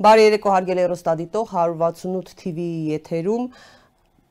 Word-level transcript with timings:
Բարի 0.00 0.22
երեկո 0.24 0.48
հարգելի 0.48 0.80
հեռուստադիտող 0.80 1.50
168 1.52 2.30
TV-ի 2.40 2.84
եթերում 2.94 3.42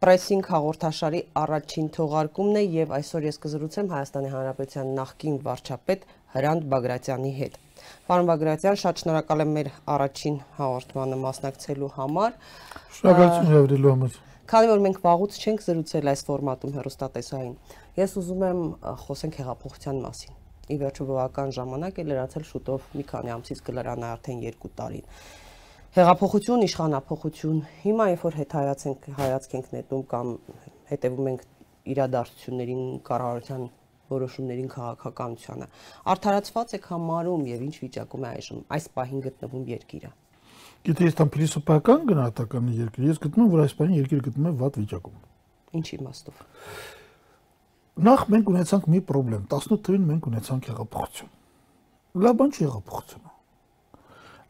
պրեսինգ 0.01 0.47
հաղորդաշարի 0.49 1.19
առաջին 1.41 1.89
թողարկումն 1.93 2.55
է 2.57 2.63
եւ 2.73 2.93
այսօր 2.97 3.27
ես 3.27 3.37
կզրուցեմ 3.43 3.91
Հայաստանի 3.91 4.31
Հանրապետության 4.33 4.89
նախկին 4.97 5.35
վարչապետ 5.45 6.07
Հրանտ 6.33 6.65
Բագրատյանի 6.73 7.33
հետ։ 7.37 7.59
Պարոն 8.09 8.31
Բագրատյան, 8.31 8.79
շատ 8.81 9.03
շնորհակալ 9.03 9.45
եմ 9.45 9.53
մեր 9.59 9.69
առաջին 9.93 10.39
հաղորդմանը 10.57 11.19
մասնակցելու 11.29 11.91
համար։ 11.99 12.33
Շնորհակալություն 12.97 13.49
հրավիրելու 13.53 13.93
համար։ 13.93 14.17
Քանի 14.49 14.71
որ 14.73 14.83
մենք 14.89 15.01
վաղուց 15.05 15.37
չենք 15.37 15.65
զրուցել 15.69 16.13
այս 16.17 16.25
ֆորմատում 16.31 16.73
հերոստատեսային, 16.79 17.53
ես 18.01 18.17
ուզում 18.23 18.45
եմ 18.49 18.63
խոսենք 19.05 19.37
հեղափոխության 19.43 20.01
մասին։ 20.09 20.33
Ի 20.69 20.75
վերջո 20.77 21.05
բավական 21.09 21.53
ժամանակ 21.53 21.95
է 22.01 22.03
լրացել 22.09 22.43
շուտով 22.45 22.89
մի 22.97 23.05
քանի 23.09 23.31
ամսից 23.35 23.61
կլրանա 23.69 24.09
արդեն 24.15 24.41
2 24.45 24.69
տարին 24.77 25.05
հեղափոխություն, 25.99 26.61
իշխանապողություն։ 26.63 27.57
Հիմա 27.83 28.05
երբ 28.09 28.21
որ 28.23 28.35
հետ 28.39 28.53
հայացենք, 28.55 29.07
հայացք 29.17 29.55
ենք 29.57 29.65
նետում 29.73 30.03
կամ 30.13 30.29
հետևում 30.89 31.27
ենք 31.31 31.41
իրադարձություններին, 31.93 32.83
կառավարության 33.09 33.65
որոշումներին, 34.13 34.69
քաղաքականությանը, 34.73 35.67
արդարացված 36.13 36.75
եք 36.79 36.87
համարում 36.93 37.43
եւ 37.49 37.65
ինչ 37.67 37.75
վիճակում 37.83 38.23
է 38.23 38.29
այժմ 38.29 38.61
այս 38.79 38.87
պահին 38.95 39.23
գտնվում 39.27 39.65
երկիրը։ 39.75 40.11
Գիտե, 40.87 41.09
ես 41.09 41.17
տամ 41.19 41.31
փիլիսոփայական 41.35 42.05
գնահատականի 42.09 42.77
երկիր, 42.79 43.09
ես 43.09 43.19
գտնում 43.25 43.49
որ 43.51 43.63
այս 43.65 43.75
պահին 43.79 43.97
երկիրը 43.99 44.25
գտնում 44.29 44.47
է 44.49 44.53
վատ 44.63 44.79
վիճակում։ 44.79 45.17
Ինչ 45.79 45.87
իմաստով։ 45.99 46.45
Նախ 47.99 48.23
մենք 48.31 48.53
ունեցանք 48.55 48.87
մի 48.95 49.01
խնդրեմ, 49.09 49.43
18 49.51 49.83
թվականին 49.83 50.07
մենք 50.13 50.31
ունեցանք 50.31 50.71
հեղափոխություն։ 50.71 51.35
Լավ 52.23 52.39
բան 52.39 52.55
չի 52.55 52.63
հեղափոխությունը 52.69 53.28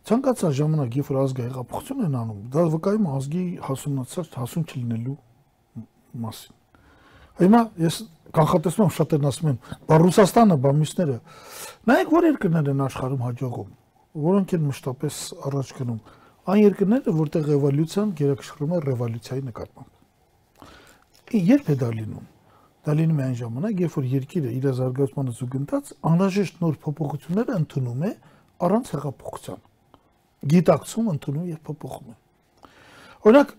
ցանկացած 0.10 0.56
ժամանակ, 0.58 0.96
երբ 1.00 1.10
որ 1.10 1.18
ազգը 1.24 1.44
հեղափոխություն 1.46 2.06
են 2.08 2.16
անում, 2.20 2.40
դա 2.54 2.64
վկայում 2.74 3.10
ազգի 3.14 3.44
հասունացած 3.66 4.38
հասուն 4.40 4.64
չլինելու 4.70 5.18
մասին։ 6.24 6.56
Հիմա 7.40 7.62
ես 7.80 8.00
կանխատեսում 8.36 8.84
եմ 8.86 8.94
շատերն 8.96 9.28
ասում 9.30 9.50
են, 9.50 9.60
բա 9.90 10.00
Ռուսաստանը, 10.04 10.58
բա 10.66 10.72
մյուսները, 10.80 11.18
նայեք 11.90 12.10
որ 12.16 12.28
երկրներ 12.30 12.72
են 12.74 12.84
աշխարհում 12.90 13.24
հաջողում, 13.26 13.70
որոնք 14.26 14.54
են 14.58 14.66
մշտապես 14.70 15.22
առաջ 15.50 15.72
գնում։ 15.80 16.02
Այն 16.50 16.60
երկրները, 16.66 17.14
որտեղ 17.20 17.48
ռևոլյուցիան 17.50 18.12
գերակշռում 18.20 18.74
է 18.74 18.82
ռևոլյուցիայի 18.90 19.44
նկատմամբ։ 19.50 20.70
Երբ 21.50 21.70
է 21.70 21.76
դա 21.80 21.90
լինում։ 22.00 22.28
Դա 22.90 22.96
լինում 23.00 23.20
է 23.20 23.26
այն 23.30 23.38
ժամանակ, 23.40 23.82
երբ 23.86 23.98
որ 24.00 24.06
երկիրը 24.18 24.54
իր 24.60 24.70
զարգացմանը 24.80 25.34
զուգընթաց 25.40 25.92
անհրաժեշտ 26.10 26.62
նոր 26.64 26.80
փոփոխություններ 26.86 27.52
ընդունում 27.60 28.06
է 28.10 28.14
առանց 28.66 28.94
հեղափոխության 28.96 29.69
գիտակցում 30.54 31.10
ընդունում 31.14 31.48
եւ 31.50 31.60
փոփոխում 31.70 32.10
է։ 32.10 32.18
Օրինակ 33.30 33.50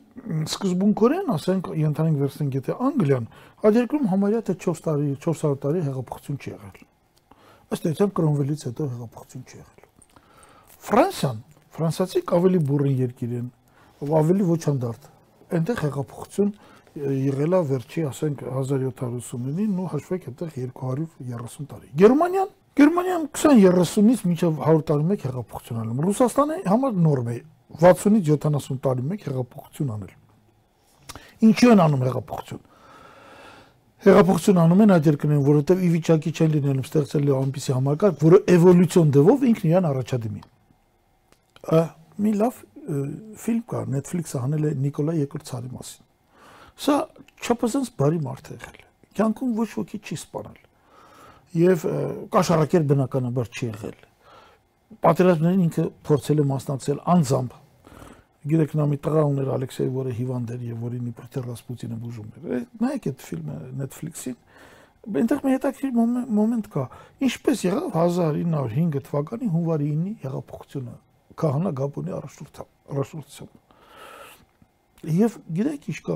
սկզբունքորեն, 0.50 1.28
ասենք, 1.34 1.69
ենթանենք 1.81 2.20
վերցնենք, 2.20 2.56
եթե 2.61 2.77
Անգլիան 2.86 3.27
այդ 3.61 3.77
երկրում 3.81 4.06
համարյա 4.11 4.41
թե 4.48 4.55
4 4.64 4.83
տարի, 4.86 5.11
400 5.20 5.58
տարի 5.64 5.83
հեղափոխություն 5.86 6.39
չի 6.41 6.51
եղել։ 6.51 6.78
Ըստ 7.70 7.89
էության 7.91 8.12
Կրոնվելից 8.17 8.64
հետո 8.70 8.86
հեղափոխություն 8.91 9.45
չի 9.51 9.61
եղել։ 9.61 9.89
Ֆրանսիան, 10.91 11.42
ֆրանսիացիք 11.77 12.34
ավելի 12.41 12.61
բուրըն 12.70 12.95
երկիր 13.01 13.34
են, 13.41 13.51
ավելի 14.20 14.47
ոչ 14.51 14.62
անդարտ։ 14.70 15.08
Այնտեղ 15.61 15.83
հեղափոխություն 15.84 16.52
եղել 17.01 17.55
է 17.55 17.61
վերջի, 17.70 18.02
ասենք 18.11 18.42
1789-ին 18.51 19.77
ու 19.79 19.90
հաշվեք 19.92 20.24
այդտեղ 20.30 20.57
230 20.57 21.69
տարի։ 21.70 21.92
Գերմանիան 22.01 22.51
Գերմանիան 22.79 23.25
20-30-ից 23.35 24.20
մինչև 24.29 24.61
100 24.63 24.83
տարի 24.86 25.07
մեկ 25.11 25.23
հեղափոխություն 25.27 25.79
անում։ 25.81 26.03
Ռուսաստանը 26.07 26.58
համար 26.70 26.92
նորմ 27.03 27.31
է 27.33 27.36
60-ից 27.83 28.29
70 28.31 28.79
տարի 28.85 29.07
մեկ 29.11 29.25
հեղափոխություն 29.27 29.91
անել։ 29.97 30.13
Ինչու 31.51 31.73
են 31.75 31.83
անում 31.85 32.05
հեղափոխություն։ 32.07 32.63
Հեղափոխություն 34.07 34.61
անում 34.63 34.85
են 34.86 34.95
այդ 34.95 35.08
երկրներում, 35.11 35.45
որովհետև 35.51 35.83
ի 35.83 35.91
վիճակի 35.97 36.31
չեն 36.31 36.55
լինելու 36.55 36.86
ստեղծել 36.86 37.27
այնպիսի 37.41 37.75
համակարգ, 37.75 38.23
որը 38.23 38.39
էվոլյուցիոն 38.55 39.11
դվով 39.19 39.45
ինքն 39.51 39.69
իրան 39.70 39.89
առաջադիմի։ 39.91 40.42
Մի 42.20 42.33
լավ 42.41 42.63
ֆիլմ 43.45 43.61
կա, 43.70 43.83
Netflix-ը 43.98 44.41
հանել 44.47 44.64
է 44.70 44.73
Նիկոլա 44.87 45.19
II 45.20 45.45
ցարի 45.51 45.70
մասին։ 45.75 46.08
Սա 46.81 46.97
չափազանց 47.45 47.92
բարի 48.01 48.25
մարդ 48.25 48.51
է 48.51 48.57
եղել։ 48.57 48.83
Կյանքում 49.20 49.55
ոչ 49.61 49.69
ոքի 49.77 50.01
չի 50.01 50.17
սպանել 50.20 50.58
եւ 51.56 51.84
կաշառակեր 52.34 52.84
բնականաբար 52.90 53.50
չի 53.50 53.64
եղել։ 53.70 53.98
Պատերազմներին 55.05 55.64
ինքը 55.66 55.84
փորձել 56.06 56.38
է 56.40 56.44
մասնակցել 56.50 56.98
անձամբ։ 57.14 57.50
Գիտեք, 58.50 58.72
նա 58.78 58.84
մի 58.90 58.98
տղա 59.05 59.22
ուներ 59.30 59.48
Ալեքսեյ, 59.55 59.89
որը 59.94 60.12
հիվանդ 60.16 60.48
էր 60.55 60.62
եւ 60.70 60.77
որին 60.86 61.08
իբրտե 61.10 61.40
Ռասպուտինը 61.44 61.96
բուժում 62.00 62.28
էր։ 62.40 62.64
Նայեք 62.80 63.08
այդ 63.10 63.18
ֆիլմը 63.27 63.56
Netflix-ին։ 63.80 64.39
Այնտեղ 65.00 65.39
մի 65.44 65.50
հետաքրքիր 65.55 65.92
մոմենտ 66.40 66.66
կա։ 66.72 66.84
Ինչպես 67.28 67.58
եղավ 67.66 67.86
1905 68.00 69.05
թվականի 69.10 69.46
հունվարի 69.55 69.86
9-ի 69.90 70.12
հեղափոխությունը 70.24 70.94
Քահանա 71.40 71.70
Գաբոնի 71.80 72.12
առաջնորդությամբ։ 72.16 73.52
Եվ 75.20 75.36
գիտեք 75.56 75.83
ինչ 75.90 75.98
կա, 76.05 76.14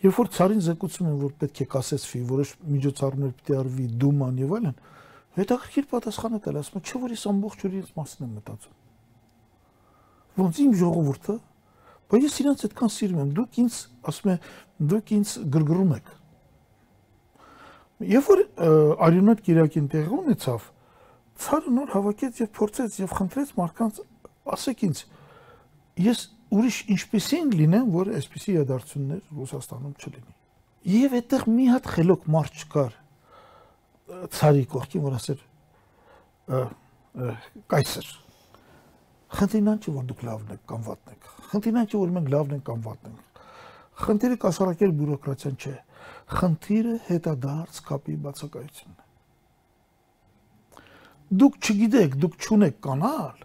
Երբ 0.00 0.16
որ 0.16 0.28
ցարին 0.32 0.62
զեկուցում 0.64 1.08
են, 1.10 1.16
որ 1.20 1.32
պետք 1.40 1.58
է 1.60 1.66
կասեցվի, 1.74 2.20
որոշ 2.30 2.52
միջոցառումներ 2.72 3.32
պետք 3.36 3.50
է 3.50 3.56
արվի 3.60 3.86
դուման 4.00 4.38
եւ 4.40 4.54
այլն, 4.56 4.76
հետաքրքիր 5.36 5.88
պատասխան 5.90 6.36
է 6.36 6.40
տալ, 6.46 6.58
ասում 6.60 6.80
է, 6.80 6.84
չէ՞ 6.88 7.00
որ 7.04 7.12
ես 7.14 7.24
ամբողջ 7.30 7.64
օրը 7.68 7.80
ինձ 7.80 7.90
մասին 8.00 8.24
եմ 8.24 8.32
մտածում։ 8.40 8.74
Ոնց 10.40 10.60
իմ 10.64 10.72
ժողովուրդը, 10.80 11.36
բայց 12.10 12.24
ես 12.26 12.38
իրանց 12.40 12.64
այդքան 12.70 12.90
սիրում 12.96 13.20
եմ, 13.20 13.30
դուք 13.36 13.60
ինձ, 13.60 13.76
ասում 14.10 14.30
է, 14.30 14.36
դուք 14.90 15.12
ինձ 15.20 15.34
գրգռում 15.54 15.92
եք։ 16.00 16.10
Երբ 18.10 18.28
որ 18.30 18.42
արյունոտ 19.04 19.42
Կիրակին 19.44 19.88
տեղի 19.92 20.12
ունեցավ, 20.16 20.66
ցարը 21.40 21.72
նոր 21.76 21.90
հավաքեց 21.94 22.40
եւ 22.40 22.50
փորձեց 22.56 22.96
եւ 23.00 23.12
խնդրեց 23.20 23.50
մարդկանց, 23.60 24.00
ասեք 24.56 24.84
ինձ, 24.88 25.02
ես 26.00 26.22
ուրիշ 26.50 26.78
ինչպեսին 26.94 27.50
լինեն, 27.60 27.86
որ 27.94 28.10
այսպիսի 28.18 28.50
իրադարձություններ 28.56 29.20
Ռուսաստանում 29.40 29.94
չլինի։ 30.00 30.34
Եվ 30.90 31.14
այդտեղ 31.20 31.44
մի 31.50 31.66
հատ 31.70 31.88
խելոք 31.94 32.26
մարդ 32.34 32.60
չկար 32.60 32.96
ցարի 34.34 34.64
կողքին, 34.74 35.04
որ 35.04 35.16
ասեր 35.20 35.44
կայսեր։ 37.70 38.08
Խնդիրն 39.30 39.78
չէ, 39.78 39.92
որ 39.94 40.06
դուք 40.10 40.22
լավն 40.26 40.54
եք 40.56 40.62
կամ 40.70 40.80
վատն 40.88 41.12
եք։ 41.14 41.28
Խնդիրն 41.50 41.84
չէ, 41.86 41.98
որ 42.00 42.14
մենք 42.16 42.30
լավն 42.34 42.56
ենք 42.56 42.64
կամ 42.66 42.80
վատն 42.86 43.12
ենք։ 43.12 43.44
Խնդիրը 44.00 44.38
կասարակել 44.42 44.94
բյուրոկրատիան 45.00 45.56
չէ։ 45.60 45.74
Խնդիրը 46.40 46.94
հետադարձ 47.06 47.80
կապի 47.90 48.16
բացակայությունն 48.26 48.98
է։ 48.98 49.08
Դուք 51.40 51.58
չգիտեք, 51.60 52.16
դուք 52.24 52.34
չունեք 52.40 52.78
կանալ, 52.86 53.44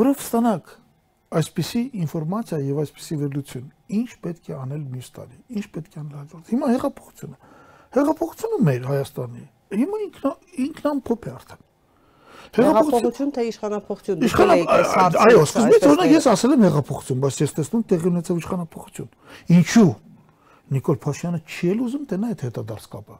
որով 0.00 0.24
ստանաք 0.24 0.72
այսպիսի 1.30 1.80
ինֆորմացիա 2.02 2.58
եւ 2.66 2.78
այսպիսի 2.82 3.16
վերլուծություն 3.20 3.66
ինչ 4.00 4.10
պետք 4.24 4.50
է 4.50 4.54
անել 4.60 4.82
մյուս 4.90 5.10
տարի 5.14 5.36
ինչ 5.60 5.66
պետք 5.76 5.94
է 5.94 6.00
անել 6.00 6.16
հաջորդ 6.20 6.50
հիմա 6.50 6.70
հեղափոխությունը 6.74 7.36
հեղափոխությունը 7.94 8.58
մեր 8.66 8.88
հայաստանի 8.90 9.44
հիմա 9.80 10.00
ինքնա 10.06 10.32
ինքնամփոփ 10.66 11.28
է 11.30 11.34
արդեն 11.38 11.66
հեղափոխություն 12.50 13.30
թե 13.36 13.46
իշխանապողություն 13.50 14.22
հարցը 14.90 15.20
այո 15.22 15.42
սկզբից 15.46 15.86
օրինակ 15.90 16.14
ես 16.16 16.26
ասել 16.34 16.54
եմ 16.56 16.64
հեղափոխություն 16.66 17.20
բայց 17.22 17.40
ես 17.40 17.54
տեսնում 17.60 17.84
տեղի 17.90 18.10
ունեցավ 18.10 18.40
իշխանապողություն 18.40 19.10
ինչու? 19.54 19.90
Նիկոլ 20.70 20.98
Փաշյանը 21.02 21.40
չի 21.46 21.70
էլ 21.70 21.80
ուզում 21.86 22.04
տնա 22.10 22.30
այդ 22.30 22.42
հետադարձ 22.46 22.84
կապը 22.90 23.16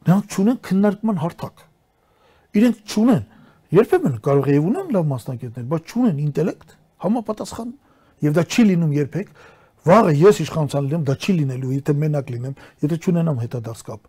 նրանք 0.00 0.36
չունեն 0.36 0.58
քննարկման 0.68 1.20
հարթակ 1.20 1.64
իրենք 2.60 2.78
չունեն 2.90 3.24
Երբեմն 3.70 4.16
կարող 4.24 4.48
է 4.50 4.58
ունեն 4.60 4.88
լավ 4.96 5.04
մասնակիցներ, 5.10 5.66
բայց 5.70 5.92
չունեն 5.94 6.22
ինտելեկտ, 6.26 6.72
համապատասխան 7.04 7.68
եւ 8.26 8.32
դա 8.36 8.44
չի 8.50 8.64
լինում 8.70 8.94
երբեք։ 8.98 9.28
Վաղը 9.90 10.14
ես 10.20 10.40
իշխանության 10.44 10.88
լինեմ, 10.90 11.04
դա 11.06 11.14
չի 11.20 11.34
լինելու, 11.40 11.70
եթե 11.78 11.94
մենակ 12.00 12.32
լինեմ, 12.34 12.56
եթե 12.84 12.98
չունենամ 13.00 13.38
հետադարձ 13.40 13.84
կապ։ 13.90 14.08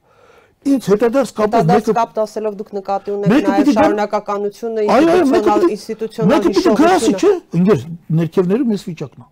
Ինչ 0.62 0.82
հետադարձ 0.92 1.30
կապը 1.38 1.62
մեկը 1.72 1.94
կապ 1.98 2.12
դասելով 2.18 2.58
դուք 2.60 2.74
նկատի 2.78 3.14
ունեք 3.16 3.46
նաև 3.52 3.70
շարունակականությունը, 3.78 4.84
ինստիտուցիոնալ 4.92 5.64
ինստիտուցիոնալ 5.76 6.44
հիշողությունը։ 6.52 7.22
Չէ, 7.22 7.32
ինձ 7.62 7.86
ներքևներում 8.20 8.76
ես 8.76 8.84
վիճակն 8.92 9.24
է։ 9.24 9.30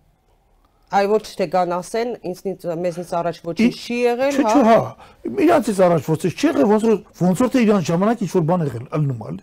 Այ 0.90 1.06
ոչ 1.06 1.22
թե 1.38 1.46
կան 1.52 1.74
ասեն, 1.76 2.08
ինձնից 2.30 2.64
մեզնից 2.82 3.10
առաջ 3.20 3.36
ոչինչ 3.46 3.74
չի 3.78 3.98
եղել, 4.00 4.38
հա։ 4.40 4.50
Չէ, 4.50 4.62
հա։ 4.66 4.78
Իրանցից 5.46 5.82
առաջ 5.86 6.08
ոչինչ 6.10 6.34
չի 6.34 6.48
եղել, 6.50 6.66
ոնց 6.70 6.86
որ 6.90 6.96
ոնց 7.20 7.42
որ 7.44 7.52
թե 7.54 7.62
իրան 7.62 7.86
ժամանակ 7.90 8.24
ինչ 8.26 8.30
որ 8.34 8.44
բան 8.50 8.64
եղել, 8.66 8.88
ըլնում 8.98 9.22
ալ։ 9.30 9.38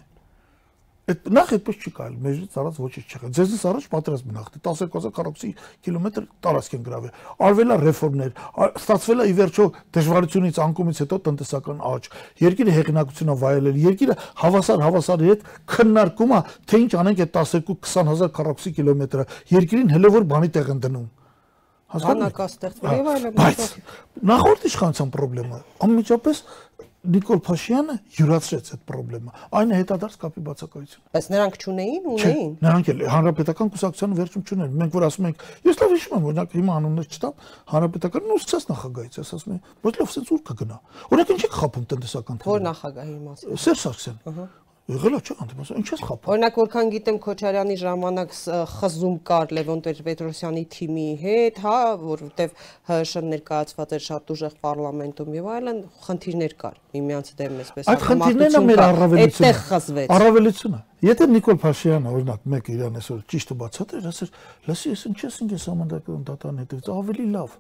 Այդ 1.08 1.28
նախ 1.32 1.52
այդպես 1.56 1.78
չի 1.80 1.92
կարելի, 1.96 2.18
մեջից 2.20 2.56
արած 2.60 2.78
ոչինչ 2.84 3.06
չեղել։ 3.08 3.30
Ձեզնից 3.38 3.62
առաջ 3.70 3.86
նախ 4.28 4.48
12000 4.58 5.14
քառակուսի 5.16 5.52
կիլոմետր 5.88 6.26
տարածք 6.44 6.76
են 6.76 6.82
գրավել։ 6.84 7.14
Արվելա 7.48 7.78
ռեֆորմներ, 7.86 8.34
ստացվելա 8.82 9.28
ի 9.32 9.36
վերջո 9.40 9.68
դժվարությունից 9.96 10.60
անկումից 10.68 11.00
հետո 11.08 11.20
տնտեսական 11.32 11.80
աճ։ 11.88 12.10
Երկիրը 12.44 12.76
հեղինակությունը 12.76 13.38
վայելել, 13.48 13.80
երկիրը 13.88 14.18
հավասար 14.44 14.84
հավասարի 14.84 15.32
հետ 15.32 15.46
քննարկում 15.78 16.34
է, 16.36 16.42
թե 16.68 16.82
ինչ 16.84 16.92
անենք 17.08 17.24
այդ 17.24 17.38
12-20000 17.40 18.36
քառակուսի 18.36 18.76
կիլոմետրը։ 18.82 19.28
Երկիրին 19.56 19.96
հələ 19.96 20.12
որ 20.18 20.28
բանի 20.28 20.52
տեղ 20.60 20.76
են 20.76 20.84
դնում 20.88 21.08
այլն։ 23.14 23.36
Բայց 23.38 23.62
նախորդ 24.28 24.66
իշխանության 24.68 25.12
խնդրեմը 25.14 25.60
անմիջապես 25.88 26.42
Նիկոլ 27.08 27.40
Փաշյանը 27.46 27.96
յուրացրեց 28.18 28.70
այդ 28.74 28.82
խնդրեմը։ 28.92 29.34
Այն 29.58 29.74
հետադարձ 29.78 30.16
կապի 30.24 30.42
բացակայություն։ 30.48 31.04
Բայց 31.14 31.28
նրանք 31.34 31.58
ճունեին, 31.64 32.08
ունեին։ 32.14 32.52
Նրանք 32.66 32.90
էլ 32.94 33.04
հանրապետական 33.14 33.72
կուսակցությանը 33.78 34.18
վերջում 34.18 34.46
ճունեն։ 34.50 34.76
Մենք 34.82 34.98
որ 34.98 35.08
ասում 35.08 35.30
ենք, 35.30 35.46
ես 35.68 35.82
լավ 35.82 35.96
հիշում 35.96 36.18
եմ, 36.18 36.28
օրինակ 36.28 36.56
հիմա 36.58 36.78
անուններ 36.82 37.10
չտամ, 37.18 37.42
հանրապետական 37.72 38.28
նույնիսկ 38.28 38.70
նախագահից, 38.74 39.20
ես 39.22 39.34
ասում 39.38 39.58
եմ, 39.58 39.62
ոչ 39.88 39.94
լավ 40.02 40.14
սենց 40.18 40.32
ուր 40.36 40.46
կգնա։ 40.52 40.78
Օրինակ 41.08 41.36
ինչ 41.38 41.42
եք 41.48 41.58
խափում 41.62 41.90
տնտեսական 41.94 42.42
թեման։ 42.44 42.58
Որ 42.58 42.66
նախագահի 42.68 43.20
մասին։ 43.28 43.62
Սերժ 43.68 43.84
Սարգսյան։ 43.88 44.24
Ահա 44.28 44.48
Եղել 44.88 45.16
է 45.18 45.20
չէ, 45.20 45.34
անդեպս, 45.44 45.70
ինչ 45.76 45.88
ես 45.92 46.02
խափում։ 46.08 46.32
Օրինակ, 46.32 46.58
որքան 46.62 46.90
գիտեմ 46.94 47.18
Քոչարյանի 47.26 47.76
ժամանակ 47.82 48.36
խզում 48.72 49.18
կար 49.28 49.50
Լևոն 49.58 49.82
Տեր-Պետրոսյանի 49.84 50.64
թիմի 50.72 51.08
հետ, 51.24 51.60
հա, 51.66 51.80
որովհետև 52.08 52.64
ՀՇ 52.96 53.24
ներկայացված 53.28 53.96
էր 53.98 54.06
շատ 54.08 54.32
ուժեղ 54.38 54.56
պարլամենտում 54.64 55.36
եւ 55.36 55.50
այլն, 55.58 55.82
խնդիրներ 56.08 56.56
կար 56.64 56.80
միմյանց 56.96 57.32
դեմ 57.36 57.60
այսպես 57.68 57.92
Այդ 57.92 58.06
խնդիրներն 58.08 58.56
է 58.56 58.64
մեր 58.64 58.84
առավելությունը։ 58.88 59.28
Այդտեղ 59.28 59.62
խզվեց։ 59.68 60.14
Առավելությունը։ 60.18 60.82
Եթե 61.04 61.28
Նիկոլ 61.36 61.58
Փաշյանը 61.68 62.14
օրինակ 62.16 62.48
մեկ 62.56 62.70
իրան 62.78 63.00
այսօր 63.04 63.20
ճիշտը 63.28 63.58
բացատրեր, 63.68 64.08
ասեր, 64.08 64.32
լսի, 64.72 64.92
ես 64.96 65.04
ինչ 65.12 65.20
ես 65.28 65.40
ինքս 65.44 65.68
համանդակն 65.68 66.28
դատան 66.32 66.62
հետից 66.64 66.92
ավելի 66.96 67.28
լավ 67.36 67.58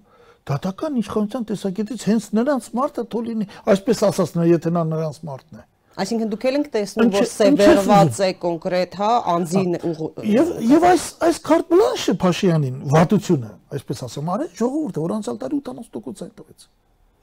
դատական 0.47 1.00
իշխանության 1.03 1.47
տեսակետից 1.51 2.03
հենց 2.07 2.27
նրանց 2.39 2.68
մարդը 2.77 3.03
թոլինի, 3.12 3.47
այսպես 3.68 4.03
ասած, 4.07 4.38
եթե 4.47 4.71
նա 4.77 4.83
նրանց 4.95 5.19
մարդն 5.27 5.59
է։ 5.59 5.65
Այսինքն 5.97 6.31
դուք 6.33 6.44
եք 6.47 6.67
տեսնում, 6.73 7.07
որ 7.15 7.27
սևերված 7.31 8.17
է 8.21 8.31
կոնկրետ, 8.44 8.97
հա, 9.01 9.11
անձին 9.33 9.77
Եվ 10.29 10.51
եւ 10.69 10.88
այս 10.94 11.05
այս 11.27 11.39
կարտ 11.47 11.71
բլանշը 11.73 12.13
Փաշյանին 12.21 12.75
վատությունը, 12.94 13.53
այսպես 13.77 14.03
ասեմ, 14.07 14.33
արեց 14.38 14.59
ժողովուրդը, 14.61 15.05
որ 15.07 15.15
անցյալ 15.17 15.39
տարի 15.41 15.61
80% 15.65 16.27
այն 16.27 16.35
տվեց։ 16.38 16.67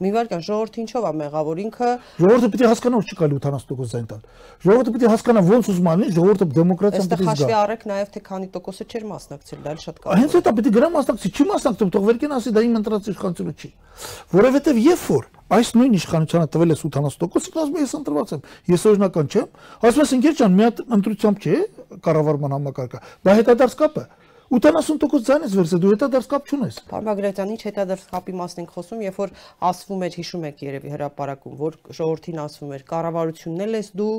Մի 0.03 0.11
վարքան 0.11 0.41
ժողովուրդը 0.43 0.81
ինչով 0.83 1.05
է 1.07 1.11
մեղավոր 1.21 1.59
ինքը? 1.65 1.89
Ժողովուրդը 2.19 2.49
պիտի 2.51 2.67
հասկանա 2.67 2.99
որ 2.99 3.05
չի 3.07 3.19
կարելի 3.21 3.37
80% 3.45 3.93
զայն 3.95 4.09
տալ։ 4.11 4.25
Ժողովուրդը 4.65 4.95
պիտի 4.97 5.11
հասկանա 5.13 5.43
ոնց 5.55 5.69
ուզում 5.71 5.91
անի, 5.93 6.09
ժողովուրդը 6.17 6.49
դեմոկրատիան 6.59 7.07
պիտի 7.15 7.15
զգա։ 7.15 7.31
Այստեղ 7.31 7.47
հաշվի 7.47 7.57
առեք 7.61 7.87
նաև 7.95 8.11
թե 8.11 8.23
քանի 8.27 8.51
տոկոսը 8.59 8.87
չէր 8.91 9.07
մասնակցել, 9.15 9.63
դա 9.63 9.75
էլ 9.75 9.81
շատ 9.85 10.03
կարևոր։ 10.03 10.21
Հենց 10.25 10.35
դա 10.35 10.55
պիտի 10.59 10.75
գրամ 10.75 10.99
մասնակցի, 10.99 11.31
չի 11.31 11.47
մասնակցում, 11.55 11.95
թող 11.95 12.07
վերքեն 12.11 12.35
ասի 12.35 12.55
դա 12.59 12.65
իմ 12.67 12.77
ընտրած 12.83 13.09
իշխանությունը 13.15 13.55
չի։ 13.55 13.71
Որովհետև 14.35 14.83
երբ 14.85 15.09
որ 15.15 15.31
այս 15.53 15.71
նույն 15.77 15.97
իշխանությանը 15.99 16.49
տվել 16.55 16.73
ես 16.75 16.83
80%, 16.89 17.57
ասում 17.61 17.79
ես 17.85 17.95
ընտրված 18.01 18.35
եմ։ 18.35 18.45
Ես 18.73 18.85
օրինական 18.91 19.31
չեմ։ 19.35 19.49
Ասում 19.85 20.05
ես 20.05 20.13
ընկեր 20.17 20.37
ջան, 20.41 20.55
մի 20.55 20.65
հատ 20.65 20.83
ընտրությամբ 20.97 21.45
չէ 21.45 21.59
կառավարման 22.05 22.55
համակարգը։ 22.57 23.01
Դա 23.29 23.35
հետադարձ 23.41 23.77
կապ 23.85 23.99
է։ 24.01 24.05
80% 24.55 25.25
ձայնից 25.27 25.55
վերցե 25.59 25.79
դու 25.83 25.93
հետադարձ 25.95 26.27
կապ 26.31 26.51
չունես։ 26.53 26.77
Պարոն 26.91 27.07
Բագրատյան, 27.09 27.53
ինչ 27.55 27.63
հետադարձ 27.65 28.03
կապի 28.13 28.35
մասն 28.39 28.61
ենք 28.63 28.75
խոսում, 28.75 29.01
երբ 29.05 29.17
որ 29.19 29.33
ասվում 29.69 30.05
էր, 30.05 30.19
հիշում 30.21 30.45
եք 30.51 30.63
երևի 30.65 30.93
հրաապարակում, 30.95 31.57
որ 31.65 31.79
ժողովրդին 31.99 32.43
ասվում 32.45 32.75
էր, 32.77 32.85
կառավարությունն 32.93 33.65
էլ 33.65 33.79
ես 33.81 33.89
դու, 33.99 34.15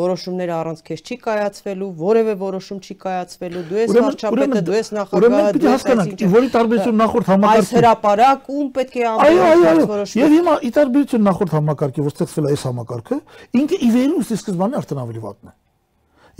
որոշումները 0.00 0.54
առանց 0.56 0.82
քեզ 0.88 1.00
չի 1.06 1.16
կայացվելու, 1.24 1.88
որևէ 2.00 2.34
որոշում 2.40 2.80
չի 2.80 2.94
կայացվելու, 3.04 3.64
դու 3.70 3.80
ես 3.80 3.94
վարչապետը, 4.00 4.62
դու 4.66 4.76
ես 4.80 4.90
նախագահը, 4.96 5.52
դու 5.60 5.70
ես 5.70 5.74
հասկանանք, 5.76 6.24
որի 6.34 6.50
տարբերություն 6.56 7.00
նախորդ 7.00 7.30
համակարգի։ 7.30 7.60
Այս 7.60 7.72
հրաապարակում 7.80 8.68
պետք 8.80 8.94
է 9.00 9.08
ամեն 9.10 9.82
որոշում։ 9.90 10.20
Եվ 10.20 10.36
հիմա 10.40 10.54
ի 10.60 10.70
տարբերություն 10.80 11.26
նախորդ 11.30 11.56
համակարգի, 11.60 12.04
որ 12.06 12.14
ստեղծվել 12.16 12.50
է 12.50 12.54
այս 12.56 12.64
համակարգը, 12.70 13.18
ինքը 13.60 13.80
ի 13.80 13.90
վերու 14.00 14.24
սկզբանե 14.40 14.80
արդեն 14.80 15.02
ավելի 15.04 15.24
վատն 15.26 15.50
է։ 15.50 15.58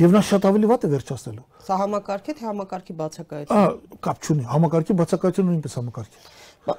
Եվ 0.01 0.15
նա 0.17 0.21
շատ 0.25 0.47
ավելի 0.49 0.69
վատ 0.71 0.85
է 0.87 0.89
վերջացնելու։ 0.95 1.43
Սա 1.67 1.77
համակարգ 1.77 2.29
է 2.31 2.35
թե 2.39 2.45
համակարգի 2.49 2.95
բացակայություն։ 3.01 3.59
Ահա, 3.61 3.73
կապ 4.07 4.23
չունի։ 4.25 4.45
Համակարգի 4.49 4.95
բացակայությունը 5.01 5.51
նույնպես 5.51 5.75
համակարգ 5.77 6.15
է։ 6.17 6.77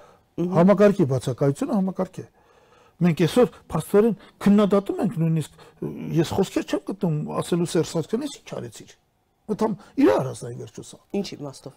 Համակարգի 0.55 1.05
բացակայությունը 1.11 1.77
համակարգ 1.77 2.17
է։ 2.17 2.25
Մենք 3.01 3.23
այսօր 3.27 3.53
փաստորեն 3.75 4.17
քննադատում 4.45 5.05
ենք 5.05 5.21
նույնիսկ 5.21 5.69
ես 6.21 6.33
խոսքեր 6.37 6.67
չեմ 6.71 6.83
գտնում 6.91 7.21
ասելու 7.41 7.71
Սերժ 7.75 7.95
Սարգսյանից 7.95 8.37
ինչ 8.41 8.49
արեցիր 8.61 8.99
Ոտամ 9.51 9.73
իր 9.99 10.09
արածնայի 10.13 10.55
վերջո 10.61 10.83
սա։ 10.85 10.97
Ինչ 11.17 11.27
իմաստով։ 11.35 11.73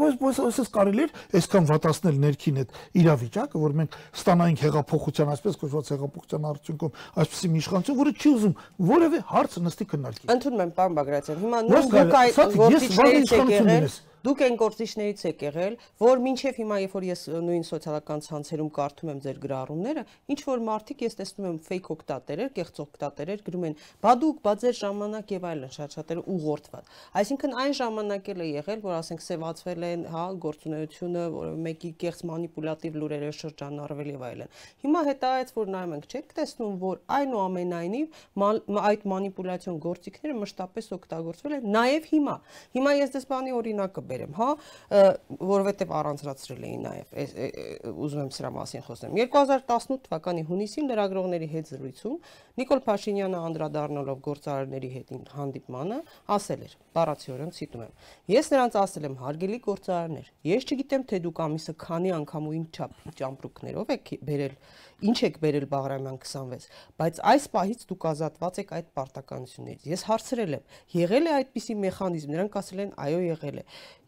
Ոչ 0.00 0.12
ոչ 0.24 0.32
ոչ 0.44 0.64
կարելի 0.74 1.04
էր 1.04 1.12
այսքան 1.38 1.68
վատացնել 1.68 2.16
ներքին 2.24 2.60
այդ 2.62 2.72
իրավիճակը, 3.02 3.60
որ 3.64 3.76
մենք 3.80 3.98
ստանայինք 4.18 4.64
հեղափոխության, 4.64 5.30
այսպես 5.34 5.58
կոչված 5.60 5.92
հեղափոխության 5.94 6.48
արդյունքում 6.50 6.98
այսպեսի 7.22 7.52
մի 7.54 7.62
իշխանություն, 7.62 7.98
որը 8.00 8.14
չի 8.18 8.32
ուզում 8.34 8.56
որևէ 8.90 9.22
հարց 9.30 9.58
նստի 9.68 9.88
քննարկի։ 9.94 10.30
Ընդունում 10.34 10.64
եմ, 10.64 10.74
պարոն 10.80 10.98
Բագրատյան։ 10.98 11.40
Հիմա 11.44 11.62
նույն 11.68 11.94
դուք 11.94 12.18
այդ 12.24 12.58
գործիչներից 12.64 13.34
եք 13.38 13.54
եղել, 13.54 13.88
Դուք 14.24 14.40
այն 14.40 14.54
գործիչներից 14.56 15.22
եք 15.28 15.42
եղել, 15.44 15.74
որ 16.00 16.20
մինչև 16.24 16.58
հիմա, 16.62 16.76
երբ 16.80 16.92
որ 16.96 17.04
ես 17.10 17.22
նույն 17.44 17.64
սոցիալական 17.68 18.22
ցանցերում 18.24 18.70
կարդում 18.78 19.10
եմ 19.12 19.18
ձեր 19.20 19.40
գրառումները, 19.42 20.04
ինչ 20.32 20.38
որ 20.48 20.62
մարդիկ 20.64 21.02
ես 21.04 21.18
տեսնում 21.18 21.48
եմ 21.50 21.58
ֆեյք 21.66 21.90
օկտատերեր, 21.94 22.48
կեղծ 22.56 22.80
օկտատերեր 22.84 23.42
գրում 23.44 23.66
են՝ 23.68 23.76
«Բա 24.00 24.14
դուք, 24.24 24.38
բա 24.44 24.54
ձեր 24.64 24.78
ժամանակ 24.80 25.34
եւ 25.34 25.44
այլն» 25.44 25.74
շատ-շատերը 25.76 26.22
ուղղորդված։ 26.24 26.88
Այսինքն 27.20 27.52
այն 27.64 27.76
ժամանակ 27.84 28.30
էլ 28.32 28.40
է 28.40 28.48
եղել, 28.48 28.80
որ 28.84 28.94
ասենք 29.04 29.24
սևացվել 29.28 29.84
են, 29.92 30.06
հա, 30.14 30.24
գործունեությունը, 30.44 31.24
որը 31.34 31.52
մեկի 31.68 31.90
կեղծ 32.00 32.24
մանիպուլատիվ 32.32 32.98
լուրերը 33.04 33.30
շրջանառվել 33.44 34.08
եւ 34.14 34.24
այլն։ 34.24 34.56
Հիմա 34.84 35.04
հետայից 35.04 35.54
որ 35.58 35.72
նայում 35.74 35.94
ենք, 35.94 36.08
չեք 36.14 36.34
տեսնում, 36.40 36.74
որ 36.84 36.96
այնուամենայնիվ 37.18 38.08
այդ 38.88 39.06
մանիպուլյացիոն 39.14 39.78
գործիքները 39.84 40.38
մշտապես 40.44 40.90
օգտագործվել 40.94 41.56
են 41.58 41.68
նաեւ 41.74 42.08
հիմա։ 42.14 42.36
Հիմա 42.74 42.94
ես 43.04 43.14
դες 43.14 43.28
բանի 43.34 43.54
օրինակը 43.58 44.04
բերեմ, 44.14 44.34
հա, 44.38 44.48
որովհետև 45.50 45.94
առանձնացրել 45.98 46.64
էին 46.70 46.86
նաև 46.88 47.92
ուզում 48.04 48.22
եմ 48.24 48.32
սրա 48.38 48.50
մասին 48.54 48.84
խոսեմ։ 48.88 49.18
2018 49.18 50.02
թվականի 50.08 50.44
հունիսին 50.48 50.90
լրագրողների 50.94 51.48
հետ 51.54 51.70
զրույցում 51.74 52.16
Նիկոլ 52.54 52.80
Փաշինյանը 52.86 53.38
անդրադառնալով 53.44 54.18
գործարարների 54.24 54.90
հետ 54.94 55.08
հանդիպմանը 55.34 55.96
ասել 56.34 56.60
էր, 56.64 56.74
բառացիորեն 56.94 57.50
ցիտում 57.56 57.82
եմ. 57.84 57.94
Ես 58.30 58.50
նրանց 58.54 58.78
ասել 58.84 59.08
եմ 59.08 59.16
հարգելի 59.24 59.58
գործարարներ, 59.64 60.28
ես 60.54 60.68
չգիտեմ 60.70 61.06
թե 61.10 61.20
դուք 61.24 61.42
ամիսը 61.44 61.74
քանի 61.82 62.14
անգամ 62.14 62.46
ու 62.46 62.54
ինչ 62.54 62.68
չափ 62.78 62.94
ճամպրուկներով 63.18 63.92
եք 63.94 64.12
բերել 64.30 64.54
ինչ 65.04 65.16
եք 65.28 65.38
բերել 65.44 65.66
Բաղրամյան 65.74 66.18
26, 66.24 66.66
բայց 67.00 67.20
այս 67.34 67.46
պահից 67.54 67.86
դուք 67.90 68.06
ազատված 68.14 68.60
եք 68.64 68.74
այդ 68.78 68.90
պարտականություններից։ 68.98 69.86
Ես 69.94 70.04
հարցրել 70.10 70.58
եմ, 70.58 70.66
եղել 70.94 71.24
է 71.24 71.32
այդպիսի 71.38 71.78
մեխանիզմ, 71.84 72.34
նրանք 72.34 72.58
ասել 72.62 72.84
են, 72.84 72.92
այո, 73.04 73.22
եղել 73.34 73.58
է 73.58 73.64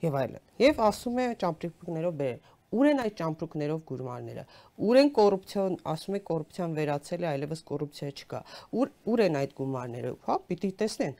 եւ 0.07 0.21
այլն։ 0.23 0.45
Եվ 0.66 0.85
ասում 0.87 1.21
է 1.23 1.26
ճամպրուկներով 1.43 2.21
բերել 2.21 2.45
ուր 2.75 2.88
են 2.90 3.00
այդ 3.02 3.14
ճամպրուկներով 3.21 3.83
գուրմանները 3.88 4.45
ուր 4.87 4.99
են 5.00 5.11
կոռուպցիոն 5.16 5.76
ասում 5.93 6.16
է 6.19 6.21
կոռուպցիան 6.31 6.73
վերացել 6.78 7.26
է 7.26 7.28
այլևս 7.31 7.62
կոռուպցիա 7.71 8.09
չկա 8.16 8.40
ուր 8.81 8.90
ուր 9.12 9.23
են 9.26 9.38
այդ 9.40 9.55
գումարները 9.61 10.12
հա 10.26 10.38
պիտի 10.50 10.71
տեսնեն 10.83 11.14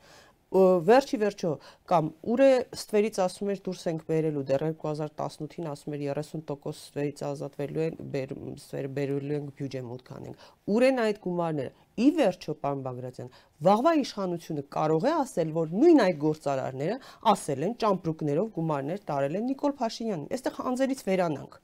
վերջի 0.55 1.19
վերջո 1.19 1.49
կամ 1.91 2.09
ուր 2.33 2.41
է 2.45 2.51
ստվերից 2.77 3.17
ասում 3.25 3.49
էր 3.51 3.63
դուրս 3.67 3.81
ենք 3.91 4.05
բերելու 4.07 4.45
դեռ 4.51 4.65
2018-ին 4.83 5.67
ասում 5.73 5.97
էր 5.97 6.05
30% 6.07 6.69
ստվերից 6.71 7.23
ազատվելու 7.27 7.83
են 7.87 8.55
ստվերը 8.55 8.93
բերելու 8.99 9.37
ենք 9.41 9.51
բյուջե 9.59 9.83
մուտք 9.91 10.13
անենք 10.17 10.47
ուր 10.77 10.87
են 10.87 11.03
այդ 11.07 11.21
գումարները 11.27 11.75
ի 12.07 12.09
վերջո 12.21 12.57
պարոն 12.63 12.87
Բագրատյան 12.87 13.31
վաղվա 13.67 13.93
իշխանությունը 14.07 14.67
կարող 14.77 15.07
է 15.11 15.13
ասել 15.27 15.53
որ 15.59 15.77
նույն 15.83 16.03
այդ 16.07 16.19
գործարարները 16.25 16.97
ասել 17.35 17.67
են 17.67 17.79
ճամպրուկներով 17.83 18.51
գումարներ 18.57 19.07
տարել 19.11 19.39
են 19.41 19.49
Նիկոլ 19.51 19.79
Փաշինյանին 19.83 20.35
այստեղ 20.37 20.61
անձերից 20.71 21.07
վերանանք 21.11 21.63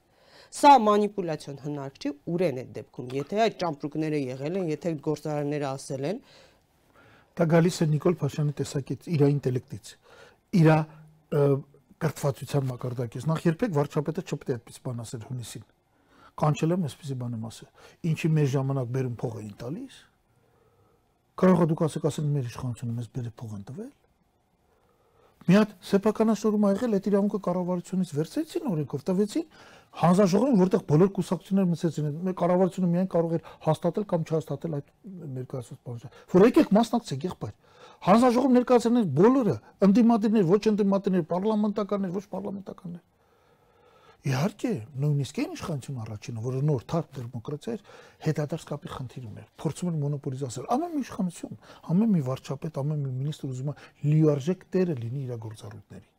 Սա 0.53 0.71
մանիպուլյացիոն 0.85 1.55
հնարք 1.63 1.95
չի, 1.97 2.09
ուր 2.29 2.41
են 2.45 2.57
այդ 2.61 2.73
դեպքում։ 2.75 3.05
Եթե 3.17 3.39
այդ 3.41 3.55
ճամպրուկները 3.63 4.17
եղել 4.21 4.59
են, 4.59 4.67
եթե 4.69 4.91
գործարարները 5.07 5.65
ասել 5.69 6.03
են, 6.09 6.19
Դա 7.33 7.47
գալիս 7.49 7.77
է 7.81 7.87
Նիկոլ 7.93 8.17
Փաշյանի 8.21 8.53
տեսակից, 8.59 9.07
իր 9.13 9.23
ինտելեկտից, 9.33 9.93
իր 10.59 10.67
կրթվածության 12.03 12.65
մակարդակից։ 12.69 13.25
Նախ 13.29 13.45
երբեք 13.47 13.75
վարչապետը 13.77 14.23
չպետք 14.27 14.49
է 14.49 14.55
այդպես 14.57 14.79
բան 14.83 15.01
ասել 15.03 15.23
հունիսին։ 15.29 15.65
Կանչել 16.43 16.73
եմ 16.73 16.85
այսպեսի 16.89 17.15
բան 17.21 17.35
եմ 17.37 17.45
ասել։ 17.49 17.69
Ինչի 18.11 18.29
մեր 18.37 18.47
ժամանակ 18.53 18.91
բերում 18.93 19.15
փող 19.23 19.35
էին 19.39 19.55
տալիս։ 19.63 19.99
Կարող 21.43 21.63
է 21.63 21.67
դուք 21.71 21.83
ասեք, 21.87 22.07
ասեն 22.09 22.31
մեր 22.33 22.49
իշխանությունը 22.49 22.95
մեզ 22.97 23.07
բերե 23.13 23.31
փող 23.39 23.53
են 23.53 23.63
տվել։ 23.69 23.91
Մի 25.43 25.57
հատ 25.59 25.71
սեփականաշորում 25.89 26.63
ա 26.63 26.69
եղել 26.73 26.97
այդ 26.97 27.07
իրավունքը 27.09 27.39
կառավարությունից 27.47 28.11
վերցեցին 28.17 28.67
օրենքով 28.73 29.01
տվեցին 29.09 29.47
հանձնաժողովին, 29.93 30.57
որտեղ 30.63 30.83
բոլոր 30.89 31.09
կուսակցությունները 31.13 31.69
մսեցին, 31.69 32.07
մեր 32.25 32.35
կառավարությունը 32.39 32.87
միայն 32.93 33.09
կարող 33.13 33.33
էր 33.37 33.43
հաստատել 33.67 34.05
կամ 34.09 34.23
չհաստատել 34.25 34.77
այդ 34.79 34.87
ներկայացված 35.37 35.79
բանը։ 35.89 36.11
Որ 36.33 36.45
եկեք 36.49 36.73
մասնակցեք, 36.77 37.27
եղբայր։ 37.29 37.53
Հանձնաժողով 38.03 38.53
ներկայացնեն 38.57 39.11
բոլորը, 39.21 39.57
ընդդիմադիրներ, 39.87 40.47
ոչ 40.49 40.61
ընդդիմադիրներ, 40.73 41.25
պարլամենտականներ, 41.29 42.15
ոչ 42.17 42.25
պարլամենտականներ։ 42.33 43.03
Իհարկե, 44.23 44.69
նույնիսկ 45.03 45.39
այն 45.43 45.55
իշխանություն 45.57 45.97
առաջինը, 45.99 46.43
որը 46.43 46.59
նոր 46.63 46.83
թարք 46.93 47.09
դեմոկրատիա 47.17 47.73
էր, 47.73 47.81
հետադարձ 48.23 48.65
կապի 48.69 48.91
խնդիր 48.93 49.25
ուներ։ 49.27 49.49
Փորձում 49.59 49.91
էր 49.91 49.97
մոնոպոլիզացնել 50.03 50.69
ամեն 50.77 50.95
մի 50.95 51.03
իշխանություն, 51.03 51.59
ամեն 51.91 52.13
մի 52.13 52.23
վարչապետ, 52.31 52.81
ամեն 52.83 53.03
մի 53.03 53.13
մինիստր 53.19 53.51
ուզում 53.51 53.73
է 53.73 53.77
լիարժեք 54.13 54.67
տերը 54.77 54.97
լինի 55.03 55.27
իր 55.27 55.37
գործառույթների։ 55.43 56.12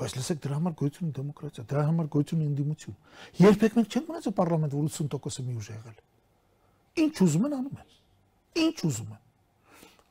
Բայց 0.00 0.14
լսեք, 0.16 0.38
դրա 0.44 0.58
համար 0.60 0.74
գոյություն 0.80 1.06
ունի 1.06 1.14
դեմոկրատիա, 1.16 1.64
դրա 1.70 1.82
համար 1.90 2.06
գոյություն 2.14 2.40
ունի 2.40 2.50
ընդդիմություն։ 2.50 2.96
Երբեք 3.40 3.74
մենք 3.80 3.96
չենք 3.96 4.10
մնացել 4.10 4.34
որ 4.40 4.54
80%-ը 4.60 5.44
մի 5.48 5.56
ուժ 5.60 5.70
եղել։ 5.70 5.98
Ինչ 7.00 7.16
ուզում 7.26 7.44
են 7.50 7.56
անում 7.60 7.80
են։ 7.80 7.90
Ինչ 8.60 8.78
ուզում 8.90 9.10
են։ 9.14 9.20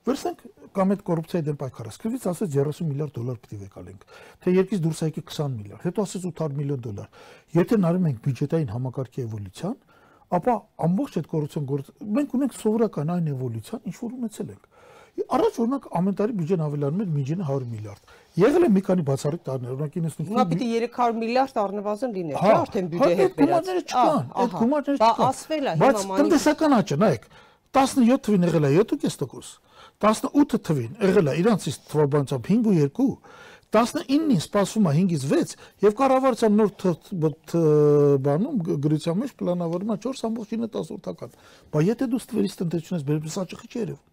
Վերցնենք 0.10 0.40
կամ 0.74 0.92
այդ 0.94 1.02
կոռուպցիայի 1.10 1.46
դեմ 1.50 1.58
պայքարը։ 1.60 1.92
Սկզբից 1.94 2.26
ասեց 2.30 2.54
30 2.56 2.88
միլիարդ 2.90 3.18
դոլար 3.20 3.40
պիտի 3.44 3.58
վեկալենք, 3.60 4.06
թե 4.40 4.54
երկից 4.56 4.82
դուրս 4.86 5.02
եկի 5.06 5.24
20 5.28 5.58
միլիարդ, 5.60 5.84
հետո 5.90 6.06
ասեց 6.08 6.28
800 6.30 6.58
միլիոն 6.60 6.82
դոլար։ 6.86 7.10
Եթե 7.60 7.80
նայում 7.84 8.08
ենք 8.10 8.22
բյուջետային 8.26 8.74
համակարգի 8.74 9.26
էվոլյուցիան, 9.26 9.78
ապա 10.40 10.56
ամբողջ 10.88 11.20
այդ 11.20 11.30
կոռուպցիոն 11.30 11.70
գործ 11.70 11.92
մենք 12.20 12.36
ունենք 12.40 12.58
սովորական 12.60 13.14
այն 13.18 13.30
էվոլյուցիան, 13.34 13.86
ինչ 13.90 13.96
որ 14.00 14.18
ունեցել 14.20 14.52
ենք։ 14.56 14.68
Առաջ 15.20 15.58
օրինակ 15.60 15.88
ամեն 16.00 16.16
տարի 16.20 16.36
բյուջեն 16.40 16.62
ավելանում 16.64 17.02
էր 17.04 17.10
միջինը 17.16 17.46
100 17.50 17.66
միլիարդ։ 17.74 18.12
Եղել 18.40 18.66
է 18.66 18.70
մի 18.76 18.82
քանի 18.88 19.04
բացառիկ 19.10 19.42
տարիներ, 19.50 19.72
օրինակ 19.76 19.98
95 20.00 20.30
Հիմա 20.30 20.46
պիտի 20.50 20.68
300 20.80 21.20
միլիարդ 21.20 21.60
առնվազն 21.64 22.16
լիներ, 22.20 22.40
Հա, 22.40 22.50
չէ՞ 22.50 22.56
արդեն 22.60 22.90
բյուջե 22.94 23.14
հետ 23.20 23.38
գումարները 23.40 23.84
չկան, 23.90 24.24
այդ 24.44 24.56
գումարները 24.60 24.98
չկան։ 25.00 25.30
ասվել 25.30 25.70
է 25.70 25.76
Բայց 25.80 26.00
հիմա 26.00 26.10
մանի 26.10 26.24
տնտեսական 26.24 26.76
աճը, 26.80 26.98
նայեք, 27.04 27.30
17 27.80 28.24
թվին 28.26 28.48
եղել 28.50 28.66
է 28.66 28.72
7.5%, 28.80 29.52
18 30.00 30.64
թվին 30.70 30.92
եղել 31.10 31.30
է 31.30 31.34
իրանցից 31.44 31.80
թվաբանությամբ 31.90 32.50
5.2, 32.50 33.08
19-ին 33.70 34.32
սպասվում 34.42 34.88
է 34.90 34.94
5-ից 34.98 35.26
6 35.30 35.52
եւ 35.86 35.96
կառավարության 36.00 36.56
նոր 36.58 36.72
բանում 38.26 38.64
գրության 38.86 39.20
մեջ 39.20 39.36
պլանավորվում 39.42 39.94
է 39.94 39.98
4.9%-ական։ 40.06 41.36
Բայց 41.76 41.92
եթե 41.92 42.08
դու 42.10 42.22
ստվերից 42.24 42.56
տնտեսությունից 42.64 43.06
բերես 43.10 43.38
աճի 43.44 43.60
չի 43.70 43.78
երևում։ 43.84 44.09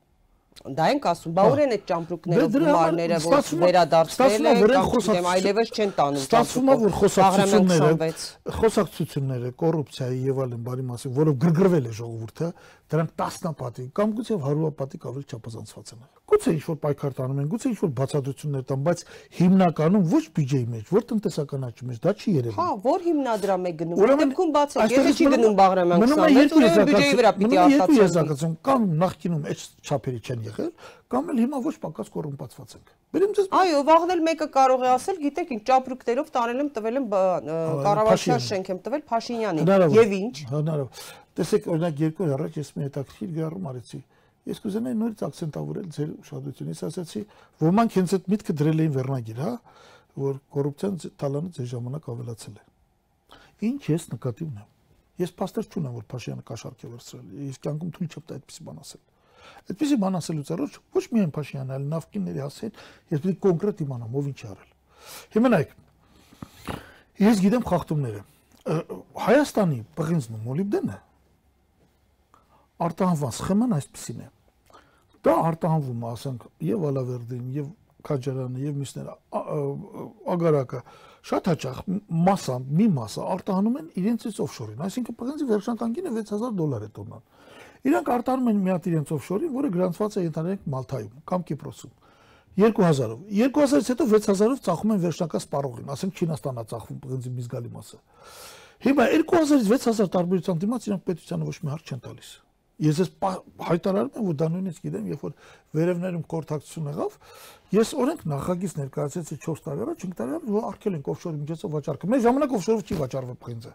դա 0.66 0.84
ենք 0.90 1.04
ասում, 1.06 1.32
բա 1.36 1.42
ուր 1.46 1.60
են 1.66 1.72
այդ 1.76 1.82
ճամպրուկներով 1.90 2.46
Դե 2.46 2.60
գումարները, 2.66 3.16
որ 3.26 3.32
է, 3.66 4.52
են 4.56 4.72
կամ 4.76 4.86
խոսակցություն- 4.90 5.30
այլևս 5.36 5.68
չեն 5.76 5.92
տանում։ 5.96 6.22
Ստացվում 6.26 6.66
է, 6.66 6.76
որ 6.86 6.92
խոսակցությունները, 7.00 7.90
26 7.96 8.56
խոսակցությունները, 8.60 9.48
կոռուպցիայի 9.62 10.18
եւ 10.26 10.36
այլն 10.46 10.62
բարի 10.66 10.84
մասին, 10.90 11.12
որով 11.16 11.34
գրգռվել 11.46 11.86
է 11.86 11.92
ժողովուրդը, 12.00 12.48
դրանք 12.86 13.10
տասնապատիկ 13.18 13.88
կամ 13.98 14.12
գուցե 14.16 14.36
հարյուրապատիկ 14.46 15.06
ավելի 15.10 15.24
չափազանցված 15.26 15.88
են։ 15.96 16.02
Գուցե 16.26 16.52
ինչ 16.56 16.62
որ 16.66 16.76
պայքար 16.82 17.12
տանում 17.16 17.40
են, 17.42 17.48
գուցե 17.50 17.66
ինչ 17.70 17.78
որ 17.82 17.90
բացատրություններ 17.98 18.62
տան, 18.66 18.80
բայց 18.86 19.02
հիմնականում 19.36 20.04
ոչ 20.12 20.22
բյուջեի 20.36 20.66
մեջ, 20.74 20.92
ոչ 20.96 21.02
տնտեսական 21.10 21.66
աճի 21.66 21.86
մեջ 21.86 22.00
դա 22.06 22.14
չի 22.16 22.34
երևում։ 22.36 22.56
Հա, 22.56 22.68
որ 22.86 23.04
հիմնադրամ 23.06 23.66
է 23.66 23.72
գնում։ 23.80 24.02
Դեպքում 24.26 24.50
բացեք, 24.56 24.80
այստեղից 24.86 25.06
եթե 25.06 25.26
չի 25.26 25.30
գնում 25.36 25.56
Բաղրամյան 25.56 26.02
մնում 26.02 26.22
է 26.26 26.30
26, 26.30 26.36
երկու 26.36 26.60
ուրեմն 26.62 26.86
բյուջեի 26.86 27.16
վրա 27.16 27.32
պիտի 27.36 27.56
է 27.56 27.56
երկու 27.56 27.76
արտացոլվի։ 27.76 28.02
եզրակացություն, 28.06 28.54
կամ 28.66 28.86
նախկինում 29.06 29.46
այդ 29.46 29.66
չափերի 29.86 30.20
չեն 30.26 30.46
եղել, 30.46 30.70
կամ 31.06 31.30
էլ 31.30 31.40
հիմա 31.46 31.60
ոչ 31.66 31.74
պակաս 31.86 32.10
կոռումպացված 32.16 32.74
ենք։ 32.76 32.94
Բերեմ 33.16 33.34
ձեզ 33.36 33.46
Այո, 33.56 33.82
վաղնել 33.86 34.22
մեկը 34.26 34.48
կարող 34.56 34.82
է 34.82 34.88
ասել, 34.96 35.20
գիտեք, 35.22 35.52
ինչ 35.56 35.62
ճապրուկներով 35.70 36.32
տանել 36.36 36.62
եմ, 36.64 36.70
տվել 36.76 36.98
եմ 37.00 37.06
կառավարության 37.86 38.42
շենք 38.46 38.72
եմ 38.74 38.80
տվել 38.86 39.04
Փաշինյանին։ 39.06 39.70
Եվ 39.96 40.16
ինչ։ 40.18 40.34
Հնարավոր։ 40.50 41.06
Տեսեք, 41.36 41.66
օրինակ 41.68 41.98
երկու 42.00 42.24
օր 42.26 42.32
առաջ 42.36 42.54
ես 42.56 42.70
մի 42.76 42.86
հետաքրքիր 42.86 43.32
գրառում 43.36 43.66
արեցի։ 43.70 43.98
Ես 44.46 44.60
կուզենայի 44.62 44.96
նորից 44.96 45.24
акցենտավորել 45.26 45.88
ձեր 45.96 46.12
ուշադրությունը։ 46.22 46.72
Ես 46.76 46.82
ասացի, 46.86 47.22
ոմանք 47.60 47.96
հենց 47.96 48.14
այդ 48.16 48.30
միտքը 48.32 48.54
դրել 48.56 48.82
էին 48.86 48.94
վերնագիր, 48.96 49.42
հա, 49.42 49.52
որ 50.16 50.38
կոռուպցիան 50.56 50.96
տալանը 51.20 51.52
ձեր 51.56 51.68
ժամանակ 51.72 52.08
ավելացել 52.14 52.56
է։ 52.56 52.64
Ինչ 53.66 53.82
ես 53.90 54.08
նկատի 54.16 54.46
ունեմ։ 54.46 54.72
Ես 55.16 55.32
փաստեր 55.36 55.68
չունեմ, 55.72 55.92
որ 55.96 56.04
Փաշյանը 56.12 56.42
կաշառք 56.46 56.82
է 56.86 56.88
վերցրել։ 56.92 57.28
Ես 57.46 57.60
կյանքում 57.66 57.92
թույլ 57.96 58.10
չեմ 58.12 58.24
տա 58.26 58.36
այդպեսի 58.36 58.64
բան 58.66 58.80
ասել։ 58.84 59.02
Այդպեսի 59.66 59.96
բան 60.02 60.18
ասելուց 60.20 60.50
առաջ 60.56 60.76
ոչ 60.96 61.04
միայն 61.16 61.32
Փաշյանը, 61.36 61.76
այլ 61.76 61.86
նավկինների 61.96 62.42
ասել, 62.46 62.80
ես 63.16 63.22
պետք 63.26 63.36
է 63.36 63.42
կոնկրետ 63.46 63.82
իմանամ, 63.86 64.16
ով 64.20 64.28
ինչ 64.32 64.40
արել։ 64.46 64.70
Հիմա 65.36 65.50
նայեք, 65.56 65.74
ես 67.22 67.42
գիտեմ 67.46 67.66
խախտումները։ 67.70 68.22
Հայաստանի 69.26 69.80
պղինձն 69.96 70.36
ու 70.36 70.42
մոլիբդենը 70.46 70.98
արտահանված 72.86 73.36
սխեման 73.40 73.74
այսպեսին 73.76 74.22
է։ 74.22 74.28
Դա 75.26 75.34
արտահանվում 75.50 76.02
է, 76.02 76.08
ասենք, 76.16 76.46
եւ 76.66 76.86
Ալավերդին, 76.90 77.46
եւ 77.56 77.70
Քաջարյանը, 78.06 78.60
եւ 78.62 78.76
մյուսները, 78.80 79.14
ագարակը 80.36 80.80
շատ 81.26 81.48
հաճախ 81.50 81.78
մասա, 82.26 82.56
մի 82.78 82.86
մասը 82.94 83.24
արտահանում 83.34 83.78
են 83.80 83.88
իրենցից 83.98 84.36
օֆշորին, 84.44 84.84
այսինքն 84.86 85.16
պղինձի 85.22 85.48
վերջնական 85.50 85.96
գինը 85.96 86.12
6000 86.20 86.54
դոլար 86.60 86.84
է 86.86 86.90
տոննան։ 86.96 87.24
Իրանք 87.86 88.10
արտահանում 88.16 88.50
են 88.52 88.60
մի 88.62 88.72
հատ 88.76 88.86
իրենց 88.92 89.10
օֆշորին, 89.16 89.50
որը 89.56 89.70
գրանցված 89.74 90.16
է 90.16 90.24
ընդհանրենք 90.26 90.70
Մալթայում 90.76 91.18
կամ 91.26 91.46
Կիպրոսում։ 91.50 91.92
2000-ով։ 92.56 93.18
2000-ից 93.36 93.90
հետո 93.92 94.06
6000-ով 94.14 94.62
ծախում 94.64 94.94
են 94.94 95.02
վերջնական 95.02 95.42
սպառողին, 95.44 95.90
ասենք 95.92 96.22
Չինաստանա 96.22 96.64
ծախվում 96.72 97.00
պղինձի 97.04 97.32
մի 97.36 97.46
զգալի 97.46 97.72
մասը։ 97.76 98.00
Հիմա 98.86 99.06
2000-ից 99.12 99.68
6000 99.76 100.12
տարբերության 100.16 100.62
դիմաց 100.64 100.88
իրանք 100.88 101.06
պետությանը 101.10 101.50
ոչ 101.52 101.56
մի 101.66 101.74
հարց 101.74 101.92
չեն 101.92 102.02
տալիս։ 102.06 102.30
Ես 102.76 102.98
ես 103.00 103.10
հայտարարում 103.66 104.16
եմ, 104.16 104.24
որ 104.26 104.34
դա 104.36 104.46
նույնիսկ 104.52 104.82
գիտեմ, 104.84 105.04
երբ 105.08 105.22
որ 105.24 105.36
վերևներում 105.76 106.24
կորթակցություն 106.32 106.90
եղավ, 106.90 107.14
ես 107.72 107.92
օրենք 107.96 108.24
նախագիծ 108.32 108.74
ներկայացեցի 108.80 109.38
4 109.46 109.62
տարի 109.66 109.86
առաջ, 109.86 110.04
5 110.04 110.18
տարի 110.18 110.34
առաջ, 110.36 110.50
որ 110.56 110.66
արկել 110.70 110.98
ենք 110.98 111.08
օֆշորի 111.16 111.40
միջոցով 111.46 111.72
վաճառքը։ 111.76 112.10
Մեր 112.12 112.22
ժամանակ 112.26 112.56
օֆշորով 112.60 112.84
չի 112.84 112.98
վաճառվել 113.00 113.38
պղինձը։ 113.46 113.72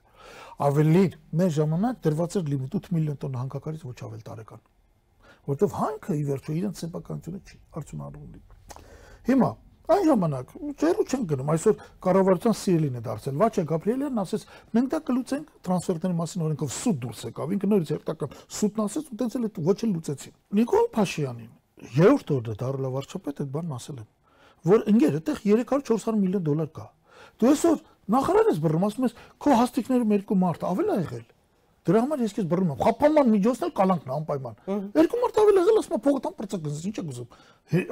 Ավելին, 0.70 1.17
մեր 1.41 1.51
ժամանակ 1.58 2.05
դրված 2.05 2.38
էր 2.38 2.53
լիմիտ 2.53 2.77
8 2.81 2.93
միլիոն 3.01 3.20
տոննա 3.25 3.41
հանկակարից 3.41 3.88
ոչ 3.89 3.98
ավել 4.05 4.24
տարեկան 4.29 4.63
որտեվ 5.50 5.74
հանքը 5.74 6.15
ի 6.20 6.24
վերջո 6.27 6.55
իրենց 6.60 6.81
սեփականությունը 6.81 7.39
չի 7.41 7.55
արդյունարում 7.81 8.25
ունի։ 8.27 8.41
Հիմա 9.31 9.50
այն 9.91 10.03
ժամանակ 10.07 10.51
ջերու 10.81 11.05
չեն 11.12 11.24
գնում, 11.31 11.50
այսօր 11.51 11.75
կառավարության 12.05 12.55
սիրելին 12.62 13.00
է 13.00 13.01
դարձել։ 13.07 13.39
Վաչե 13.41 13.63
Գաբրիելյանն 13.71 14.21
ասեց, 14.21 14.45
մենք 14.77 14.91
դա 14.91 15.00
կլուծենք 15.12 15.50
տրանսֆերների 15.67 16.17
մասին 16.21 16.45
օրենքով 16.48 16.71
սուտ 16.77 17.01
դուրս 17.01 17.24
եկավ, 17.31 17.55
ինքը 17.55 17.71
նորից 17.71 17.91
հերթական 17.91 18.38
սուտն 18.62 18.86
ասեց 18.86 19.12
ու 19.12 19.19
տենց 19.21 19.38
էլ 19.41 19.50
ոչ 19.67 19.77
էլ 19.81 19.91
լուծեցին։ 19.91 20.36
Նիկոլ 20.62 20.88
Փաշյանին 20.95 21.51
երրորդ 21.81 22.31
օրը 22.38 22.55
դարել 22.62 22.89
վարչապետ 22.95 23.41
այդ 23.41 23.51
բանն 23.51 23.75
ասել 23.77 24.01
եմ, 24.01 24.10
որ 24.71 24.83
ընկեր, 24.91 25.15
այդտեղ 25.17 25.39
300-400 25.41 26.19
միլիոն 26.21 26.43
դոլար 26.45 26.71
կա։ 26.77 26.86
Դու 27.41 27.51
այսօր 27.51 27.79
նախարար 28.12 28.50
ես 28.51 28.60
բռնում, 28.62 28.86
ասում 28.91 29.07
ես, 29.07 29.15
քո 29.41 29.55
հաստիկներում 29.62 30.13
երկու 30.17 30.38
մարդ 30.41 30.65
ավել 30.71 30.91
է 30.91 30.98
եղել։ 31.01 31.25
Դրա 31.81 32.01
համար 32.05 32.19
ես 32.21 32.33
քեզ 32.38 32.48
բռնում 32.51 32.71
եմ։ 32.75 32.81
Խափանման 32.86 33.29
միջոցն 33.31 33.65
էլ 33.65 33.71
կալանքն 33.79 34.12
է 34.12 34.13
անպայման։ 34.13 34.57
Երկու 35.01 35.21
մարդ 35.21 35.30
ավել 35.41 35.60
եղել, 35.62 35.77
ասում 35.81 35.95
եմ, 35.98 36.01
փողը 36.05 36.21
տան 36.25 36.36
պրծակնս, 36.41 36.81
ինչ 36.91 36.95
է 37.01 37.03
գուզում։ 37.12 37.29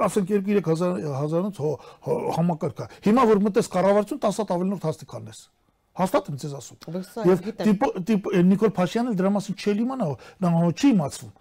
Ասենք 0.06 0.28
2-3000 0.30 1.08
հազարանից 1.20 1.60
հո 1.64 1.72
հո- 2.06 2.20
համակարգ 2.40 2.80
է։ 2.80 2.88
Հիմա 3.10 3.24
որ 3.30 3.42
մտես 3.50 3.70
կառավարություն 3.76 4.22
10 4.26 4.40
հատ 4.40 4.54
ավելնորդ 4.56 4.88
հաստիկ 4.90 5.14
անես։ 5.20 5.40
Հաստատ 6.00 6.30
եմ 6.30 6.36
ձեզ 6.40 6.54
ասում։ 6.60 6.78
Եվ 7.30 7.40
տիպ 8.10 8.28
Նիկոլ 8.50 8.72
Փաշյանն 8.80 9.10
էլ 9.10 9.16
դրա 9.20 9.32
մասին 9.36 9.56
չի 9.60 9.72
իմանա, 9.84 10.06
նա 10.40 10.50
չի 10.80 10.88
իմացվում։ 10.96 11.32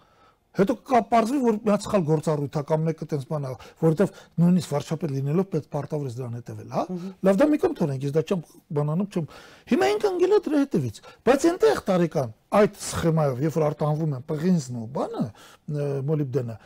Հետո 0.57 0.73
կպարզվի, 0.89 1.39
որ 1.43 1.57
մի 1.61 1.69
հատ 1.69 1.83
սխալ 1.85 2.03
գործառույթ 2.07 2.55
է 2.57 2.61
կամ 2.69 2.85
մեկը 2.89 3.07
տենց 3.11 3.25
բան 3.29 3.43
է, 3.45 3.51
որովհետև 3.83 4.15
նույնիսկ 4.41 4.71
վարչապետ 4.73 5.13
լինելով 5.13 5.47
պետք 5.53 5.67
պարտավոր 5.75 6.09
է 6.09 6.13
դրան 6.17 6.39
հետևել, 6.39 6.73
հա։ 6.73 6.83
Լավ 7.29 7.37
դա 7.39 7.47
մի 7.49 7.59
կողմ 7.61 7.75
թողնենք, 7.79 8.07
ես 8.09 8.15
դա 8.17 8.23
չեմ 8.25 8.41
բանանում, 8.79 9.09
չեմ։ 9.13 9.29
Հիմա 9.69 9.89
ինքն 9.93 10.09
անգել 10.09 10.33
է 10.33 10.41
դրա 10.49 10.63
հետևից, 10.65 10.99
բայց 11.29 11.47
այնտեղ 11.49 11.83
տարեկան 11.89 12.33
այդ 12.59 12.81
սխեմայով, 12.89 13.39
երբ 13.45 13.55
որ 13.59 13.65
արտահանվում 13.69 14.17
են 14.17 14.27
պղինձն 14.29 14.79
ու 14.79 14.89
բանը, 14.97 15.23
մոլիբդենը, 16.09 16.59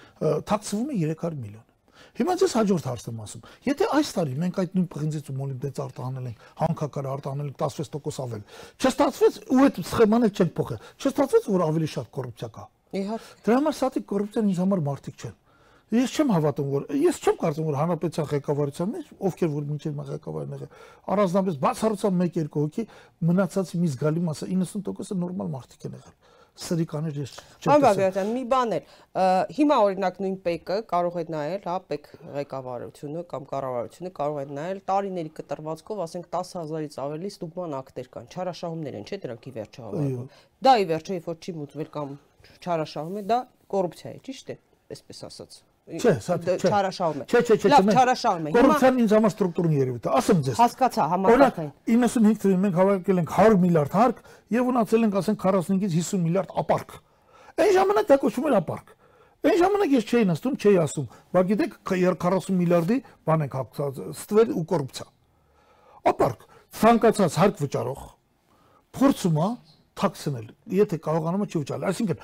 թաքցվում 0.48 0.90
է 0.94 1.00
300 1.04 1.40
միլիոն։ 1.44 1.70
Հիմա 2.14 2.34
ես 2.38 2.54
հաջորդ 2.54 2.88
հարցն 2.90 3.10
եմ 3.10 3.22
ասում։ 3.24 3.46
Եթե 3.66 3.86
այս 3.98 4.10
տարի 4.14 4.36
մենք 4.38 4.58
այդ 4.62 4.76
նույն 4.78 4.86
պղինձից 4.94 5.30
ու 5.32 5.36
մոլիբդենից 5.40 5.80
արտահանել 5.82 6.28
ենք, 6.30 6.44
հանքակար 6.62 7.08
արտահանել 7.10 7.48
ենք 7.50 7.64
16% 7.64 8.22
ավել, 8.28 8.44
չստացվեց 8.78 9.40
ու 9.50 9.64
այդ 9.64 9.80
սխեման 9.90 10.28
էլ 10.30 10.34
չենք 10.38 10.54
փոխել։ 10.62 10.86
Չստացվեց 11.02 11.50
որ 11.58 11.66
ավելի 11.74 11.90
շատ 11.94 12.12
կոռուպցիա 12.14 12.50
կա։ 12.54 12.68
Իհարկե։ 12.94 13.40
Դրա 13.48 13.58
համար 13.60 13.78
սատիկ 13.80 14.06
կոռուպցիան 14.14 14.52
ինձ 14.54 14.62
համար 14.64 14.84
մարտիկ 14.90 15.24
չեն։ 15.24 15.40
Ես 15.94 16.14
չեմ 16.18 16.32
հավատում 16.34 16.70
որ 16.74 16.86
ես 16.98 17.18
չեմ 17.22 17.36
կարծում 17.44 17.66
որ 17.70 17.76
հանրապետության 17.78 18.28
ղեկավարության 18.32 18.92
մեջ 18.94 19.10
ովքեր 19.30 19.50
որ 19.54 19.66
մինչև 19.70 19.98
մա 20.00 20.06
ղեկավարն 20.10 20.54
եղել 20.56 20.72
առանձնապես 21.14 21.60
բացառությամբ 21.64 22.24
1-2 22.24 22.46
հոգի 22.64 22.86
մնացածի 23.30 23.82
մի 23.84 23.92
զգալի 23.94 24.24
մասը 24.30 24.48
90%-ը 24.54 25.18
նորմալ 25.22 25.52
մարդիկ 25.54 25.86
են 25.90 25.98
եղել։ 26.00 26.16
սրիկաներ 26.54 27.16
ես 27.18 27.32
չեմ 27.62 27.84
Բաբայական 27.84 28.28
մի 28.34 28.42
բան 28.50 28.74
էլ 28.78 28.90
հիմա 29.58 29.78
օրինակ 29.84 30.20
նույն 30.22 30.36
ՊԵԿ-ը 30.38 30.76
կարող 30.92 31.16
է 31.18 31.24
նայել, 31.34 31.64
հա, 31.66 31.78
ՊԵԿ 31.94 32.12
ղեկավարությունը 32.36 33.24
կամ 33.32 33.48
կառավարությունը 33.54 34.12
կարող 34.20 34.38
է 34.38 34.46
նայել 34.58 34.82
տարիների 34.92 35.32
կտրվածքով, 35.40 36.04
ասենք 36.06 36.30
10000-ից 36.36 37.00
ավելի 37.06 37.34
ստուգման 37.34 37.74
ակտեր 37.80 38.12
կան, 38.14 38.30
չարաշահումներ 38.38 39.00
են, 39.02 39.08
չէ՞ 39.10 39.20
դրանք 39.26 39.50
ի 39.50 39.56
վերջո 39.58 39.88
հավաքվում։ 39.88 40.30
Դա 40.62 40.76
ի 40.78 40.88
վերջո 40.94 41.18
երբ 41.18 41.34
որ 41.34 41.42
չի 41.42 41.58
մուծվել 41.58 41.92
կամ 41.98 42.14
չարաշահում 42.64 43.20
է, 43.20 43.24
դա 43.30 43.38
կոռուպցիա 43.74 44.10
է, 44.14 44.18
ճիշտ 44.28 44.52
է, 44.54 44.58
այսպես 44.94 45.24
ասած։ 45.30 45.62
Չէ, 45.84 46.12
սա 46.24 46.36
չէ։ 46.40 46.54
Չարաշահում 46.64 47.22
է։ 47.24 47.26
Չէ, 47.28 47.40
չէ, 47.44 47.56
չէ, 47.60 47.70
լավ, 47.74 47.88
չարաշահում 47.92 48.46
է։ 48.48 48.52
Կոռուպցիան 48.56 49.00
ինձ 49.04 49.14
համար 49.18 49.34
ստրուկտուրն 49.34 49.74
երևի 49.76 50.00
դա։ 50.06 50.14
Ասեմ 50.20 50.44
ձեզ։ 50.48 50.62
Հասկացա, 50.64 51.08
համակարգային։ 51.12 51.72
95 51.92 52.40
թվականին 52.40 52.62
մենք 52.64 52.78
հավաքել 52.80 53.20
ենք 53.20 53.34
100 53.36 53.58
միլիարդ 53.64 53.98
հարկ 54.00 54.22
եւ 54.56 54.70
ունացել 54.74 55.04
ենք 55.04 55.18
ասենք 55.20 55.44
45-ից 55.44 55.98
50 56.00 56.24
միլիարդ 56.24 56.56
ապարկ։ 56.64 56.96
Այն 57.64 57.74
ժամանակ 57.76 58.08
դա 58.14 58.18
կոչվում 58.24 58.48
էր 58.48 58.58
ապարկ։ 58.64 58.96
Այն 59.44 59.58
ժամանակ 59.60 59.94
ես 59.94 60.06
չէի 60.08 60.26
նստում, 60.30 60.54
չէի 60.64 60.78
ասում, 60.80 61.08
բա 61.36 61.42
գիտեք 61.52 61.74
40 61.92 62.54
միլիարդի 62.64 62.98
բան 63.28 63.44
ենք 63.44 63.58
հաղթած, 63.60 64.00
ստվեր 64.14 64.54
ու 64.56 64.64
կոռուպցիա։ 64.72 65.08
Ապարկ 66.14 66.46
ցանկացած 66.80 67.36
հարկ 67.44 67.60
վճարող 67.64 68.06
փորձում 68.94 69.40
է 69.44 69.50
թաքցնել, 70.00 70.48
եթե 70.74 71.00
կարողանում 71.08 71.44
է 71.44 71.48
չի 71.50 71.62
վճարել։ 71.64 71.86
Այսինքն 71.90 72.18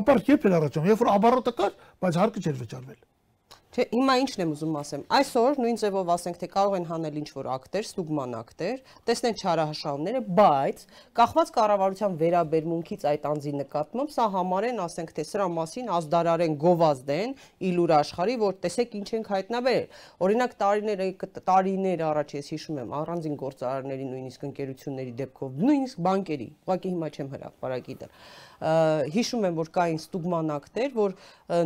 ապարտ 0.00 0.30
երբ 0.34 0.46
էր 0.48 0.56
առաջանում, 0.58 0.88
երբ 0.90 1.02
որ 1.04 1.10
աբարոտը 1.14 1.52
կար, 1.58 1.74
բայց 2.04 2.18
հարկը 2.20 2.42
չէր 2.44 2.56
վճարվել։ 2.64 3.00
Չէ, 3.74 3.84
հիմա 3.90 4.14
ինչն 4.22 4.42
եմ 4.44 4.50
ուզում 4.54 4.74
ասեմ։ 4.78 5.00
Այսօր 5.16 5.56
նույն 5.58 5.78
ձևով 5.80 6.10
ասենք 6.14 6.36
թե 6.38 6.48
կարող 6.52 6.74
են 6.78 6.84
հանել 6.86 7.16
ինչ 7.18 7.30
որ 7.34 7.46
ակտեր, 7.54 7.86
ստուգման 7.88 8.36
ակտեր, 8.38 8.76
տեսնեն 9.08 9.40
չարահաշավները, 9.40 10.20
բայց 10.38 10.84
կախված 11.18 11.50
կառավարության 11.56 12.14
վերաբերմունքից 12.20 13.06
այդ 13.10 13.26
անձի 13.32 13.54
նկատմամբ 13.64 14.14
սա 14.14 14.28
համարեն, 14.36 14.78
ասենք 14.84 15.10
թե 15.18 15.26
սրա 15.26 15.48
մասին 15.58 15.90
ազդարարեն 15.98 16.56
գովազդեն 16.62 17.34
իլուր 17.74 17.94
աշխարի, 17.98 18.38
որ 18.46 18.56
տեսեք 18.62 18.96
ինչ 19.02 19.08
ենք 19.18 19.34
հայտնաբերել։ 19.34 20.00
Օրինակ 20.22 20.56
տարիներ 20.62 21.04
տարիներ 21.50 22.06
առաջ 22.14 22.38
ես 22.38 22.54
հիշում 22.54 22.82
եմ 22.84 22.96
առանձին 23.02 23.38
գործարարների 23.42 24.10
նույնիսկ 24.14 24.48
ընկերությունների 24.54 25.14
դեպքով, 25.24 25.62
նույնիսկ 25.66 26.02
բանկերի, 26.06 26.50
ուղղակի 26.62 26.94
հիմա 26.94 27.14
չեմ 27.18 27.34
հրապարակի 27.34 28.02
դեռ 28.04 28.18
հիշում 29.14 29.46
եմ 29.48 29.56
որ 29.58 29.70
կային 29.74 29.98
ստուգման 30.00 30.52
ակտեր, 30.54 30.90
որ 30.94 31.14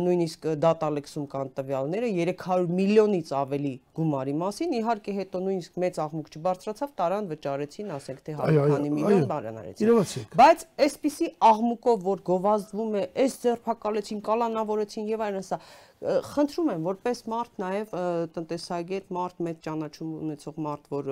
նույնիսկ 0.05 0.47
դատալեքսում 0.63 1.27
կան 1.33 1.51
տվյալները 1.59 2.09
300 2.19 2.73
միլիոնից 2.79 3.31
ավելի 3.39 3.73
գումարի 3.99 4.35
մասին, 4.39 4.73
իհարկե 4.79 5.15
հետո 5.19 5.41
նույնիսկ 5.45 5.79
մեծ 5.83 5.99
աղմուկ 6.05 6.31
չբարձրացավ, 6.33 6.93
տարան 6.99 7.29
վճարեցին, 7.29 7.93
ասենք 7.99 8.23
թե 8.29 8.35
100 8.39 8.67
քանի 8.73 8.91
միլիոն 8.99 9.27
բարանարեցին։ 9.29 10.27
Բայց 10.39 10.65
այսպիսի 10.89 11.29
աղմուկով 11.49 12.07
որ 12.09 12.23
գովազդվում 12.29 12.97
է, 12.99 13.03
այս 13.23 13.37
ձերբակալեցին, 13.43 14.23
կալանավորեցին 14.29 15.09
եւ 15.13 15.25
այլն, 15.29 15.47
սա 15.49 15.59
խնդրում 15.99 16.69
եմ 16.71 16.85
որպես 16.87 17.21
մարդ 17.27 17.57
նաև 17.59 17.89
տնտեսագետ, 18.35 19.07
մարդ 19.11 19.39
մեծ 19.43 19.57
ճանաչում 19.65 20.11
ունեցող 20.15 20.59
մարդ, 20.63 20.85
որ 20.93 21.09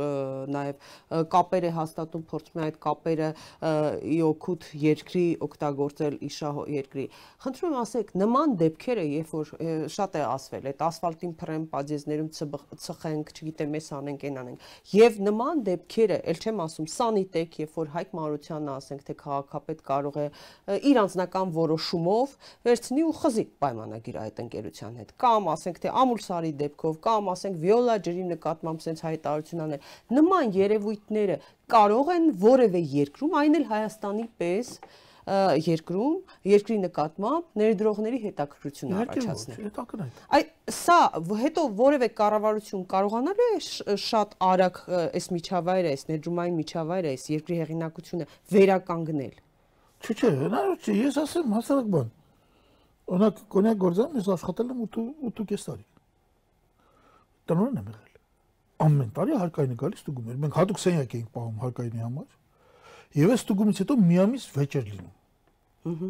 նաև 0.56 1.25
կապեր 1.34 1.67
է 1.67 1.72
հաստատում, 1.75 2.24
փորձում 2.32 2.62
է 2.62 2.63
այդ 2.67 2.77
կապերը 2.86 3.29
ի 4.08 4.20
օգուտ 4.27 4.67
երկրի 4.84 5.25
օգտագործել 5.48 6.15
իշահ 6.27 6.62
երկրի։ 6.72 7.06
Խնդրում 7.44 7.75
եմ 7.75 7.82
ասեք, 7.84 8.13
նման 8.24 8.56
դեպքերը, 8.63 9.06
երբ 9.17 9.34
որ 9.36 9.51
շատ 9.98 10.15
է 10.15 10.24
ասվել, 10.27 10.70
այդ 10.72 10.86
ասֆալտին 10.88 11.36
փռեն, 11.44 11.67
պատիեզներում 11.75 12.32
ծխենք, 12.88 13.34
չգիտեմ, 13.36 13.77
էս 13.82 13.91
անենք, 13.98 14.25
այն 14.27 14.39
անենք։ 14.44 14.72
Եվ 14.96 15.20
նման 15.27 15.63
դեպքերը, 15.67 16.22
ել 16.32 16.41
չեմ 16.48 16.63
ասում, 16.63 16.89
սանիտեկ, 16.96 17.60
երբ 17.67 17.77
որ 17.77 17.94
Հայկ 17.98 18.15
Մարությանը, 18.17 18.72
ասենք, 18.77 19.06
թե 19.08 19.17
քաղաքապետ 19.27 19.84
կարող 19.88 20.17
է 20.17 20.27
իր 20.88 21.01
անձնական 21.03 21.53
որոշումով 21.58 22.36
վերցնի 22.67 23.06
ու 23.08 23.15
խզի 23.17 23.46
պայմանագիր 23.63 24.20
այդ 24.24 24.41
ընկերության 24.48 24.76
հանրության 24.77 24.98
հետ 25.01 25.12
կամ 25.22 25.50
ասենք 25.53 25.79
թե 25.84 25.91
ամուլսարի 26.01 26.51
դեպքով 26.62 27.00
կամ 27.07 27.29
ասենք 27.34 27.57
վիոլա 27.63 27.96
ջրի 28.05 28.24
նկատմամբ 28.31 28.84
sense 28.86 29.05
հայտարարություն 29.07 29.63
անել 29.65 29.89
նման 30.17 30.53
երևույթները 30.57 31.38
կարող 31.74 32.13
են 32.17 32.29
որևէ 32.46 32.81
երկրում 32.93 33.38
այն 33.41 33.57
էլ 33.57 33.67
Հայաստանի 33.72 34.25
պես 34.41 34.72
երկրում 35.27 36.13
երկրի 36.48 36.75
նկատմամբ 36.86 37.57
ներդրողների 37.60 38.19
հետաքրքրություն 38.27 38.93
առաջացնել։ 39.01 40.05
Այ 40.38 40.46
սա 40.72 41.00
հետո 41.41 41.65
որևէ 41.81 42.10
կառավարություն 42.22 42.86
կարողանալու 42.93 43.50
է 43.57 43.98
շատ 44.07 44.37
արագ 44.48 44.79
այս 45.03 45.27
միջավայրը, 45.35 45.92
այս 45.98 46.07
ներդրումային 46.13 46.59
միջավայրը, 46.63 47.11
այս 47.18 47.27
երկրի 47.35 47.59
հեղինակությունը 47.63 48.29
վերականգնել։ 48.55 49.35
Չէ, 49.98 50.13
չէ, 50.16 50.31
հնարավոր 50.48 50.79
չէ։ 50.87 50.96
Ես 51.03 51.20
ասեմ 51.27 51.57
հասարակ 51.57 51.92
բան։ 51.98 52.17
Օրինակ 53.07 53.41
կոնյակ 53.53 53.77
գործարանում 53.83 54.20
ես 54.20 54.29
աշխատել 54.35 54.72
եմ 54.74 54.81
8.5 54.87 55.65
տարի։ 55.67 55.85
Տնօրեն 57.48 57.77
եմ 57.81 57.91
եղել։ 57.93 58.15
Ամեն 58.87 59.11
տարի 59.17 59.37
հարկայինը 59.41 59.77
գալիս 59.81 60.01
ստուգում 60.03 60.31
էր։ 60.33 60.39
Մենք 60.43 60.57
հատուկ 60.57 60.81
սենյակ 60.83 61.13
էինք 61.17 61.29
պահում 61.37 61.61
հարկայինի 61.63 62.03
համար։ 62.03 62.35
Եվ 63.17 63.31
այս 63.33 63.43
ստուգումից 63.48 63.79
հետո 63.81 63.98
միամից 64.07 64.48
վեճ 64.57 64.75
էր 64.77 64.89
լինում։ 64.91 65.13
Ահա։ 65.87 66.09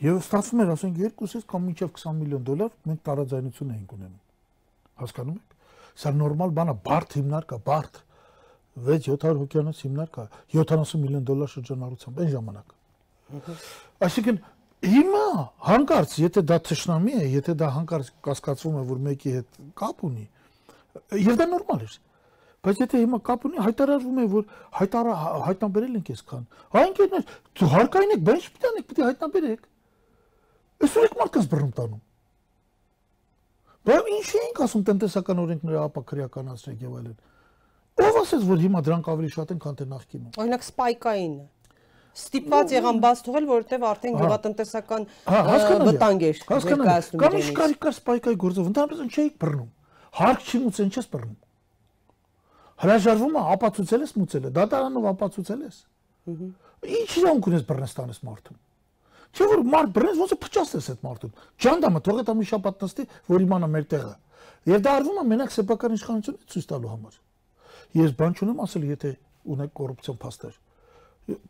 Եվ 0.00 0.20
ստացվում 0.20 0.60
էր, 0.64 0.70
ասենք, 0.72 1.00
երկուսից 1.00 1.42
կամ 1.50 1.64
մինչև 1.70 1.90
20 1.96 2.14
միլիոն 2.20 2.44
դոլար 2.50 2.76
մենք 2.88 3.00
տարաձայնություն 3.08 3.72
էինք 3.74 3.90
ունենում։ 3.96 4.20
Հասկանում 5.00 5.40
եք։ 5.40 5.58
Սա 6.00 6.12
նորմալ 6.20 6.54
բան 6.56 6.70
է, 6.70 6.76
բարդ 6.86 7.16
հիմնարկ 7.20 7.52
է, 7.52 7.58
բարդ 7.66 8.00
6-700 8.80 9.40
հոգյանոց 9.40 9.82
հիմնարկ 9.84 10.16
է, 10.20 10.24
70 10.56 11.02
միլիոն 11.04 11.26
դոլար 11.28 11.52
շրջանառությամբ 11.52 12.22
այն 12.24 12.30
ժամանակ։ 12.36 12.74
Այսինքն 14.08 14.40
Հիմա 14.80 15.24
հանկարծ, 15.66 16.12
եթե 16.22 16.42
դա 16.48 16.56
ճշնամի 16.64 17.16
է, 17.20 17.24
եթե 17.36 17.54
դա 17.60 17.66
հանկարծ 17.74 18.06
կասկածվում 18.24 18.78
է, 18.80 18.84
որ 18.88 19.00
մեկի 19.06 19.32
հետ 19.34 19.58
կապ 19.76 20.04
ունի, 20.08 20.24
եւ 21.20 21.36
դա 21.40 21.46
նորմալ 21.50 21.82
է։ 21.84 21.90
Բայց 22.64 22.80
եթե 22.80 23.00
հիմա 23.00 23.18
կապ 23.24 23.44
ունի, 23.48 23.60
հայտարարվում 23.66 24.20
է, 24.20 24.24
որ 24.32 24.46
հայտարա 24.80 25.12
հայտնաբերել 25.48 25.98
ենք 26.00 26.10
այսքան։ 26.14 26.42
Հա 26.72 26.82
ինքերներ, 26.88 27.28
դու 27.60 27.68
հարկային 27.74 28.14
եք, 28.16 28.24
բայց 28.30 28.48
պիտի 28.56 28.68
անեք, 28.70 28.88
պիտի 28.90 29.04
հայտնաբերեք։ 29.06 29.68
Այսօր 30.80 31.06
եք 31.10 31.16
մարդկանց 31.20 31.48
բռնում 31.52 31.72
տանում։ 31.80 32.02
Բայց 33.90 34.10
ինչ 34.16 34.28
էինք 34.40 34.60
ասում 34.64 34.84
տնտեսական 34.90 35.40
օրենքները 35.40 35.80
ապակրիականացրեք 35.88 36.84
եւ 36.84 36.98
այլն։ 37.00 37.16
Ո՞վ 38.00 38.18
ասեց, 38.20 38.44
որ 38.48 38.60
հիմա 38.64 38.80
դրանք 38.84 39.08
ավելի 39.12 39.30
շատ 39.36 39.54
են, 39.54 39.60
քան 39.60 39.78
թե 39.80 39.86
նախկինում։ 39.90 40.36
Օրինակ 40.40 40.66
սպայկայինը 40.68 41.44
ստիպված 42.16 42.72
եղան 42.74 42.98
բաց 43.04 43.20
թողել, 43.26 43.46
որովհետև 43.50 43.84
արդեն 43.90 44.16
գյուղատնտեսական 44.20 45.04
վտանգ 45.90 46.24
էր 46.30 46.40
ներկայացնում։ 46.50 47.20
Կամ 47.22 47.36
ինչ 47.40 47.50
կարի 47.60 47.76
կար 47.84 47.94
սպայկայի 48.00 48.38
գործով, 48.44 48.70
ընդհանրապես 48.70 49.14
չէի 49.14 49.30
բռնում։ 49.40 49.70
Հարկ 50.20 50.48
չի 50.50 50.60
մուծեն, 50.64 50.90
չես 50.90 51.08
բռնում։ 51.10 51.38
Հրաժարվում 52.80 53.36
է 53.36 53.44
ապացուցել 53.54 54.04
ես 54.06 54.12
մուծել 54.20 54.48
է, 54.48 54.52
դատարանով 54.56 55.06
ապացուցել 55.10 55.60
ես։ 55.68 55.78
Ինչ 56.90 57.10
իրավունք 57.20 57.48
ունես 57.50 57.64
բռնես 57.70 57.94
տանես 58.00 58.20
մարդուն։ 58.30 58.58
Չէ 59.30 59.46
որ 59.50 59.60
մարդ 59.70 59.92
բռնես 59.94 60.20
ոնց 60.20 60.32
է 60.34 60.38
փճացնես 60.42 60.88
այդ 60.90 61.04
մարդուն։ 61.06 61.34
Ջանդամը 61.60 62.00
թողե 62.08 62.24
տա 62.26 62.34
մի 62.40 62.46
շաբաթ 62.50 62.84
նստի, 62.84 63.04
որ 63.30 63.44
իմանա 63.44 63.68
մեր 63.70 63.84
տեղը։ 63.92 64.14
Եվ 64.70 64.82
դա 64.86 64.94
արվում 65.00 65.20
է 65.20 65.24
մենակ 65.30 65.54
սեփական 65.54 65.94
իշխանությունը 66.00 66.50
ցույց 66.50 66.66
տալու 66.72 66.90
համար։ 66.90 67.20
Ես 68.00 68.16
բան 68.18 68.34
չունեմ 68.40 68.64
ասել, 68.64 68.88
եթե 68.90 69.12
ունեք 69.54 69.72
կոռուպցիոն 69.76 70.18
փաստեր 70.24 70.58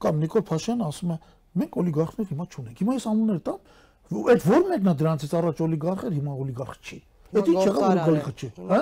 կամ 0.05 0.21
Նիկոլ 0.25 0.45
Փաշինյանը 0.51 0.89
ասում 0.91 1.13
է 1.15 1.19
մենք 1.61 1.79
օլիգարխներ 1.81 2.27
հիմա 2.31 2.47
չունենք։ 2.51 2.81
Հիմա 2.81 2.97
այս 2.97 3.07
անունները 3.11 3.43
տամ, 3.51 3.59
այդ 4.11 4.47
ո՞ր 4.51 4.65
մեկն 4.71 4.91
է 4.91 4.95
դրանցից 5.01 5.35
առաջ 5.41 5.63
օլիգարխ 5.67 6.05
էր, 6.11 6.15
հիմա 6.21 6.33
օլիգարխ 6.45 6.75
չի։ 6.81 6.99
Այդ 7.31 7.51
ինչ 7.51 7.65
եղավ 7.71 7.85
օլիգարխ 7.91 8.29
չի, 8.41 8.49
հա? 8.71 8.81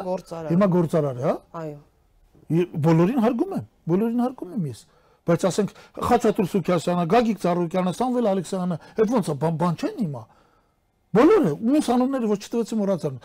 Հիմա 0.49 0.69
գործարար 0.79 1.19
է, 1.19 1.25
հա? 1.29 1.35
Այո։ 1.59 2.63
Բոլորին 2.89 3.21
հարգում 3.25 3.53
եմ, 3.59 3.65
բոլորին 3.93 4.23
հարգում 4.25 4.55
եմ 4.57 4.69
ես 4.69 4.81
բայց 5.29 5.45
ասենք 5.49 5.73
Խաչատուր 6.09 6.47
Սուքյասյանը, 6.49 7.05
Գագիկ 7.13 7.41
Ծառուկյանը, 7.43 7.93
Սամվել 7.99 8.29
Ալեքսյանը, 8.33 8.79
այդ 8.97 9.11
ոնց 9.13 9.29
է 9.29 9.35
բան 9.43 9.59
բան 9.61 9.75
չեն 9.79 9.99
հիմա։ 10.01 10.23
Բոլորը 11.19 11.53
ումս 11.69 11.91
անունները 11.95 12.31
ոչ 12.33 12.39
չտվեցի 12.49 12.79
մոռացան։ 12.79 13.19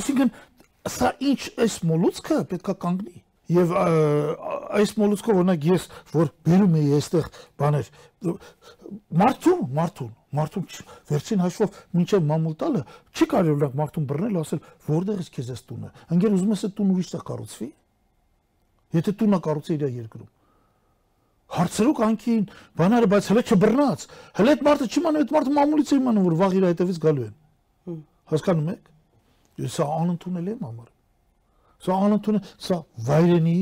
Այսինքն 0.00 0.32
սա 0.90 1.10
ինչ 1.30 1.40
այս 1.62 1.76
մոլուցքը 1.90 2.38
պետքա 2.50 2.74
կանգնի։ 2.84 3.16
Եվ 3.50 3.72
այս 4.80 4.92
մոլուցկով 5.00 5.38
օրինակ 5.40 5.64
ես 5.70 5.86
որ 6.14 6.28
բերում 6.46 6.74
եի 6.80 6.90
այստեղ 7.00 7.28
բաներ 7.60 7.88
մարդուն, 9.20 9.62
մարդուն, 9.74 10.10
մարդուն 10.38 10.66
վերջին 11.10 11.42
հաշվով 11.44 11.78
մինչև 11.98 12.26
մամուլ 12.30 12.56
տալը 12.60 12.82
չի 13.10 13.28
կարելի 13.32 13.54
օրինակ 13.56 13.78
մարդուն 13.80 14.08
բռնել 14.10 14.40
ասել 14.40 14.60
որտեղ 14.90 15.22
ես 15.24 15.30
քեզ 15.34 15.50
ես 15.50 15.64
տունը։ 15.70 15.90
Ընկեր 16.14 16.36
ուզում 16.36 16.52
ես 16.54 16.64
այդ 16.68 16.76
տուն 16.78 16.92
ուրիշ 16.94 17.10
տեղ 17.10 17.24
կառուցվի։ 17.30 17.68
Եթե 19.00 19.14
տունը 19.20 19.40
կառուցի 19.46 19.74
իր 19.80 19.84
երկրում։ 20.00 20.28
Հարցրուկ 21.50 22.00
անքին 22.06 22.42
բանարը, 22.78 23.08
բայց 23.10 23.28
հələ 23.30 23.42
չբռնած։ 23.50 24.04
Հələ 24.38 24.52
այդ 24.54 24.60
մարդը 24.66 24.86
չիմանում, 24.90 25.24
այդ 25.24 25.32
մարդը 25.34 25.54
մամուլից 25.56 25.90
է 25.90 25.98
իմանում, 25.98 26.26
որ 26.30 26.36
վաղ 26.40 26.54
իր 26.60 26.66
հետևից 26.68 27.00
գալու 27.02 27.26
են։ 27.26 27.98
Հասկանում 28.30 28.70
եք։ 28.70 28.90
Ես 29.66 29.78
անընդունել 29.86 30.50
եմ 30.54 30.62
համար։ 30.68 30.89
Սա 31.80 32.00
անընդունը, 32.06 32.40
սա 32.60 32.80
վայրենի, 33.06 33.58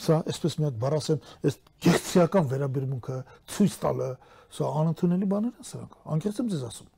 Սա 0.00 0.20
այսպես 0.30 0.54
մի 0.56 0.66
հատ 0.68 0.76
բառ 0.80 0.94
ասեմ, 0.96 1.24
այս 1.44 1.56
գեղցիական 1.84 2.46
վերաբերմունքը 2.50 3.16
ցույց 3.52 3.74
տալը, 3.82 4.08
սա 4.56 4.68
անընդունելի 4.80 5.28
բաներ 5.32 5.58
են 5.60 5.66
սրանք։ 5.70 5.96
Անկեղծ 6.14 6.38
եմ 6.40 6.50
ձեզ 6.52 6.62
ասում, 6.68 6.90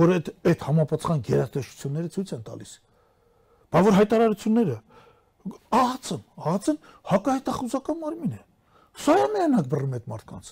որ 0.00 0.14
այդ 0.16 0.30
այդ 0.50 0.64
համապատասխան 0.66 1.22
գերատեսչությունները 1.28 2.12
ցույց 2.16 2.32
են 2.34 2.42
տալիս։ 2.48 2.72
Բա 3.70 3.82
որ 3.86 3.96
հայտարարությունները 4.00 4.78
ահացն, 5.80 6.24
ահացն 6.40 6.80
հակահայտախուզական 7.10 8.00
մարմին 8.00 8.34
է։ 8.34 8.42
Սա 9.00 9.14
է 9.20 9.28
միանակ 9.36 9.70
բռնում 9.70 9.96
այդ 10.00 10.10
մարդկանց 10.10 10.50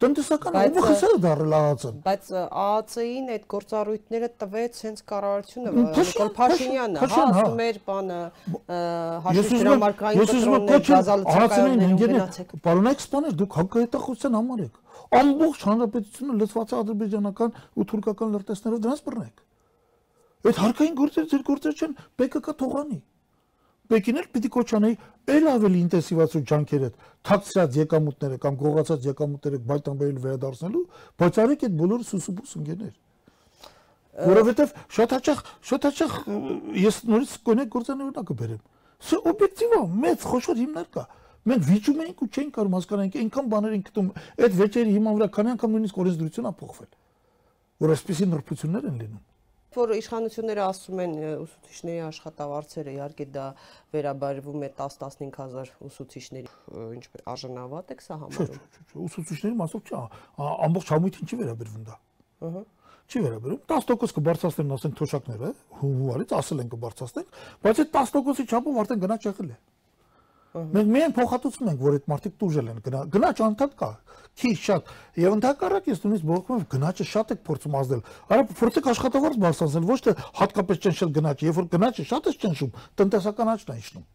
տնտեսական 0.00 0.54
ուղղությունը 0.80 1.18
դարել 1.24 1.54
ԱԱՑ-ն։ 1.54 1.96
Բայց 2.06 2.28
ԱԱՑ-ին 2.32 3.26
այդ 3.34 3.44
գործառույթները 3.52 4.28
տվեց 4.40 4.78
հենց 4.86 5.02
կառավարությունը 5.10 5.72
Նիկոլ 5.76 6.30
Փաշինյանը, 6.38 7.02
հա, 7.04 7.24
ասում 7.30 7.60
էր 7.66 7.80
բանը 7.90 8.20
հաշվի 9.26 9.60
դրամարկային 9.60 10.30
կտրոններ 10.30 10.80
գազալցակայիններում 10.88 12.00
գնացեք։ 12.00 12.56
Պարոնայք 12.64 13.04
սպաներ, 13.04 13.36
դուք 13.44 13.60
հակահետախուզության 13.60 14.40
համար 14.40 14.64
եք։ 14.64 14.80
Ամբողջ 15.20 15.60
հանրապետությունը 15.68 16.34
լծված 16.40 16.70
է 16.70 16.80
ադրբեջանական 16.80 17.54
ու 17.76 17.86
թուրքական 17.90 18.34
լրտեսներով 18.40 18.82
դրանց 18.88 19.00
բռնեք։ 19.10 19.46
Այդ 20.40 20.60
հարկային 20.64 20.94
գործերը 21.00 21.30
ձեր 21.30 21.42
գործեր 21.50 21.74
չեն, 21.80 21.96
ՊԿԿ 22.20 22.54
թողանի։ 22.60 23.00
Պեկին 23.90 24.18
էլ 24.20 24.26
պիտի 24.30 24.48
կոչանեի 24.54 24.96
ել 25.34 25.46
ավելի 25.50 25.78
ինտենսիվացու 25.84 26.40
ջանքերը 26.46 26.88
թաքցրած 27.26 27.78
եկամուտները 27.80 28.36
կամ 28.44 28.58
գողացած 28.60 29.06
եկամուտները 29.10 29.58
բայտամբերել 29.70 30.20
վերադարձնելու, 30.26 30.82
բայց 31.20 31.40
արեք 31.44 31.64
այդ 31.66 31.74
բոլորը 31.80 32.06
սուսուբուս 32.10 32.52
ընկերներ։ 32.60 32.92
Որովհետև 34.30 34.74
շատ 34.94 35.14
հաճախ, 35.16 35.42
շատ 35.70 35.88
հաճախ 35.90 36.14
ես 36.84 37.00
նորից 37.10 37.34
կոնե 37.50 37.66
գործանյութը 37.74 38.36
բերեմ։ 38.40 38.62
Սա 39.00 39.18
օբյեկտիվ 39.30 39.74
է, 39.74 39.82
մեծ 40.04 40.26
խոշոր 40.30 40.60
հիմնար 40.60 40.88
կա։ 40.94 41.04
Մենք 41.50 41.62
վիճում 41.70 42.00
էինք 42.04 42.20
ու 42.20 42.28
չենք 42.30 42.50
կարող 42.58 42.74
հասկանանք, 42.76 43.14
այնքան 43.20 43.50
բաներ 43.54 43.76
ենք 43.78 43.86
գտնում, 43.88 44.10
այդ 44.44 44.58
վեճերի 44.60 44.94
հիման 44.98 45.16
վրա 45.20 45.28
քանի 45.40 45.52
անգամ 45.56 45.74
նույնիսկ 45.78 46.00
օրենսդրությունն 46.04 46.50
է 46.50 46.54
փոխվել։ 46.60 46.90
Որ 47.80 47.94
այսպեսի 47.96 48.28
նրբություններ 48.34 48.88
են 48.90 49.00
լինում 49.00 49.29
որ 49.76 49.92
իշխանությունները 50.00 50.62
ասում 50.66 51.00
են 51.04 51.12
ուսուցիչների 51.44 52.00
աշխատավարձերը 52.08 52.94
իհարկե 52.96 53.26
դա 53.36 53.46
վերաբերվում 53.94 54.64
է 54.66 54.70
10-15000 54.80 55.72
ուսուցիչների 55.90 56.50
ինչպես 56.98 57.24
արժանավատ 57.34 57.94
եք 57.94 58.04
սա 58.06 58.18
համարում 58.24 58.60
ուսուցիչների 59.06 59.56
մասով 59.62 59.86
չի 59.86 60.02
ամբողջ 60.66 60.92
համույթին 60.96 61.30
չի 61.30 61.40
վերաբերվում 61.42 61.88
դա 61.90 61.98
ըհը 62.50 62.64
չի 63.10 63.24
վերաբերում 63.26 63.62
10% 63.70 64.16
կբարձրացնեն 64.18 64.74
ասենք 64.76 64.98
թոշակները 65.00 65.48
հունվարից 65.80 66.34
ասել 66.40 66.62
են 66.62 66.68
կբարձրացնենք 66.74 67.38
բայց 67.66 67.80
այդ 67.82 67.96
10%-ի 67.96 68.44
չափով 68.50 68.78
արդեն 68.84 69.02
գնաց 69.06 69.26
եղել 69.30 69.50
է 69.50 69.56
Մենք 70.50 70.88
միայն 70.90 71.12
փոխհատուցում 71.14 71.68
ենք, 71.70 71.82
որ 71.84 71.96
այդ 71.96 72.06
մարդիկ 72.10 72.32
տուժել 72.40 72.70
են 72.70 72.78
գնա։ 72.82 73.00
Գնաճ 73.14 73.42
անդադ 73.46 73.74
կա, 73.78 73.90
քիչ 74.40 74.54
շատ։ 74.58 74.88
Եվ 75.22 75.34
ընդհակառակ 75.36 75.90
ես 75.90 76.00
նույնիսկ 76.02 76.24
բողոքում 76.30 76.58
եմ 76.58 76.64
գնաճը 76.74 77.06
շատ 77.10 77.34
եք 77.34 77.44
փորձում 77.46 77.76
ազդել։ 77.80 78.00
Արա 78.34 78.46
փորձեք 78.58 78.88
աշխատավարձ 78.90 79.36
բարձրացնել, 79.46 79.86
ոչ 79.90 80.00
թե 80.10 80.14
հատկապես 80.40 80.80
ճնշել 80.90 81.12
գնաճը, 81.20 81.46
երբ 81.50 81.60
որ 81.60 81.68
գնաճը 81.70 82.06
շատ 82.10 82.26
է 82.26 82.34
ճնշում, 82.40 82.72
տնտեսական 82.98 83.52
աճն 83.54 83.70
է 83.70 83.78
իջնում։ 83.78 84.08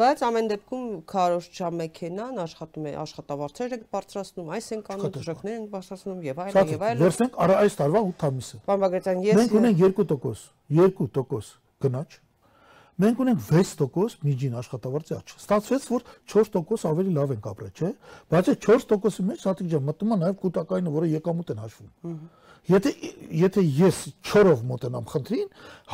Բայց 0.00 0.20
ամեն 0.24 0.46
դեպքում 0.48 0.84
քարոշչա 1.10 1.68
մեքենան 1.76 2.38
աշխատում 2.40 2.86
է 2.88 2.92
աշխատավարձերը 3.02 3.78
բարձրացնում, 3.90 4.52
այս 4.56 4.68
են 4.70 4.84
կանում, 4.86 5.12
դժոխներ 5.18 5.56
են 5.58 5.66
բարձրացնում 5.74 6.22
եւ 6.30 6.40
այլն 6.46 6.70
եւ 6.70 6.84
այլն։ 6.88 7.02
Վերցնենք 7.04 7.36
այս 7.58 7.76
տարվա 7.80 8.02
8 8.06 8.24
ամիսը։ 8.30 8.60
Պարոն 8.70 8.84
Բագրատյան, 8.86 9.22
ես 9.26 9.40
Մենք 9.40 9.56
ունենք 9.60 9.84
2%, 10.00 10.46
2% 10.78 11.52
գնաճ 11.84 12.20
Մենք 13.00 13.20
ունենք 13.24 13.44
6% 13.48 14.24
միջին 14.26 14.56
աշխատավարձի 14.60 15.14
աճ։ 15.16 15.32
Ստացվեց, 15.40 15.86
որ 15.90 16.02
4% 16.32 16.90
ավելի 16.90 17.14
լավ 17.16 17.32
ենք 17.36 17.48
ապրել, 17.50 17.72
չէ՞։ 17.80 17.90
Բայց 18.34 18.50
այդ 18.52 18.66
4%-ի 18.66 19.24
մեջ 19.30 19.44
Սաթիկ 19.46 19.70
ջան 19.72 19.86
մտնում 19.88 20.12
է 20.12 20.18
նաև 20.20 20.36
կൂട്ടակայինը, 20.44 20.92
որը 20.98 21.10
եկամուտ 21.14 21.54
են 21.54 21.62
հաշվում։ 21.64 22.20
Եթե 22.70 22.90
եթե 23.40 23.62
ես 23.78 23.98
4-ով 24.20 24.60
մոտենամ 24.68 25.06
խնդրին, 25.08 25.46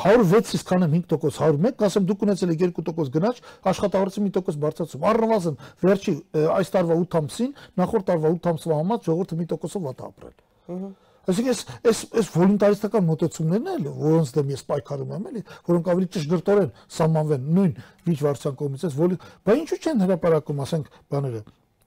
106-ից 0.02 0.64
քանեմ 0.66 0.96
5%, 1.06 1.38
101, 1.38 1.86
ասեմ 1.86 2.08
դուք 2.10 2.26
ունեցել 2.26 2.54
եք 2.56 2.64
2% 2.80 3.14
գնաճ, 3.14 3.40
աշխատավարձի 3.70 4.24
1% 4.26 4.60
բարձրացում։ 4.66 5.08
Առնվազն 5.12 5.58
վերջի 5.86 6.16
այս 6.58 6.74
տարվա 6.74 7.00
8 7.06 7.18
ամսին, 7.22 7.56
նախորդ 7.86 8.10
տարվա 8.10 8.34
8 8.34 8.52
ամսվա 8.56 8.82
համաձ 8.82 9.10
ժողովուրդը 9.10 9.42
1%-ով 9.46 9.86
վատ 9.86 10.06
ապրել։ 10.10 10.38
Ահա 10.74 10.94
Այսինքն 11.26 11.50
այս 11.50 11.60
այս 11.90 12.00
այս 12.20 12.28
վոլունտարիստական 12.36 13.06
մոտեցումներն 13.06 13.70
էլ, 13.72 13.86
որոնց 13.98 14.32
դեմ 14.36 14.50
ես 14.54 14.62
պայքարում 14.70 15.14
եմ, 15.16 15.24
էլի, 15.30 15.42
որոնք 15.66 15.90
ավելի 15.90 16.08
ճշգրտորեն 16.16 16.70
սահմանվեն 16.96 17.48
նույն 17.56 17.72
վիճ 18.06 18.22
վարչության 18.26 18.56
կողմից, 18.62 18.84
այս 18.86 18.96
վոլի, 19.00 19.18
բայց 19.46 19.60
ինչու 19.66 19.80
չեն 19.82 20.04
հրապարակում, 20.06 20.62
ասենք, 20.66 20.92
բաները, 21.16 21.42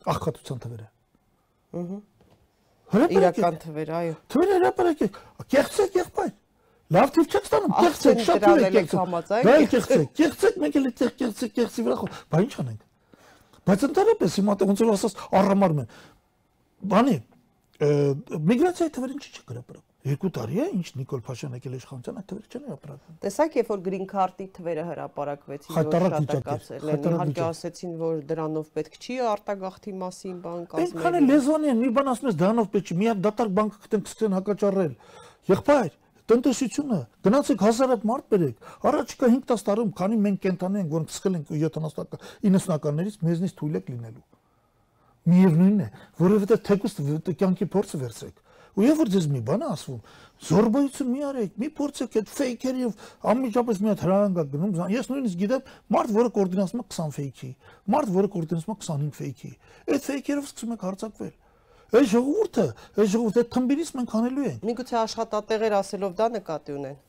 աղքատության 0.09 0.61
թվերը։ 0.65 0.87
Ահա։ 1.79 1.99
Իրական 2.89 3.57
թվեր, 3.63 3.89
այո։ 3.99 4.13
Թվերը 4.33 4.59
հրապարակեք, 4.59 5.17
կեղծեք 5.53 5.97
եղբայր։ 5.99 6.31
Լավ 6.89 7.11
թիվ 7.13 7.25
չեք 7.29 7.47
ստանում, 7.49 7.73
կեղծեք, 7.79 8.21
շատ 8.25 8.45
եք 8.49 8.73
կեղծեք։ 8.73 9.27
Դա 9.29 9.57
կեղծեք, 9.69 10.07
կեղծեք, 10.19 10.55
մեկ 10.63 10.77
էլ 10.79 10.87
այդտեղ 10.89 11.11
կեղծեք, 11.19 11.51
կեղծի 11.59 11.83
վրա 11.85 11.97
խո։ 11.99 12.07
Բայց 12.33 12.47
ինչ 12.47 12.55
անենք։ 12.63 12.81
Բայց 13.69 13.83
ընդհանրապես 13.89 14.37
հիմա 14.39 14.55
ոնց 14.65 14.81
որ 14.81 14.93
ասած 14.95 15.21
առամարում 15.37 15.83
են։ 15.83 15.91
Բանի, 16.89 17.15
միգրացիայի 17.79 18.91
թվերը 18.95 19.13
ինչի՞ 19.15 19.29
չգրապրակ։ 19.39 19.85
Երկու 20.09 20.29
տարի 20.35 20.59
է 20.59 20.65
ինչ 20.79 20.87
Նիկոլ 20.99 21.21
Փաշյան 21.27 21.55
եկել 21.59 21.73
իշխանության, 21.75 22.19
այդ 22.19 22.27
թվերը 22.29 22.49
չեն 22.49 22.65
հրապարակվում։ 22.69 23.15
Տեսակ, 23.23 23.55
երբ 23.59 23.71
որ 23.71 23.81
green 23.87 24.05
card-ի 24.09 24.45
թվերը 24.55 24.83
հրապարակվեցին, 24.89 25.75
որ 25.75 25.89
շատակացել 25.89 26.89
են, 26.89 27.07
իհարկե 27.09 27.43
ասեցին, 27.49 27.93
որ 27.99 28.21
դրանով 28.31 28.69
պետք 28.79 28.99
չի 28.99 29.17
արտագաղթի 29.29 29.95
մասին 29.99 30.37
բան 30.39 30.61
կազմել։ 30.71 30.87
Այնքան 30.87 31.19
է 31.19 31.23
լեզվանի 31.29 31.71
են, 31.73 31.83
մի 31.83 31.91
բան 31.99 32.11
ասում 32.15 32.29
ես 32.29 32.39
դրանով 32.39 32.69
պետք 32.79 32.89
չի, 32.89 32.99
մի 32.99 33.09
հատ 33.09 33.23
դատարկ 33.27 33.53
բանկը 33.59 33.83
կտենք 33.83 34.09
սկսեն 34.09 34.37
հակաճառել։ 34.39 34.93
Եղբայր, 35.49 35.93
տնտեսությունը 36.29 36.97
գնացեք 37.25 37.63
հազարատ 37.65 38.03
մարդ 38.05 38.25
բերեք 38.33 38.73
առաջիկա 38.89 39.29
5-10 39.35 39.63
տարում 39.69 39.93
քանի 39.97 40.19
մենք 40.25 40.43
կենտանի 40.45 40.83
ենք 40.83 40.91
որոնք 40.93 41.13
սկսել 41.15 41.39
ենք 41.39 41.53
70-ական 41.57 42.27
90-ականներից 42.45 43.17
մեզնից 43.25 43.55
թույլ 43.57 43.79
եք 43.79 43.89
լինելու 43.95 44.38
միևնույնն 45.29 45.81
է, 45.83 45.89
որովհետեւ 46.19 46.61
թեկուս 46.69 46.95
կյանքի 47.39 47.67
փորձը 47.73 47.99
վերցրեք։ 48.03 48.45
Ու 48.79 48.85
երբ 48.85 48.99
որ 49.01 49.09
ձեզ 49.11 49.25
մի 49.33 49.39
բան 49.49 49.63
ասվում, 49.65 49.97
զորբայություն 50.45 51.09
մի 51.09 51.23
արեք, 51.29 51.55
մի 51.59 51.67
փորձեք 51.79 52.13
այդ 52.19 52.29
ֆեյքերի 52.31 52.83
եւ 52.85 53.07
անմիջապես 53.33 53.81
մի 53.83 53.89
հատ 53.89 54.03
հրահանգա 54.05 54.45
գնում։ 54.53 54.77
Ես 54.93 55.09
նույնիսկ 55.09 55.41
գիտեմ 55.41 55.71
մարդ, 55.95 56.13
որը 56.15 56.31
կոորդինացնում 56.37 56.83
է 56.83 56.87
20 56.95 57.13
ֆեյքի, 57.17 57.49
մարդ, 57.95 58.13
որը 58.15 58.31
կոորդինացնում 58.37 58.77
է 58.77 58.85
25 58.85 59.19
ֆեյքի։ 59.19 59.51
Այդ 59.89 60.07
ֆեյքերով 60.09 60.49
սկսում 60.49 60.73
եք 60.77 60.85
հարցակվել։ 60.89 61.35
Այս 61.89 62.09
ժողովուրդը, 62.13 62.65
այս 62.99 63.13
ժողովուրդը 63.17 63.43
թմբիրից 63.49 63.93
մենք 63.99 64.11
անելու 64.19 64.49
ենք։ 64.49 64.65
Միգուցե 64.69 64.97
աշխատատեղեր 64.99 65.75
ասելով 65.79 66.11
դա 66.19 66.27
նկատի 66.37 66.75
ունեն։ 66.79 66.99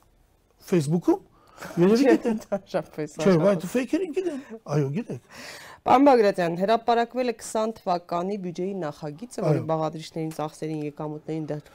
Facebook-ում 0.70 1.26
Երևի 1.60 2.06
գիտեն։ 2.08 2.38
Չէ, 2.72 3.32
բայց 3.40 3.64
ֆեյքերին 3.68 4.14
գիտեն։ 4.16 4.38
Այո, 4.74 4.86
գիտեք։ 4.94 5.40
Պարոն 5.80 6.02
Բագրատյան, 6.04 6.56
հրապարակվել 6.60 7.30
է 7.30 7.32
20 7.40 7.70
թվականի 7.78 8.34
բյուջեի 8.44 8.72
նախագիծը, 8.82 9.42
որի 9.46 9.60
բաղադրիչներին 9.70 10.32
ծախսերին 10.36 10.80
եկամուտներին 10.86 11.46
դեռ 11.48 11.70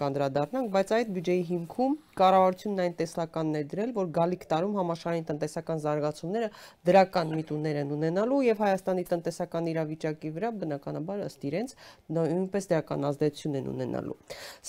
կանդրադառնանք, 0.00 0.70
բայց 0.76 0.92
այդ 0.96 1.10
բյուջեի 1.16 1.42
հիմքում 1.50 1.96
կառավարությունն 2.16 2.80
այն 2.84 2.96
տեսլականն 3.02 3.58
է 3.60 3.62
դրել, 3.72 3.92
որ 3.98 4.08
գալիք 4.16 4.46
տարում 4.52 4.78
համաշխարհային 4.80 5.26
տնտեսական 5.32 5.82
զարգացումները 5.84 6.48
դրական 6.88 7.34
միտումներ 7.36 7.80
են 7.82 7.92
ունենալու 7.98 8.40
եւ 8.48 8.62
Հայաստանի 8.64 9.04
տնտեսական 9.12 9.68
իրավիճակի 9.74 10.32
վրա 10.32 10.54
բնականաբար 10.62 11.26
ըստ 11.28 11.44
իրենց 11.52 11.76
նույնպես 12.16 12.72
դրական 12.72 13.06
ազդեցություն 13.12 13.60
են 13.60 13.70
ունենալու։ 13.76 14.16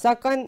Սակայն 0.04 0.46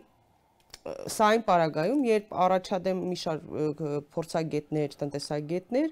սա 0.86 1.28
այն 1.34 1.44
պարագայում, 1.48 2.02
երբ 2.06 2.34
առաջադեմ 2.46 3.00
մի 3.10 3.16
շարք 3.18 3.80
փորձագետներ, 4.14 4.96
տնտեսագետներ 5.00 5.88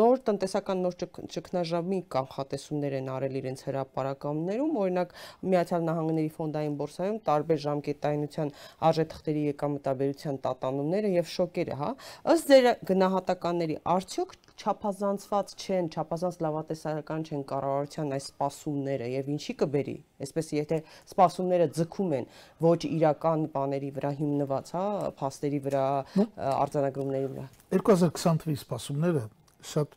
նոր 0.00 0.22
տնտեսական 0.28 0.84
նոր 0.84 0.96
ճգնաժամի 1.34 1.98
կանխատեսումներ 2.14 2.96
են 3.00 3.10
արել 3.16 3.38
իրենց 3.40 3.64
հրապարակումներում, 3.66 4.76
օրինակ 4.84 5.14
Միացյալ 5.50 5.86
Նահանգների 5.90 6.32
ֆոնդային 6.36 6.76
բորսայում 6.78 7.18
տարբեր 7.30 7.60
ժամկետայնության 7.66 8.54
արժեթղթերի 8.90 9.44
եկամտաբերության 9.50 10.40
տատանումները 10.46 11.12
եւ 11.16 11.30
շոկերը, 11.34 11.80
հա։ 11.80 11.90
Ըստ 12.34 12.54
ձեր 12.54 12.70
գնահատականների, 12.90 13.80
արդյոք 13.98 14.38
չափազանցված 14.60 15.52
չեն, 15.56 15.86
չափազանց 15.94 16.36
լավատեսական 16.44 17.22
չեն 17.24 17.44
կառավարության 17.48 18.12
այս 18.16 18.26
սպասումները 18.30 19.06
եւ 19.10 19.30
ինչի 19.34 19.54
կբերի։ 19.62 19.94
Այսպես 20.26 20.50
եթե 20.56 20.78
սպասումները 21.08 21.68
ձգում 21.78 22.12
են 22.18 22.26
ոչ 22.66 22.80
իրական 22.90 23.46
բաների 23.54 23.90
վրա 23.96 24.10
հիմնված, 24.20 24.72
հա, 24.76 24.84
փաստերի 25.20 25.60
վրա, 25.64 25.84
արձանագրումների 26.50 27.30
վրա։ 27.32 27.46
2020 27.72 28.42
թվականի 28.44 28.60
սպասումները 28.60 29.24
շատ 29.70 29.96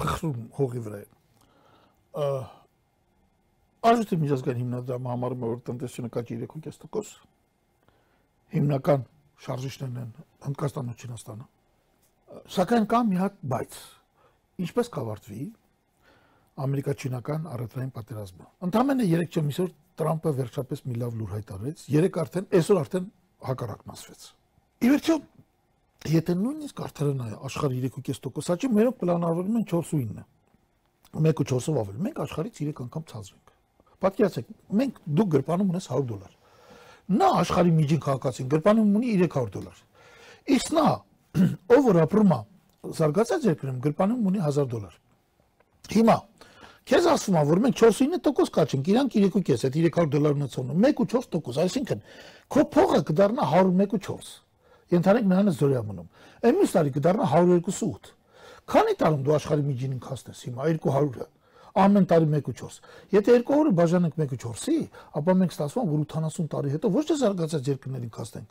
փխրում 0.00 0.42
հողի 0.58 0.84
վրա 0.88 0.98
են։ 1.04 1.14
Արժույթի 3.80 4.20
միջազգային 4.24 4.60
հիմնադրամը 4.60 5.14
համարում 5.14 5.46
է 5.46 5.50
որ 5.54 5.62
տնտեսությունը 5.70 6.10
կաճի 6.16 6.42
3.5%։ 6.42 7.14
Հիմնական 8.50 9.06
շարժիչներն 9.46 10.02
են 10.02 10.12
Հնդկաստանն 10.44 10.90
ու 10.90 11.00
Չինաստանը 11.00 11.46
Սակայն 12.30 12.86
կա 12.90 13.00
մի 13.10 13.18
հատ 13.20 13.40
բայց։ 13.50 13.78
ինչպես 14.60 14.90
կավարտվի 14.94 15.44
ամերիկա-չինական 16.60 17.46
առևտրային 17.54 17.92
պատերազմը։ 17.96 18.46
Ընդամենը 18.66 19.06
3 19.10 19.30
չեմ 19.30 19.50
այսօր 19.50 19.70
Տրամպը 20.00 20.32
վերջապես 20.40 20.82
մի 20.90 20.98
լավ 21.00 21.16
լուր 21.20 21.30
հայտարարեց, 21.36 21.84
3 21.94 22.18
արդեն 22.22 22.46
այսօր 22.60 22.80
արդեն 22.80 23.06
հակառակն 23.50 23.94
ասվեց։ 23.94 24.26
Ի 24.80 24.90
վերջո 24.90 25.16
եթե 26.10 26.36
նույնիսկ 26.40 26.82
արդարն 26.86 27.20
է 27.20 27.30
աշխարհի 27.50 27.80
3.5% 27.90 28.52
աճի, 28.54 28.70
մերոնք 28.76 29.00
պլանավորում 29.00 29.58
են 29.60 29.66
4.9-ը։ 29.70 30.24
1.4-ով 31.20 31.80
ավել։ 31.80 31.98
Մենք 32.06 32.20
աշխարհից 32.24 32.60
3 32.60 32.82
անգամ 32.84 33.04
ցածր 33.10 33.34
ենք։ 33.36 33.52
Պատկերացեք, 34.00 34.50
մենք 34.80 35.00
դու 35.20 35.26
գրպանում 35.34 35.72
ունես 35.74 35.88
100 35.90 36.06
դոլար։ 36.10 36.36
Նա 37.20 37.28
աշխարհի 37.40 37.72
միջին 37.80 38.02
քաղաքացին 38.06 38.50
գրպանում 38.54 38.92
ունի 39.00 39.14
300 39.20 39.52
դոլար։ 39.56 39.80
Իսկ 40.56 40.74
նա 40.78 40.86
ով 41.76 41.80
որ 41.90 42.00
ապրում 42.06 42.34
է 42.34 42.40
զարգացած 43.00 43.46
երկրում 43.50 43.80
գրպանում 43.86 44.28
ունի 44.30 44.44
1000 44.50 44.70
դոլար։ 44.74 44.98
Հիմա 45.94 46.16
Քեզ 46.90 47.06
ասում 47.06 47.36
եմ, 47.38 47.48
որ 47.50 47.60
մենք 47.62 47.76
4.9% 47.78 48.50
կաչենք, 48.56 48.88
իրանք 48.90 49.12
3.5, 49.14 49.64
այդ 49.68 49.76
300 49.76 50.06
դոլար 50.10 50.38
ունեցողն 50.38 50.70
1.4%, 50.90 51.58
այսինքն 51.64 52.00
քո 52.50 52.64
փողը 52.74 53.00
կդառնա 53.10 53.44
101.4։ 53.50 54.30
Ենթանեք 54.90 55.28
նրանց 55.30 55.60
զորյա 55.60 55.82
մնում։ 55.86 56.08
Այն 56.40 56.56
մյուս 56.58 56.74
տարի 56.74 56.94
կդառնա 56.96 57.28
102.8։ 57.30 58.10
Քանի 58.70 58.96
տարում 59.02 59.22
դու 59.28 59.36
աշխարհի 59.36 59.66
միջինին 59.68 60.00
կհասնես 60.02 60.42
հիմա 60.48 60.66
200-ը 60.80 61.28
ամեն 61.80 62.06
տարի 62.10 62.26
1.4։ 62.40 62.80
Եթե 63.14 63.36
200-ը 63.46 63.74
բաժանենք 63.78 64.18
1.4-ի, 64.18 64.80
ապա 65.20 65.34
մենք 65.40 65.54
ստացվում 65.54 65.90
որ 65.94 66.02
80 66.10 66.50
տարի 66.50 66.72
հետո 66.74 66.90
ոչ 66.96 67.04
թե 67.10 67.16
զարգացած 67.20 67.70
երկրներին 67.70 68.12
կհասնենք, 68.16 68.48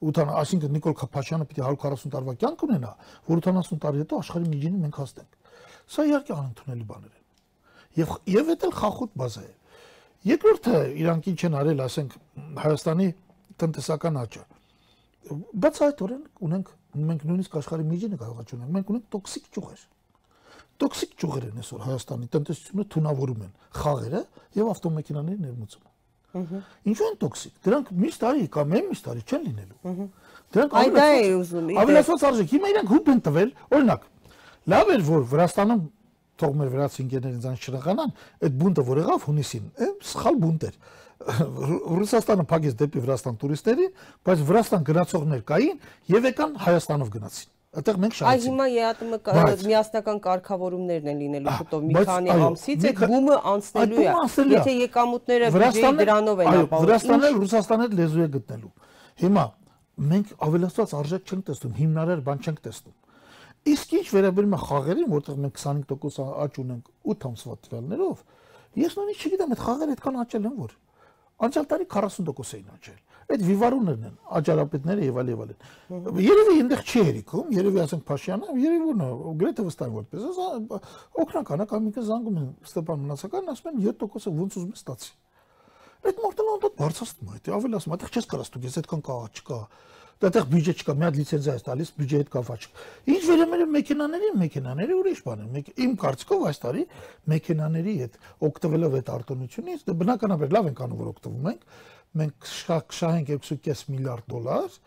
80, 0.00 0.34
այսինքն 0.40 0.74
Նիկոլ 0.76 0.94
Փաշյանը 1.14 1.46
պիտի 1.50 1.64
140 1.66 2.12
տարվա 2.14 2.34
կյանք 2.40 2.62
ունենա, 2.66 2.92
որ 3.30 3.42
80 3.50 3.80
տարի 3.84 4.02
հետո 4.04 4.20
աշխարհի 4.20 4.50
միջինին 4.54 4.84
մենք 4.86 5.00
հասնենք։ 5.00 5.34
Սա 5.90 6.06
իհարկե 6.10 6.36
անընդունելի 6.40 6.86
բաներ 6.90 7.10
են։ 7.10 7.26
Եվ 8.00 8.14
եւ 8.30 8.52
դա 8.64 8.70
խախոտ 8.80 9.18
բազա 9.20 9.42
է։ 9.44 9.52
Երկրորդը 10.30 10.80
իրանք 11.00 11.28
ինչ 11.30 11.40
են 11.48 11.58
արել, 11.60 11.84
ասենք 11.84 12.16
Հայաստանի 12.60 13.08
տնտեսական 13.60 14.18
աճը 14.20 14.42
բացահայտորեն 15.30 16.22
ունենք 16.46 16.70
մենք 17.10 17.24
նույնիսկ 17.28 17.56
աշխարհի 17.60 17.86
միջինը 17.90 18.18
կարող 18.20 18.40
է 18.40 18.54
ունենք 18.56 18.72
մենք 18.76 18.92
ունենք 18.94 19.06
տոքսիկ 19.14 19.48
ճյուղեր 19.56 19.82
տոքսիկ 20.80 21.12
ճյուղեր 21.20 21.46
են 21.50 21.60
այսօր 21.60 21.84
Հայաստանի 21.86 22.30
տնտեսությունը 22.34 22.86
թունավորում 22.94 23.44
են 23.46 23.52
խաղերը 23.80 24.22
եւ 24.56 24.70
ավտոմեքենաների 24.74 25.44
ներմուծումը 25.44 25.89
ինչու 26.30 27.08
են 27.10 27.16
տոքսիկ 27.20 27.54
դրանք 27.66 27.90
միշտ 28.04 28.20
տարի 28.24 28.44
կամ 28.54 28.74
այն 28.78 28.86
միշտ 28.90 29.06
տարի 29.10 29.24
չեն 29.30 29.46
լինելու 29.50 30.06
դրանք 30.54 30.76
այ 30.80 30.90
դա 30.94 31.06
է 31.10 31.24
ուզում 31.40 31.72
ավելացված 31.80 32.24
արժեք 32.30 32.54
հիմա 32.54 32.70
իրանք 32.70 32.92
հուբ 32.94 33.10
են 33.10 33.20
տվել 33.26 33.50
օրինակ 33.70 34.06
լավ 34.70 34.94
էր 34.94 35.04
որ 35.10 35.26
Վրաստանում 35.30 35.82
թող 36.40 36.54
մեր 36.60 36.70
վրացի 36.74 37.00
ինժեներին 37.04 37.42
ցան 37.44 37.60
շրականան 37.60 38.12
այդ 38.46 38.54
բունտը 38.60 38.84
որ 38.90 39.00
եղավ 39.00 39.26
հունիսին 39.28 39.70
սխալ 40.10 40.40
բունտ 40.40 40.66
էր 40.70 40.78
Ռուսաստանը 41.20 42.44
փակեց 42.48 42.76
դեպի 42.80 43.00
Վրաստան 43.04 43.34
տուրիստերի, 43.42 43.86
բայց 44.24 44.44
Վրաստան 44.48 44.86
գնացողներ 44.88 45.42
կային 45.50 45.82
եւ 46.14 46.28
եկան 46.30 46.54
Հայաստանով 46.64 47.10
գնացին։ 47.16 47.50
Այդտեղ 47.70 47.98
մենք 48.02 48.14
շահեցինք։ 48.18 48.30
Այ 48.30 48.40
հիմա 48.50 48.64
ԵԱՏՄ 49.30 49.66
միասնական 49.70 50.16
կարգավորումներն 50.24 51.10
են 51.10 51.18
լինելու 51.20 51.52
շուտով 51.60 51.84
մի 51.86 52.00
քանի 52.08 52.30
ամսից, 52.34 52.86
այդ 52.90 53.02
բումը 53.10 53.36
անցնելու 53.50 54.00
է։ 54.00 54.14
Եթե 54.50 54.72
եկամուտները 54.80 55.50
բյուջեի 55.54 55.92
դրանով 56.00 56.42
են 56.42 56.50
ապահովում։ 56.50 56.88
Վրաստանը 56.90 57.30
Ռուսաստանը 57.36 57.86
լեզու 58.00 58.24
է 58.24 58.28
գտնելու։ 58.34 58.72
Հիմա 59.22 59.44
մենք 60.10 60.34
ավելացված 60.50 60.94
արժեք 60.98 61.30
չենք 61.30 61.46
տեսնում, 61.46 61.74
հիմնարար 61.78 62.20
բան 62.26 62.42
չենք 62.50 62.60
տեսնում։ 62.66 62.96
Իսկ 63.70 63.88
ինչ 64.00 64.06
վերաբերում 64.16 64.54
է 64.56 64.60
խաղերին, 64.66 65.08
որտեղ 65.14 65.40
մենք 65.44 65.56
25% 65.60 66.20
աճ 66.40 66.60
ունենք 66.64 66.84
8 67.14 67.26
ամսվա 67.30 67.56
տվյալներով, 67.60 68.22
ես 68.80 68.96
նույնիսկ 68.98 69.26
չգիտեմ 69.30 69.52
այդ 69.54 69.60
խաղերը 69.66 69.94
այդքան 69.94 70.20
աճել 70.24 70.46
են 70.50 70.56
որ։ 70.64 70.72
Անցյալ 71.40 71.66
տարի 71.70 71.86
40% 71.92 72.56
էին 72.56 72.70
աճել։ 72.80 73.00
Այդ 73.30 73.42
վիվարուներն 73.46 74.06
են, 74.08 74.14
աճարապետները 74.40 75.04
եւ 75.06 75.18
այլ 75.20 75.28
եւ 75.30 75.42
այլն։ 75.44 76.20
Երևի 76.24 76.54
այնտեղ 76.60 76.80
չի 76.82 77.02
հերիքում, 77.08 77.52
երևի 77.56 77.80
ասենք 77.84 78.02
Փաշյանը, 78.10 78.54
երևի 78.64 78.94
նա 79.00 79.08
գրեթե 79.40 79.66
վստահ 79.68 79.92
որպես 80.00 80.40
օգնական, 81.24 81.64
ակամիկը 81.66 82.04
զանգում 82.10 82.40
են 82.40 82.48
Ստեփան 82.70 83.04
Մնացականն, 83.06 83.52
ասում 83.54 83.70
են 83.70 83.84
7%-ը 83.86 84.34
ոնց 84.40 84.58
ուզում 84.60 84.74
է 84.74 84.80
ստացի։ 84.80 85.14
Այդ 86.00 86.20
մորտն 86.24 86.50
ոնց 86.50 86.66
բարձրացնում 86.80 87.30
է, 87.30 87.40
ավելի 87.60 87.78
ասում, 87.80 87.94
այդտեղ 87.96 88.14
չես 88.16 88.28
կարա 88.30 88.44
ստուգես, 88.50 88.76
այդքան 88.80 89.02
կա, 89.04 89.16
չկա 89.40 89.58
դատեղ 90.20 90.46
բյուջե 90.52 90.72
չկա, 90.76 90.94
մի 91.00 91.04
հատ 91.06 91.16
լիցենզիա 91.16 91.52
է 91.56 91.60
տալիս, 91.64 91.90
բյուջեի 91.96 92.20
հետ 92.20 92.30
կապված 92.34 92.64
չկա։ 92.66 92.82
Ինչ 93.12 93.20
վերաբերում 93.30 93.70
մեքենաներին, 93.76 94.34
մեքենաները 94.40 94.96
ուրիշ 95.00 95.22
բան 95.24 95.44
են։ 95.46 95.70
Իմ 95.80 95.94
կարծիքով 96.02 96.44
այս 96.50 96.60
տարի 96.60 96.82
մեքենաների 97.32 97.94
հետ 98.00 98.18
օգտվելով 98.50 98.96
այդ 99.00 99.12
արտոնությունից, 99.16 99.86
դե 99.88 99.94
բնականաբար 100.00 100.52
լավ 100.60 100.68
ենք 100.70 100.82
անում, 100.84 101.00
որ 101.00 101.10
օգտվում 101.14 101.48
ենք։ 101.50 101.64
Մենք 102.18 102.48
շահենք 102.50 103.28
2.5 103.46 103.84
միլիարդ 103.94 104.30
դոլար 104.30 104.78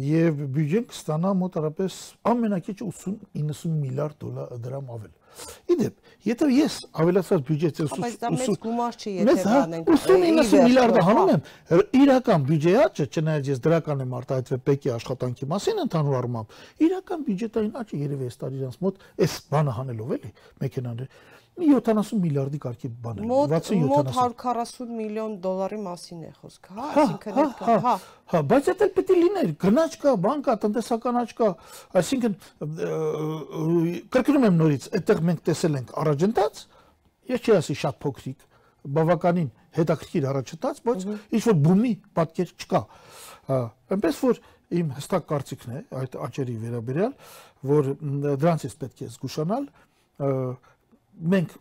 եւ 0.00 0.44
բյուջեն 0.54 0.84
կստանա 0.90 1.30
մոտարապես 1.40 1.96
ամենակիչը 2.30 2.86
80-90 2.90 3.72
միլիարդ 3.80 4.20
դոլար 4.22 4.60
դրամ 4.66 4.92
ավել։ 4.96 5.16
Իդեպ, 5.70 5.98
եթե 6.26 6.46
ես 6.52 6.76
ավելացած 7.02 7.42
բյուջեից 7.48 7.80
80 7.84 8.00
Բայց 8.04 8.16
դա 8.20 8.30
մեծ 8.34 8.56
գումար 8.64 8.96
չի, 9.00 9.12
եթե 9.20 9.44
բանենք 9.46 9.90
80-90 9.94 10.64
միլիարդը 10.66 11.04
հանում 11.06 11.30
եմ, 11.34 11.44
իրական 12.00 12.46
բյուջեի 12.50 12.78
աճը, 12.84 13.06
չնայած 13.20 13.50
ես 13.50 13.62
դրական 13.66 14.04
եմ 14.04 14.16
արտահայտվել 14.20 14.62
ՊԵԿ-ի 14.70 14.92
աշխատանքի 14.96 15.50
մասին 15.54 15.82
ընդհանուր 15.86 16.18
առմամբ, 16.20 16.56
իրական 16.90 17.24
բյուջետային 17.30 17.74
աճը 17.80 18.00
երևի 18.00 18.30
այս 18.30 18.40
տարի 18.40 18.60
իրանց 18.60 18.80
մոտ 18.84 19.04
այս 19.20 19.36
բանը 19.54 19.76
հանելով 19.80 20.14
էլի 20.18 20.32
մեքենաներ 20.64 21.08
մի 21.60 21.68
70 21.76 22.20
միլիարդի 22.24 22.60
կարգի 22.64 22.90
բան 23.04 23.20
է 23.20 23.28
60-70 23.30 23.86
մոտ 23.90 24.10
140 24.16 24.92
միլիոն 25.00 25.34
դոլարի 25.44 25.80
մասին 25.84 26.20
է 26.26 26.32
խոսքը 26.40 26.76
հա 26.76 26.88
այսինքն 26.90 27.40
այդ 27.44 27.62
հա 27.68 27.76
հա 27.86 27.94
հա 28.34 28.42
բայց 28.50 28.70
դա 28.70 28.88
պետք 28.96 29.10
է 29.10 29.18
լիներ 29.20 29.52
գնաճ 29.64 29.96
կա 30.04 30.14
բան 30.26 30.44
կա 30.46 30.56
տնտեսական 30.64 31.20
աճ 31.20 31.34
կա 31.40 31.48
այսինքն 32.00 32.36
կրկնում 34.16 34.46
եմ 34.50 34.60
նորից 34.60 34.88
այդտեղ 35.00 35.24
մենք 35.30 35.42
տեսել 35.50 35.80
ենք 35.80 35.92
առաջընթաց 36.04 36.62
ես 37.30 37.44
չի 37.44 37.56
ասի 37.60 37.76
շատ 37.80 38.00
փոքրիկ 38.04 38.46
բավականին 38.96 39.50
հետաքրքիր 39.76 40.26
առաջընթաց 40.30 40.80
բայց 40.88 41.04
ինչ 41.10 41.42
որ 41.46 41.58
բումի 41.66 41.92
պատկեր 42.16 42.54
չկա 42.56 42.80
այնպես 43.50 44.20
որ 44.24 44.40
իմ 44.80 44.90
հստակ 44.96 45.24
կարծիքն 45.30 45.72
է 45.74 45.80
այդ 46.00 46.16
աճերի 46.26 46.56
վերաբերյալ 46.64 47.14
որ 47.70 47.88
դրանից 48.40 48.76
պետք 48.82 49.02
է 49.04 49.08
զգուշանալ 49.14 49.64
մենք 51.20 51.56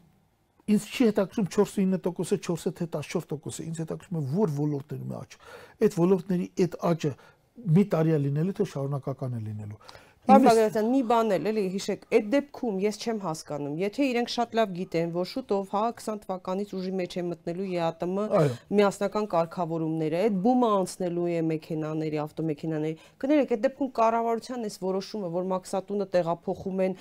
ինձ 0.70 0.86
չի 0.90 1.08
հետաքրում 1.10 1.48
4.9%-ը, 1.56 2.38
4-ը 2.46 2.72
թե 2.78 2.88
14%-ը, 2.94 3.66
ինձ 3.70 3.80
հետաքրում 3.84 4.20
է 4.20 4.24
որ 4.36 4.52
ոլորտներում 4.60 5.14
է 5.14 5.18
աճ։ 5.20 5.38
Այդ 5.86 5.98
ոլորտների 6.00 6.48
այդ 6.66 6.78
աճը 6.90 7.12
մի 7.60 7.84
տարի 7.94 8.14
է 8.16 8.20
լինելու 8.26 8.56
թե 8.60 8.68
շարունակական 8.74 9.34
է 9.36 9.42
լինելու։ 9.50 9.80
Պարոն 10.28 10.44
Բագրատյան, 10.46 10.88
մի 10.94 11.00
բան 11.10 11.34
էլ 11.34 11.48
էլի 11.50 11.62
հիշեք, 11.74 12.02
այդ 12.14 12.26
դեպքում 12.34 12.76
ես 12.84 12.98
չեմ 13.02 13.22
հասկանում, 13.24 13.78
եթե 13.82 14.08
իրենք 14.10 14.32
շատ 14.34 14.52
լավ 14.60 14.74
գիտեն, 14.76 15.14
որ 15.16 15.30
շուտով 15.32 15.72
հա 15.74 15.82
20 16.02 16.20
թվականից 16.26 16.74
ուժի 16.78 16.94
մեջ 17.00 17.16
է 17.18 17.24
մտնելու 17.30 17.68
ԵԱՏՄ 17.70 18.44
միասնական 18.78 19.30
կարգավորումները, 19.34 20.22
այդ 20.28 20.38
բումը 20.46 20.70
անցնելու 20.80 21.26
է 21.34 21.42
մեքենաների, 21.50 22.22
ավտոմեքենաների, 22.26 22.96
կներեք, 23.24 23.56
այդ 23.58 23.66
դեպքում 23.66 23.92
կառավարության 24.00 24.70
էս 24.70 24.80
որոշումը, 24.86 25.34
որ 25.40 25.50
մաքսատունը 25.56 26.10
տեղափոխում 26.14 26.86
են 26.86 26.98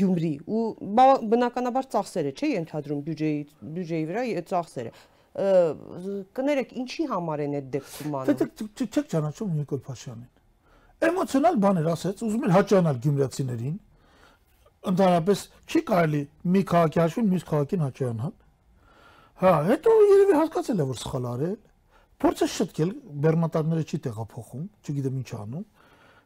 Գյումրի 0.00 0.34
ու 0.48 0.64
բնականաբար 1.34 1.92
ծախսերը 1.92 2.34
չէ 2.40 2.52
ենթադրում 2.56 3.04
բյուջեի 3.10 3.40
բյուջեի 3.76 4.04
վրա 4.10 4.26
ծախսերը 4.54 4.92
կներեք 5.30 6.72
ինչի 6.80 7.04
համար 7.12 7.42
են 7.46 7.52
այդ 7.60 7.70
դեպքում 7.76 8.16
անում։ 8.20 8.40
Դե 8.40 8.86
չեք 8.90 9.10
ճանաչում 9.14 9.56
Նիկոլ 9.60 9.82
Փաշյանին 9.86 10.39
էմոցիոնալ 11.08 11.56
բաներ 11.64 11.88
ասեց, 11.90 12.22
ուզում 12.26 12.44
էր 12.46 12.52
հաճանալ 12.56 13.00
գյումրիացիներին։ 13.04 13.76
Ընդհանրապես 14.90 15.42
չի 15.70 15.80
կարելի 15.90 16.20
մի 16.54 16.62
քաղաքի 16.70 17.00
հաշվին 17.00 17.30
մյուս 17.30 17.44
քաղաքին 17.50 17.84
հաճանալ։ 17.86 18.34
Հա, 19.40 19.52
հետո 19.70 19.92
երևի 20.10 20.34
հասկացել 20.40 20.80
է, 20.80 20.86
որ 20.90 20.98
սխալ 21.00 21.28
արել։ 21.30 21.58
Փորձը 22.20 22.48
շտկել, 22.54 22.90
բեռնատարները 23.24 23.84
չի 23.88 23.98
տեղափոխում, 24.04 24.64
չգիտեմ 24.84 25.20
ինչ 25.20 25.30
անում։ 25.40 25.64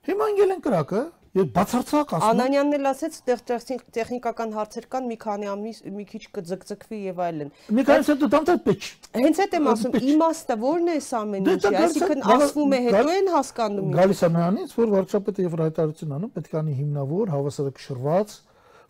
Հիմա 0.05 0.27
ընկել 0.35 0.55
են 0.55 0.65
կրակը, 0.65 1.03
Եվ 1.35 1.49
բացարձակ 1.51 2.13
ասում 2.15 2.29
Անանյանն 2.31 2.75
էլ 2.77 2.89
ասեց, 2.93 3.17
այդտեղ 3.35 3.63
տեխնիկական 3.97 4.53
հարցեր 4.55 4.85
կան, 4.93 5.09
մի 5.11 5.17
քանի 5.25 5.49
ամիս 5.51 5.81
մի 5.97 6.05
քիչ 6.13 6.21
կձգձգվի 6.37 7.01
եւ 7.09 7.19
այլն։ 7.25 7.51
Մի 7.75 7.85
քանի 7.89 8.07
հետո 8.11 8.29
դանդաղ 8.35 8.61
պետք։ 8.69 9.09
Հենց 9.19 9.41
այդ 9.43 9.57
եմ 9.59 9.69
ասում, 9.75 9.99
իմաստը 10.15 10.57
ո՞րն 10.71 10.93
է 10.95 10.97
սա 11.03 11.23
ամեն 11.25 11.51
դե 11.51 11.75
այսինքն 11.83 12.25
ասվում 12.39 12.75
է 12.79 12.81
հետո 12.87 13.05
են 13.19 13.31
հասկանում։ 13.35 13.93
Գալիս 13.99 14.23
է 14.23 14.31
նրանից, 14.39 14.79
որ 14.79 14.95
վարչապետը 14.95 15.49
եւ 15.49 15.61
հայտարարություն 15.65 16.17
անում, 16.21 16.35
պետք 16.39 16.55
է 16.55 16.59
անի 16.63 16.79
հիմնավոր, 16.85 17.35
հավասարակշռված 17.35 18.39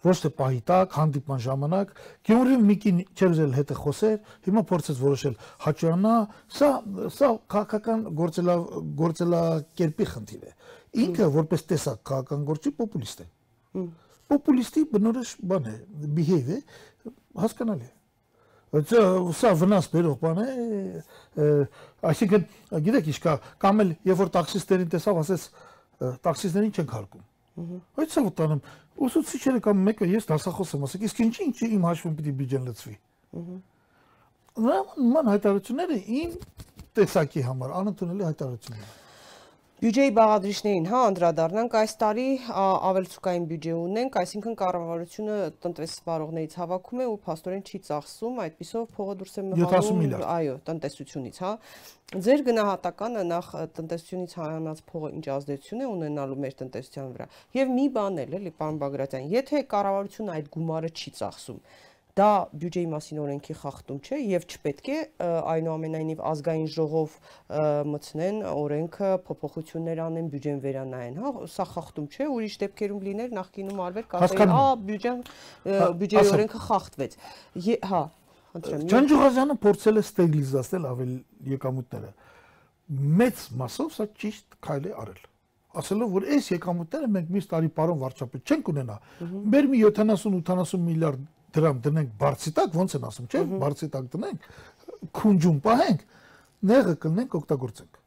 ոչ 0.04 0.16
թե 0.20 0.30
պահի 0.36 0.58
տակ, 0.68 0.96
հանդիպման 1.00 1.38
ժամանակ 1.44 1.92
Գյումրիում 2.28 2.64
Միկին 2.68 2.98
չերզել 3.14 3.54
հետը 3.56 3.76
խոսեր, 3.78 4.18
հիմա 4.44 4.62
փորձեց 4.68 4.98
որոշել 5.00 5.36
հաճանա, 5.64 6.16
սա 6.58 6.68
սա 7.14 7.30
քաղաքական 7.54 8.02
գործելա 8.20 8.56
գործելակերպի 9.00 10.08
խնդիր 10.12 10.44
է 10.44 10.52
ինքը 11.04 11.28
որպես 11.34 11.66
տեսակ 11.74 12.00
քաղաքական 12.10 12.46
գործի 12.48 12.72
պոպուլիստ 12.78 13.24
է։ 13.24 13.28
Պոպուլիստի 14.30 14.82
բնորոշ 14.94 15.34
բան 15.50 15.68
է, 15.68 15.74
behave 16.16 16.54
է, 16.54 16.60
հասկանալի 17.42 17.88
է 17.90 17.92
սա 18.74 19.52
վնաս 19.54 19.86
բերող 19.92 20.16
բան 20.18 20.38
է 20.42 20.46
այսինքն 22.10 22.46
գիտեք 22.86 23.10
ինչ 23.12 23.18
կա 23.22 23.34
կամ 23.62 23.82
էլ 23.84 23.92
երբ 24.08 24.18
որ 24.18 24.32
տաքսիստերին 24.34 24.90
տեսավ 24.94 25.20
ասես 25.22 25.44
տաքսիստերին 26.24 26.74
չենք 26.74 26.94
հարկում 26.96 27.76
այդ 28.02 28.14
սա 28.14 28.24
ուտանում 28.30 28.64
ուսուցիչները 29.06 29.62
կամ 29.68 29.84
մեկը 29.90 30.10
ես 30.10 30.26
դասախոս 30.32 30.74
եմ 30.74 30.86
ասեք 30.88 31.06
իսկ 31.06 31.22
ինչի 31.22 31.46
ինչի 31.50 31.70
իմ 31.76 31.86
հաշվին 31.86 32.18
պիտի 32.18 32.34
բյուջեն 32.40 32.66
լցվի 32.70 32.96
նման 34.58 35.30
հայտարարությունները 35.34 36.00
իմ 36.18 36.36
տեսակի 36.98 37.46
համար 37.46 37.78
անընդունելի 37.78 38.26
հայտարարություններ 38.30 39.03
Բյուջեի 39.74 40.10
բաղադրիչներին, 40.14 40.84
հա, 40.86 40.98
անդրադառնանք 41.10 41.72
այս 41.80 41.94
տարի 41.98 42.26
ավելցուկային 42.88 43.46
բյուջե 43.50 43.72
ունենք, 43.74 44.18
այսինքն 44.20 44.54
կառավարությունը 44.60 45.38
տնտեսվարողներից 45.64 46.54
հավաքում 46.60 47.02
է 47.02 47.08
ու 47.10 47.16
փաստորեն 47.26 47.64
չի 47.66 47.80
ծախսում, 47.88 48.38
այդպիսով 48.44 48.86
փողը 48.94 49.16
դուրս 49.24 49.34
է 49.34 49.44
մղանում, 49.50 50.14
այո, 50.34 50.54
տնտեսությունից, 50.70 51.40
հա։ 51.42 51.52
Ձեր 52.14 52.44
գնահատականը 52.46 53.24
նախ 53.34 53.48
տնտեսությունից 53.74 54.36
հայանած 54.38 54.84
փողը 54.94 55.10
ինչ 55.18 55.26
ազդեցություն 55.34 55.82
է 55.82 55.88
ունենալու 55.90 56.38
մեր 56.44 56.54
տնտեսության 56.62 57.10
վրա։ 57.18 57.26
Եվ 57.58 57.74
մի 57.74 57.86
բան 57.98 58.20
էլ, 58.24 58.38
էլի, 58.38 58.54
պարոն 58.62 58.78
Բագրատյան, 58.84 59.26
եթե 59.34 59.64
կառավարությունը 59.74 60.38
այդ 60.38 60.52
գումարը 60.54 60.92
չի 60.94 61.14
ծախսում, 61.18 61.58
դա 62.14 62.30
բյուջեի 62.54 62.86
մասին 62.92 63.20
օրենքի 63.24 63.54
խախտում 63.58 63.96
չէ 64.06 64.18
եւ 64.22 64.44
չպետք 64.46 64.90
է 64.94 64.98
այնուամենայնիվ 65.50 66.20
ազգային 66.30 66.68
ժողով 66.74 67.16
մտցնեն 67.90 68.38
օրենքը 68.50 69.08
փոփոխություններ 69.26 70.02
անեն 70.04 70.28
բյուջեն 70.34 70.60
վերանայեն 70.62 71.18
հա 71.24 71.32
սա 71.54 71.66
խախտում 71.72 72.06
չէ 72.14 72.28
ուրիշ 72.34 72.58
դեպքերում 72.62 73.02
լիներ 73.08 73.34
նախկինում 73.40 73.82
արվեր 73.88 74.08
կասեին 74.14 74.54
ա 74.54 74.62
բյուջեն 74.84 75.20
բյուջեի 76.04 76.32
օրենքը 76.38 76.62
խախտվեց 76.68 77.18
հա 77.90 78.02
Ջանջուղազյանը 78.54 79.54
փորձել 79.64 79.98
է 79.98 80.02
ստեբիլիզացնել 80.06 80.84
ավելի 80.94 81.16
եկամուտները 81.56 82.10
մեծ 83.24 83.46
մասով 83.58 83.94
սա 83.98 84.06
ճիշտ 84.22 84.58
քայլ 84.62 84.86
է 84.86 84.92
արել 85.02 85.22
ասելով 85.74 86.12
որ 86.14 86.26
այս 86.36 86.50
եկամուտները 86.52 87.08
մենք 87.14 87.30
միշտ 87.34 87.50
տարի 87.50 87.70
պարոն 87.74 88.02
վարչապետ 88.04 88.52
չենք 88.54 88.68
ունենա 88.70 88.98
մեր 89.54 89.68
մի 89.72 89.80
70-80 89.88 90.84
միլիարդ 90.84 91.24
դրամ 91.54 91.80
դնենք 91.84 92.14
բարձի 92.20 92.54
տակ, 92.58 92.78
ոնց 92.80 92.96
են 92.98 93.06
ասում, 93.10 93.28
չէ՞, 93.30 93.44
բարձի 93.64 93.88
տակ 93.94 94.10
դնենք, 94.14 94.48
քունջում 95.14 95.58
պահենք, 95.64 96.04
նեղը 96.64 96.94
կլնենք, 97.02 97.34
օգտագործենք։ 97.38 98.00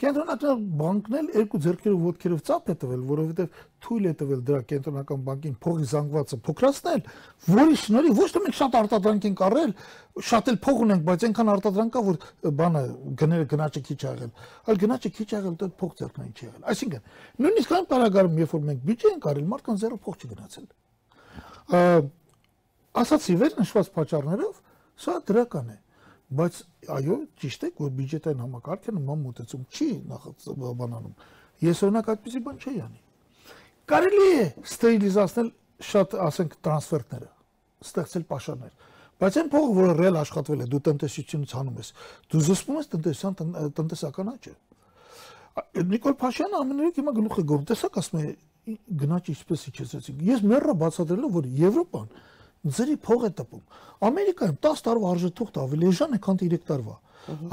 Կենտրոնական 0.00 0.60
բանկն 0.80 1.16
էլ 1.18 1.26
երկու 1.36 1.58
ձեռքերով 1.64 2.04
ոտքերով 2.06 2.42
ծափ 2.48 2.68
է 2.70 2.74
տվել, 2.80 3.00
որովհետև 3.10 3.56
թույլ 3.84 4.06
է 4.06 4.12
տվել 4.20 4.44
դրա 4.46 4.60
կենտրոնական 4.70 5.24
բանկին 5.26 5.56
փողի 5.64 5.88
զանգվածը 5.90 6.38
փոքրացնել, 6.46 7.02
որի 7.50 7.76
շնորհիվ 7.82 8.20
ոչ 8.20 8.28
թե 8.30 8.42
մենք 8.44 8.56
շատ 8.60 8.78
արտադրանք 8.80 9.26
ենք 9.30 9.42
առել, 9.50 9.74
շատ 10.30 10.50
էլ 10.50 10.58
փող 10.64 10.80
ունենք, 10.86 11.04
բայց 11.10 11.26
այնքան 11.28 11.52
արտադրանք 11.56 11.92
կա, 11.98 12.04
որ 12.08 12.20
բանը 12.60 12.82
գները 13.20 13.48
գնաճը 13.50 13.82
քիչ 13.90 14.00
ա 14.00 14.14
եղել, 14.14 14.32
այլ 14.70 14.80
գնաճը 14.80 15.12
քիչ 15.18 15.28
ա 15.28 15.36
եղել, 15.40 15.58
դա 15.60 15.70
փող 15.80 15.92
ձեռքն 16.00 16.30
չի 16.30 16.46
եղել։ 16.46 16.64
Այսինքն, 16.70 17.04
նույնիսկ 17.44 17.74
այն 17.76 17.90
բարակարում, 17.90 18.40
երբ 18.40 18.54
որ 18.54 18.64
մենք 18.70 18.86
բյուջե 18.88 19.10
ենք 19.10 19.28
արել, 19.30 19.46
մարդկանց 19.50 19.84
զերո 19.84 20.00
փող 20.00 20.20
չի 20.20 20.30
գնացել։ 20.30 20.66
Ա 21.70 21.82
ասացի 22.98 23.36
վեր 23.40 23.56
նշված 23.60 23.90
պատճառներով 23.96 24.60
սա 25.00 25.14
դրական 25.30 25.70
է 25.70 25.78
բայց 26.40 26.58
այո 26.96 27.16
ճիշտ 27.42 27.66
է 27.66 27.70
որ 27.80 27.92
բյուջետային 27.98 28.42
համակարգը 28.44 28.94
նման 28.96 29.22
մոտեցում 29.26 29.62
չի 29.70 29.88
նախաբանանում 30.10 31.14
ես 31.66 31.82
օրինակ 31.86 32.10
այդպեսի 32.14 32.42
բան 32.46 32.60
չի 32.60 32.74
անի 32.86 33.00
կարելի 33.90 34.28
է 34.30 34.44
ստերիլիզացնել 34.70 35.50
շատ 35.90 36.16
ասենք 36.30 36.56
տրանսֆերտները 36.66 37.30
ստեղծել 37.90 38.26
պաշարներ 38.30 38.74
բայց 39.20 39.38
այն 39.40 39.48
փողը 39.52 39.72
որը 39.80 39.94
ռեալ 40.00 40.18
աշխատվել 40.20 40.60
է 40.64 40.68
դու 40.70 40.82
տնտեսությունից 40.90 41.54
հանում 41.58 41.80
ես 41.80 41.90
դու 42.30 42.42
զսպում 42.46 42.78
ես 42.80 42.90
տնտեսության 42.94 43.34
տնտեսական 43.80 44.30
աճը 44.30 44.54
Նիկոլ 45.90 46.14
Փաշյանը 46.20 46.58
ամենուրեք 46.60 46.98
հիմա 47.00 47.12
գլուխ 47.16 47.38
է 47.40 47.44
գոռում 47.50 47.66
տեսակ 47.70 47.96
ասում 48.00 48.20
է 48.20 48.28
գնաճ 49.00 49.30
ինչպես 49.34 49.64
իջեցեցինք 49.70 50.20
ես 50.30 50.44
մեռը 50.50 50.74
բացատրելով 50.80 51.36
որ 51.36 51.48
Եվրոպան 51.60 52.08
ձերի 52.60 52.96
փող 53.04 53.22
է 53.24 53.30
տպում։ 53.40 53.62
Ամերիկայում 54.10 54.58
10 54.66 54.82
տարվա 54.86 55.12
արժեթուղթ 55.14 55.60
ավելի 55.60 55.88
էժան 55.90 56.16
է, 56.16 56.20
քան 56.26 56.40
3 56.40 56.60
տարվա։ 56.70 56.96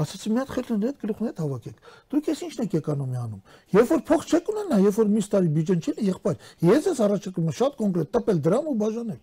Ասացի 0.02 0.30
մի 0.32 0.38
հատ 0.40 0.52
խելքն 0.54 0.84
հետ 0.88 1.02
գլուխն 1.02 1.28
հետ 1.28 1.40
հավաքեք։ 1.44 1.82
Դուք 2.12 2.28
ես 2.28 2.40
ի՞նչն 2.48 2.62
եք 2.64 2.76
էկոնոմի 2.78 3.18
անում։ 3.20 3.42
Երբ 3.76 3.90
որ 3.92 4.00
փող 4.08 4.24
չեք 4.28 4.48
ունենա, 4.52 4.78
երբ 4.88 4.96
որ 4.98 5.10
միշտ 5.12 5.34
տարի 5.34 5.50
բյուջեն 5.58 5.82
չի, 5.84 5.94
եղբայր, 6.08 6.46
ես 6.68 6.88
ես 6.88 7.02
առաջարկում 7.08 7.50
եմ 7.52 7.58
շատ 7.58 7.76
կոնկրետ 7.78 8.14
տպել 8.16 8.40
դրամ 8.48 8.70
ու 8.72 8.78
բաժանել։ 8.84 9.20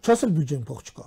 Չասել 0.00 0.32
բյուջեն 0.40 0.64
փող 0.64 0.80
չկա 0.88 1.06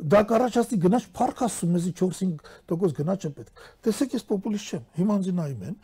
դա 0.00 0.20
կառաջացնի 0.30 0.76
գնաճ 0.80 1.06
փառք 1.16 1.40
ասում 1.44 1.74
էզի 1.76 1.90
4-5% 2.00 2.94
գնաճ 2.96 3.26
է 3.26 3.30
պետք։ 3.36 3.64
Տեսեք, 3.84 4.14
ես 4.16 4.24
պոպուլիստ 4.30 4.70
չեմ։ 4.70 4.84
Հիմա 4.96 5.16
ինձ 5.20 5.28
նայում 5.40 5.64
են 5.68 5.74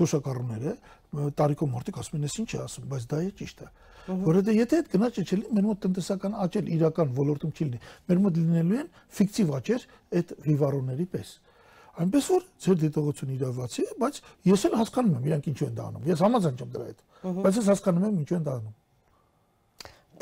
թոշակառուները, 0.00 0.72
տարիքով 1.38 1.70
մարդիկ 1.74 2.00
ասում 2.02 2.18
են, 2.18 2.26
«Էս 2.26 2.38
ինչ 2.42 2.50
է 2.50 2.60
ասում», 2.64 2.88
բայց 2.90 3.06
դա 3.14 3.20
է 3.22 3.30
ճիշտը։ 3.38 3.68
Որովհետեւ 4.04 4.58
եթե 4.58 4.78
այդ 4.80 4.88
գնաճը 4.92 5.22
չլինի, 5.24 5.50
մեր 5.56 5.64
մոտ 5.64 5.78
տնտեսական 5.84 6.34
աճել 6.44 6.66
իրական 6.74 7.12
ոլորտում 7.16 7.52
չի 7.54 7.64
լինի։ 7.64 7.78
Մեր 8.10 8.18
մոտ 8.24 8.38
լինելու 8.40 8.78
են 8.82 8.88
ֆիկտիվ 9.16 9.52
աճեր 9.58 9.86
այդ 10.20 10.34
վիվարոների 10.44 11.06
պես։ 11.14 11.30
Այնպես 11.94 12.28
որ 12.34 12.44
ձեր 12.64 12.78
դիտողությունը 12.84 13.34
իրավացի 13.38 13.84
է, 13.84 13.92
բայց 14.02 14.16
ես 14.50 14.64
էլ 14.68 14.76
հասկանում 14.80 15.14
եմ 15.14 15.28
իրանք 15.30 15.48
ինչու 15.54 15.68
են 15.68 15.76
դա 15.78 15.84
անում։ 15.88 16.08
Ես 16.10 16.22
համաձայն 16.24 16.56
չեմ 16.58 16.70
դրա 16.74 16.86
հետ։ 16.90 17.04
Բայց 17.44 17.58
ես 17.60 17.68
հասկանում 17.70 18.06
եմ 18.08 18.16
ինչու 18.24 18.34
են 18.34 18.44
դա 18.44 18.54
անում։ 18.58 18.74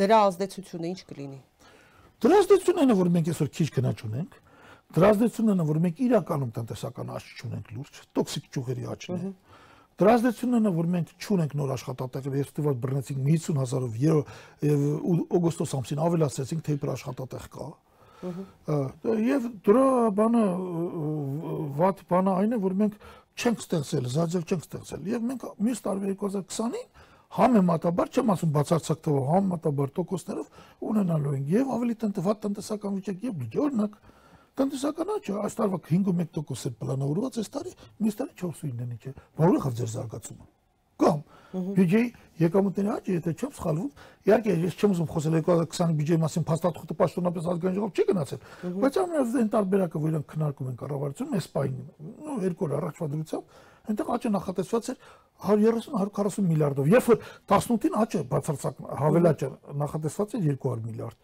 Դրա 0.03 0.19
ազդեցությունը 0.29 0.91
ինչ 0.93 1.01
կլինի։ 1.09 1.41
Դրա 2.23 2.37
ազդեցությունն 2.43 2.93
է, 2.93 2.97
որ 3.03 3.09
մենք 3.13 3.31
այսօր 3.33 3.49
քիչ 3.57 3.69
գնաճ 3.73 4.03
ունենք։ 4.07 4.37
Դրա 4.93 5.09
ազդեցությունն 5.13 5.63
է, 5.63 5.67
որ 5.73 5.79
մենք 5.83 6.01
իրականում 6.07 6.53
տնտեսական 6.53 7.13
աճ 7.17 7.29
չունենք 7.41 7.73
լուրջ, 7.73 8.01
տոքսիկ 8.13 8.49
ճյուղերի 8.53 8.87
աճն 8.93 9.13
է։ 9.17 9.19
Դրա 9.23 9.52
ազդեցությունն 10.13 10.69
է, 10.69 10.73
որ 10.73 10.87
մենք 10.93 11.11
չունենք 11.23 11.55
նոր 11.59 11.73
աշխատատեղեր, 11.77 12.37
ես 12.43 12.53
դեպի 12.57 12.75
բռնեցինք 12.83 13.21
50000-ով 13.29 13.97
եւ 14.03 14.85
օգոստոս 15.39 15.75
ամսին 15.79 16.03
ավելացրեցինք, 16.07 16.63
թե 16.67 16.77
իբր 16.79 16.93
աշխատատեղ 16.93 17.49
կա։ 17.53 17.67
Եվ 18.23 19.47
դրա 19.67 19.87
բանը 20.19 20.43
վատ 21.79 22.03
բանը 22.13 22.35
այն 22.43 22.57
է, 22.57 22.61
որ 22.63 22.77
մենք 22.83 22.99
չենք 23.33 23.63
ստեղծել, 23.63 24.09
զաջել 24.13 24.45
չենք 24.47 24.67
ստեղծել։ 24.67 25.09
Եվ 25.13 25.25
մենք 25.31 25.47
մյուս 25.67 25.83
տարվա 25.87 26.15
2020-ին 26.23 26.87
համեմատաբար 27.33 28.11
չեմ 28.13 28.31
ասում 28.35 28.51
բացարձակ 28.53 28.99
թվով, 29.07 29.29
համեմատաբար 29.33 29.93
տոկոսներով 29.97 30.59
ունենալու 30.93 31.37
ենք 31.39 31.53
եւ 31.53 31.71
ավելի 31.77 31.95
տնտեսական 32.03 32.43
տնտեսական 32.45 32.99
վիճակ 32.99 33.25
եւ 33.27 33.39
բյուջե 33.41 33.63
օրինակ 33.63 33.97
տնտեսական 34.59 35.13
աճը 35.17 35.37
այս 35.43 35.55
տարվա 35.59 35.79
5.1% 35.89 36.69
է 36.69 36.75
պլանավորված, 36.83 37.39
այս 37.43 37.53
տարի 37.57 37.73
մյուս 38.03 38.19
տարի 38.21 38.35
4.9-ն 38.43 38.99
չէ։ 39.01 39.15
Որով 39.43 39.69
է 39.69 39.73
ձեր 39.79 39.91
զարգացումը։ 39.93 40.51
Կամ 41.03 41.23
բյուջեի 41.53 42.07
եկամուտների 42.43 42.91
աճը, 42.93 43.15
եթե 43.17 43.33
չեմ 43.37 43.51
սխալվում, 43.57 43.89
իհարկե 44.29 44.55
ես 44.63 44.77
չեմ 44.79 44.93
ուզում 44.93 45.09
խոսել 45.13 45.35
2020 45.43 45.97
բյուջեի 45.99 46.21
մասին, 46.23 46.45
փաստաթղթը 46.49 46.97
պաշտոնապես 47.01 47.49
ազգային 47.53 47.77
ժողով 47.77 47.93
չի 47.93 48.07
գնացել, 48.13 48.41
բայց 48.83 48.99
ամենազեն 49.03 49.51
տարբերակը, 49.53 50.03
որ 50.03 50.13
իրանք 50.13 50.27
քննարկում 50.33 50.71
են 50.73 50.79
կառավարությունում, 50.81 51.37
այս 51.37 51.49
պայն, 51.53 51.77
նո 52.23 52.37
երկու 52.47 52.67
օր 52.69 52.77
առաջվա 52.79 53.11
դրությամբ, 53.13 53.61
այնտեղ 53.83 54.13
աճը 54.17 54.33
նախատեսված 54.33 54.91
էր 54.93 54.99
130-140 55.43 56.45
միլիարդով։ 56.53 56.91
Երբ 56.93 57.09
որ 57.11 57.19
18-ին 57.51 57.97
աճը 57.99 58.21
բացարձակ 58.31 58.83
հավելաճը 59.03 59.49
նախատեսված 59.83 60.37
էր 60.39 60.45
200 60.53 60.85
միլիարդ 60.87 61.19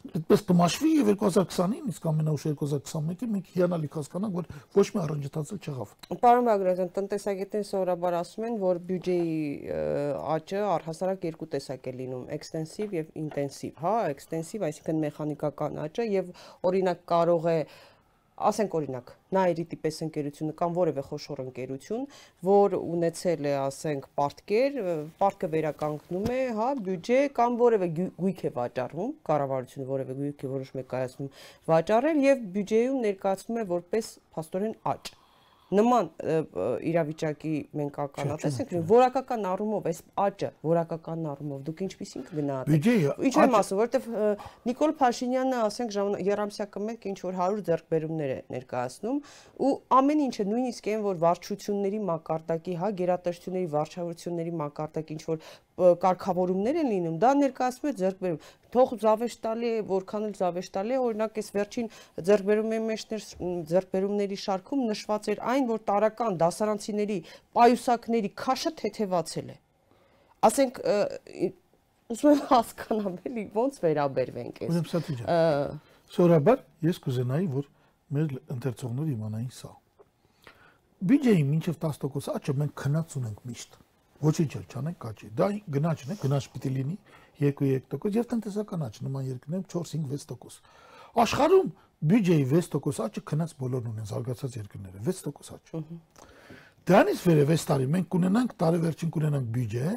այդպես 0.00 0.42
կմաշվի 0.48 0.90
եւ 0.96 1.08
2020-ին, 1.20 1.88
իսկ 1.90 2.06
ամենաուշ 2.10 2.44
2021-ին 2.50 3.32
մենք 3.34 3.50
հիանալի 3.54 3.90
կհասկանանք, 3.94 4.38
որ 4.40 4.48
ոչ 4.76 4.86
մի 4.94 5.00
առանջատացել 5.04 5.60
չեղավ։ 5.60 5.92
Պարոն 6.22 6.48
Բագրատյան, 6.48 6.92
տնտեսագետները 6.96 7.68
սովորաբար 7.70 8.16
ասում 8.20 8.46
են, 8.48 8.56
որ 8.64 8.80
բյուջեի 8.90 9.36
աճը 10.36 10.64
առհասարակ 10.70 11.28
երկու 11.30 11.50
տեսակ 11.56 11.90
է 11.90 11.94
լինում՝ 12.00 12.24
էքստենսիվ 12.40 12.96
եւ 13.00 13.12
ինտենսիվ, 13.20 13.74
հա, 13.84 13.94
էքստենսիվ, 14.14 14.66
այսինքն 14.70 15.04
մեխանիկական 15.04 15.80
աճը 15.84 16.08
եւ 16.10 16.34
օրինակ 16.70 17.04
կարող 17.10 17.50
է 17.50 17.58
ասենք 18.48 18.74
օրինակ 18.78 19.12
Նայրիտի 19.36 19.76
պես 19.84 19.98
ընկերությունը 20.06 20.54
կամ 20.58 20.72
որևէ 20.78 21.02
խոշոր 21.06 21.42
ընկերություն, 21.44 22.06
որ 22.48 22.74
ունեցել 22.78 23.46
է, 23.50 23.52
ասենք, 23.60 24.08
պարտքեր, 24.20 24.80
պարտքը 25.20 25.50
վերականգնում 25.54 26.26
է, 26.34 26.40
հա, 26.58 26.68
բյուջե 26.88 27.20
կամ 27.38 27.60
որևէ 27.60 27.90
գույք 28.00 28.44
է 28.50 28.52
վաճառվում, 28.58 29.14
կառավարությունը 29.30 29.88
որևէ 29.94 30.18
գույք 30.24 30.44
է 30.48 30.52
որոշում 30.56 30.82
է 30.82 30.86
կայացնում 30.96 31.32
վաճառել 31.70 32.22
եւ 32.26 32.44
բյուջեում 32.58 33.00
ներկայացնում 33.06 33.62
է 33.62 33.66
որպես 33.76 34.12
փաստորեն 34.34 34.76
աճ 34.94 35.14
նման 35.70 36.08
իրավիճակի 36.90 37.52
մենք 37.80 37.98
ականատես 38.04 38.56
ենք 38.64 38.72
որակական 38.90 39.44
առումով 39.50 39.86
այս 39.90 40.00
աճը 40.24 40.50
որակական 40.66 41.28
առումով 41.30 41.60
դուք 41.68 41.82
ինչպեսին 41.86 42.24
կգնահատեք 42.30 42.88
ինչ 43.30 43.34
եմ 43.44 43.56
ասում 43.60 43.80
որովհետև 43.80 44.08
Նիկոլ 44.70 44.94
Փաշինյանը 45.00 45.60
ասենք 45.70 45.96
երամսյակը 46.26 46.82
մեկ 46.90 47.06
ինչ 47.10 47.18
որ 47.26 47.38
100 47.40 47.64
ձեռքբերումներ 47.70 48.34
է 48.34 48.38
ներկայացնում 48.56 49.22
ու 49.70 49.72
ամեն 50.00 50.24
ինչը 50.26 50.48
նույնիսկ 50.50 50.90
այն 50.90 51.04
որ 51.06 51.20
վարչությունների 51.24 52.00
մակարդակի 52.10 52.76
հա 52.80 52.92
գերատեսչությունների 53.00 53.70
վարչավորությունների 53.76 54.54
մակարդակի 54.64 55.16
ինչ 55.16 55.24
որ 55.30 55.50
կարգավորումներ 56.02 56.78
են 56.80 56.88
լինում, 56.90 57.16
դա 57.22 57.30
ներկայացում 57.40 57.88
է 57.90 57.92
ձեռքբերում։ 58.00 58.38
Թող 58.74 58.92
զավեշտալի 59.02 59.70
է, 59.70 59.80
որքան 59.90 60.26
էլ 60.28 60.34
զավեշտալի 60.40 60.94
է, 60.94 61.00
օրինակ 61.06 61.40
այս 61.40 61.48
վերջին 61.56 61.88
ձեռքբերումների 62.28 62.84
մեջներ 62.90 63.24
ձեռքբերումների 63.70 64.38
շարքում 64.44 64.84
նշված 64.90 65.30
էր 65.34 65.42
այն, 65.54 65.66
որ 65.70 65.82
տարական 65.90 66.38
դասարանցիների 66.44 67.18
պայուսակների 67.58 68.30
քաշը 68.44 68.72
թեթևացել 68.80 69.50
է։ 69.50 69.58
Ասենք 70.50 70.80
ուզում 72.10 72.30
եմ 72.30 72.40
հասկանամ 72.50 73.20
էլի 73.30 73.44
ոնց 73.58 73.82
վերաբերվենք 73.84 74.64
այս։ 74.64 74.70
Ուրեմն 74.70 74.90
սա 74.90 75.02
դիջա։ 75.10 75.36
Սորաբար 76.10 76.64
ես 76.90 77.04
կուզենայի, 77.06 77.52
որ 77.60 77.68
մեր 78.10 78.32
ընթերցողները 78.56 79.14
իմանային 79.14 79.52
սա 79.54 79.70
բյուջեի 81.00 81.44
մինչև 81.48 81.76
10% 81.80 82.26
աճը 82.34 82.54
մենք 82.60 82.72
քնած 82.76 83.14
ունենք 83.20 83.44
միշտ։ 83.48 83.76
Ոչինչ 84.20 84.50
էլ 84.58 84.64
չանենք 84.68 84.98
կաճի։ 85.00 85.28
Դա 85.36 85.46
գնաճն 85.76 86.10
է, 86.12 86.16
գնաճ 86.20 86.48
պիտի 86.54 86.70
լինի 86.74 86.96
2-3% 87.40 88.16
եւ 88.18 88.26
տնտեսական 88.30 88.82
աճ 88.84 88.98
նման 89.06 89.28
երկրներում 89.30 89.64
4-5-6%։ 89.72 90.68
Աշխարհում 91.24 91.70
բյուջեի 92.10 92.44
6% 92.50 93.00
աճը 93.06 93.22
քնած 93.30 93.54
բոլորն 93.60 93.88
ունեն 93.90 94.10
զարգացած 94.10 94.58
երկրները, 94.60 95.00
6% 95.08 95.56
աճ։ 95.56 95.72
Դրանից 96.90 97.24
վերև 97.30 97.50
այս 97.54 97.64
տարի 97.70 97.88
մենք 97.96 98.06
կունենանք 98.12 98.54
տարեվերջին 98.60 99.10
կունենանք 99.16 99.50
բյուջե, 99.56 99.96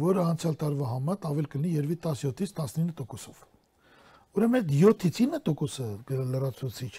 որը 0.00 0.26
անցյալ 0.30 0.58
տարվա 0.60 0.90
համեմատ 0.90 1.24
ավել 1.30 1.48
կլինի 1.54 1.72
երևի 1.80 1.96
17-ից 2.04 2.52
19%-ով։ 2.60 3.49
Ուրեմն 4.30 4.60
այդ 4.60 4.68
7-ից 4.70 5.16
9%-ը 5.26 6.16
լրացուցիչ, 6.30 6.90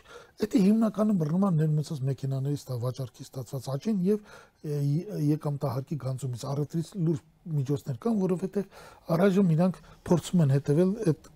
դա 0.42 0.62
հիմնականում 0.66 1.20
բռնում 1.22 1.44
է 1.48 1.52
ներմուծած 1.62 2.00
մեքենաներից 2.10 2.64
տա 2.68 2.76
վաճառքի 2.82 3.24
ստացված 3.24 3.70
աճին 3.72 4.02
եւ 4.08 4.34
եկամտահարկի 5.30 5.98
գանձումից 6.02 6.44
առևտրից 6.52 6.90
լուրջ 7.08 7.22
միջոցներ 7.62 8.02
կան, 8.04 8.18
որովհետեւ 8.26 8.66
առայժմ 9.16 9.54
իրանք 9.56 9.80
փորձում 10.12 10.44
են 10.44 10.54
հետեւել 10.58 10.92
այդ 11.12 11.32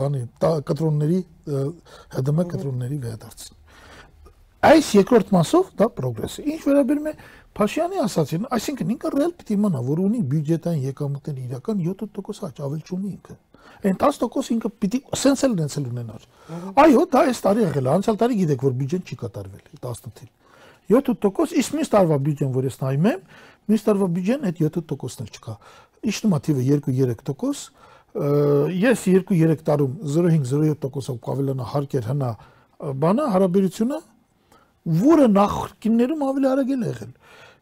բանի 0.00 0.24
կտրոնների 0.66 1.20
ՀԴՄ 1.46 2.48
կտրոնների 2.50 2.98
վերադարձին։ 3.06 3.56
Այս 4.60 4.88
երկրորդ 4.98 5.30
մասով 5.32 5.70
դա 5.78 5.86
պրոգրես 5.96 6.34
է։ 6.36 6.42
Ինչ 6.52 6.60
վերաբերում 6.66 7.06
է 7.06 7.14
Փաշյանի 7.56 8.02
ասացին, 8.04 8.42
այսինքն 8.56 8.90
ինքը 8.94 9.10
ռեալ 9.14 9.32
պիտի 9.40 9.56
իմանա, 9.56 9.80
որ 9.86 10.02
ունի 10.04 10.20
բյուջետային 10.30 10.84
եկամուտների 10.90 11.46
իրական 11.48 11.80
7% 11.86 12.44
աճ, 12.50 12.60
ավել 12.66 12.82
չունի 12.84 13.10
ինքը 13.10 13.36
այն 13.80 13.96
10% 14.00 14.52
ինքը 14.54 14.70
պիտի 14.82 15.00
սենց 15.20 15.44
էլ 15.46 15.54
ունեցել 15.56 15.84
ունենար։ 15.90 16.26
Այո, 16.80 17.04
դա 17.12 17.22
այս 17.30 17.40
տարի 17.46 17.64
եղել 17.64 17.86
է, 17.86 17.92
անցյալ 17.96 18.18
տարի 18.20 18.38
գիտեք, 18.40 18.64
որ 18.66 18.74
բյուջեն 18.80 19.04
չի 19.06 19.16
կատարվել 19.20 19.62
18-ին։ 19.80 20.30
7% 20.90 21.54
իսկ 21.60 21.76
մյուս 21.78 21.92
տարվա 21.94 22.18
բյուջեն, 22.26 22.50
որ 22.56 22.66
ես 22.66 22.76
նայում 22.80 23.08
եմ, 23.10 23.20
մյուս 23.70 23.84
տարվա 23.86 24.08
բյուջեն 24.16 24.48
այդ 24.50 24.62
7%-ն 24.66 25.24
էլ 25.24 25.30
չկա։ 25.38 25.54
Իջնում 26.10 26.34
է 26.34 26.40
թիվը 26.46 26.62
2-3%, 26.90 27.80
ես 28.10 29.04
2-3 29.06 29.64
տարում 29.70 29.92
0.5-0.7%-ով 30.02 31.20
կավելանա 31.26 31.68
հարկեր 31.70 32.08
հնա 32.10 32.30
բանը 32.80 33.28
հարաբերությունը, 33.36 33.98
որը 35.04 35.26
նախկիններում 35.36 36.26
ավելի 36.30 36.50
արագ 36.50 36.74
է 36.74 36.78
եղել։ 36.90 37.12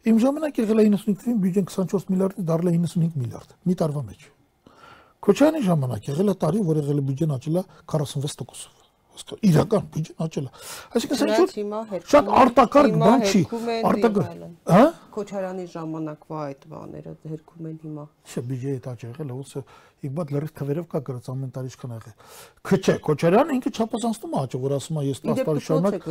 Իմ 0.08 0.18
ժամանակ 0.22 0.60
եղել 0.62 0.80
է 0.80 0.88
95 0.94 1.20
թվին 1.20 1.38
բյուջեն 1.42 1.68
24 1.68 2.12
միլիարդից 2.14 2.48
դարձել 2.48 2.70
է 2.70 2.74
95 2.78 3.16
միլիարդ 3.18 3.56
մի 3.68 3.74
տարվա 3.82 4.02
մեջ։ 4.08 4.28
Քոչյանի 5.18 5.62
ժամանակ 5.66 6.10
եղել 6.12 6.32
է 6.32 6.34
տարի, 6.42 6.60
որ 6.68 6.82
եղել 6.82 7.00
է 7.00 7.06
բյուջեն 7.08 7.32
աճել 7.38 7.56
է 7.58 7.62
46%-ով 7.90 8.76
իրական 9.18 9.86
բյուջեն 9.92 10.22
աճել 10.24 10.46
է։ 10.46 10.50
Այսինքն 10.94 11.18
սա 11.18 11.26
ինչ 11.34 12.02
շատ 12.12 12.28
արտակարգ 12.38 12.98
բան 13.02 13.24
չի։ 13.26 13.40
Արտակարգ, 13.88 14.44
հա? 14.70 14.84
Քոչարյանի 15.16 15.64
ժամանակվա 15.74 16.42
այդ 16.48 16.66
բաները 16.70 17.14
հերքում 17.32 17.68
են 17.68 17.78
հիմա։ 17.82 18.04
Չէ, 18.28 18.42
բյուջեի 18.48 18.74
հետ 18.78 18.86
աճ 18.92 19.02
եղել 19.08 19.28
է, 19.28 19.38
ոնց 19.38 19.54
իբադ 20.08 20.32
լրիվ 20.36 20.52
քվերով 20.58 20.86
կա 20.92 21.00
գրած 21.08 21.30
ամեն 21.34 21.50
տարի 21.58 21.72
ինչքան 21.72 21.94
եղել։ 21.98 22.14
Քչե, 22.68 22.94
Քոչարյանը 23.08 23.56
ինքը 23.58 23.72
չափազանցնում 23.74 24.36
է 24.38 24.42
աճը, 24.44 24.60
որ 24.62 24.76
ասում 24.78 24.98
է 24.98 25.06
ես 25.08 25.22
10 25.26 25.42
տարի 25.48 25.64
շարունակ 25.66 26.06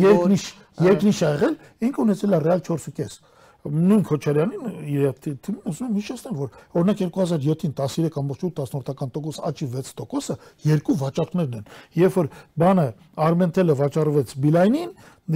երկնիշ 0.00 0.46
երկնիշ 0.88 1.20
ա 1.20 1.32
եղել, 1.36 1.54
ինքը 1.90 2.02
ունեցել 2.06 2.32
է 2.32 2.42
ռեալ 2.48 2.64
4.5 2.70 3.20
նույն 3.64 4.04
Քոչարյանին 4.08 4.68
իր 4.90 5.06
թիմին 5.20 5.64
ուզում 5.70 5.96
հիշեցնել, 6.00 6.36
որ 6.40 6.52
օրինակ 6.80 7.00
2007-ին 7.04 7.74
13.8%-ական 7.80 9.12
տոկոս 9.16 9.40
աճի 9.50 9.68
6%-ը 9.74 10.36
երկու 10.70 10.96
վաճառքներն 11.00 11.58
են։ 11.60 11.66
Երբ 12.00 12.16
որ 12.16 12.30
բանը 12.62 12.86
Armentel-ը 13.26 13.76
վաճառվեց 13.80 14.36
Beeline-ին 14.40 14.94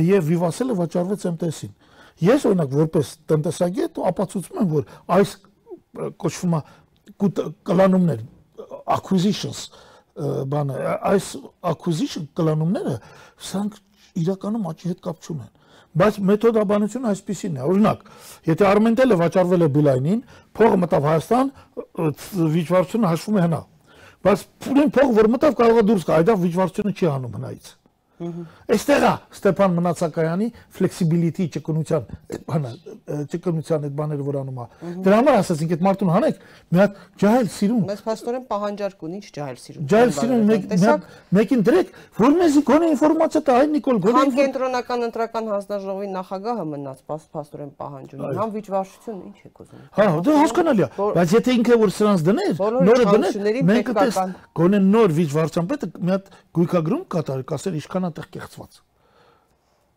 եւ 0.08 0.30
Vivasel-ը 0.30 0.78
վաճառվեց 0.80 1.26
MTS-ին։ 1.34 1.74
Ես 2.24 2.46
օրինակ 2.48 2.78
որպես 2.80 3.10
տնտեսագետ 3.28 4.00
ապացուցում 4.14 4.60
եմ, 4.64 4.70
որ 4.72 4.88
այս 5.18 5.36
կոչվում 6.24 6.54
է 6.54 6.62
կլանումներ 7.68 8.22
acquisitions 8.94 9.68
բանը 10.14 10.78
այս 11.10 11.28
acquisition 11.72 12.26
կլանումները 12.38 12.94
սրանք 13.48 13.78
իրականում 14.22 14.68
աճի 14.70 14.90
հետ 14.92 15.00
կապ 15.04 15.26
չունեն 15.26 15.63
բայց 15.94 16.18
մեթոդաբանությունը 16.30 17.10
այսպեսին 17.12 17.58
է 17.60 17.66
օրինակ 17.68 18.00
եթե 18.50 18.66
Armentel-ը 18.70 19.18
վաճառվել 19.20 19.64
է 19.64 19.68
Beeline-ին 19.76 20.20
փողը 20.58 20.80
մտավ 20.84 21.06
Հայաստան 21.10 21.52
վիճվարությունը 22.56 23.12
հաշվում 23.14 23.38
է 23.38 23.44
հնա 23.44 23.62
բայց 24.24 24.44
փողը 24.64 25.14
որ 25.20 25.30
մտավ 25.36 25.56
կարող 25.60 25.80
է 25.80 25.86
դուրս 25.90 26.06
գա 26.08 26.18
այդա 26.18 26.36
վիճվարությունը 26.44 26.94
չի 26.98 27.10
անում 27.14 27.38
հնայից 27.38 27.72
Այստեղ 28.74 29.04
է 29.04 29.12
Ստեփան 29.34 29.74
Մնացակայանի 29.78 30.48
flexibility 30.74 31.48
ճկունության 31.54 32.02
բանը 32.48 32.70
ճկունության 33.34 33.86
այդ 33.88 33.94
բաները 33.98 34.26
որ 34.28 34.38
անում 34.40 34.60
է։ 34.64 34.66
Դրա 35.04 35.18
համար 35.20 35.38
ասացինք 35.44 35.74
այդ 35.74 35.84
մարդուն 35.84 36.12
հանեք 36.14 36.42
մի 36.74 36.80
հատ 36.84 36.98
ջահել 37.24 37.48
սիրուն։ 37.54 37.82
Մեզ 37.90 38.02
փաստորեն 38.04 38.44
պահանջարկ 38.54 39.04
ունի, 39.04 39.18
ջահել 39.34 39.58
սիրուն։ 39.64 39.88
Ջահել 39.94 40.12
սիրուն 40.14 40.44
մեկ 40.50 40.62
մեկին 41.34 41.64
դրեք, 41.68 41.92
որ 42.18 42.36
մեզի 42.40 42.62
գոնե 42.68 42.90
ինֆորմացիա 42.94 43.42
տա 43.44 43.54
այ 43.54 43.68
Նիկոլ 43.74 43.98
գոնե։ 44.04 44.18
Համ 44.24 44.32
կենտրոնական 44.38 45.06
ընտրական 45.08 45.50
հանձնաժողովի 45.54 46.08
նախագահը 46.14 46.64
մնաց 46.74 46.98
փաստորեն 47.10 47.72
պահանջում։ 47.80 48.24
Համ 48.38 48.54
վիճվարշություն 48.54 49.18
ինչ 49.24 49.38
է 49.44 49.50
կոզում։ 49.54 49.84
Հա, 49.94 50.06
դա 50.24 50.36
հասկանալի 50.44 50.84
է, 50.84 50.88
բայց 51.18 51.34
եթե 51.34 51.54
ինքը 51.58 51.78
որ 51.84 51.94
սրանց 51.94 52.24
դներ, 52.28 52.52
նորը 52.84 53.04
դներ, 53.14 53.58
մենք 53.70 53.90
կտես 53.90 54.18
գոնե 54.58 54.80
նոր 54.84 55.14
վիճվարչան 55.18 55.68
պետք 55.74 55.98
մի 56.04 56.14
հատ 56.14 56.30
գույքագրում 56.54 57.04
կատարի, 57.14 57.44
կասեր 57.50 57.78
ինչքան 57.80 58.08
այդտեղ 58.14 58.28
կեղծված։ 58.34 58.80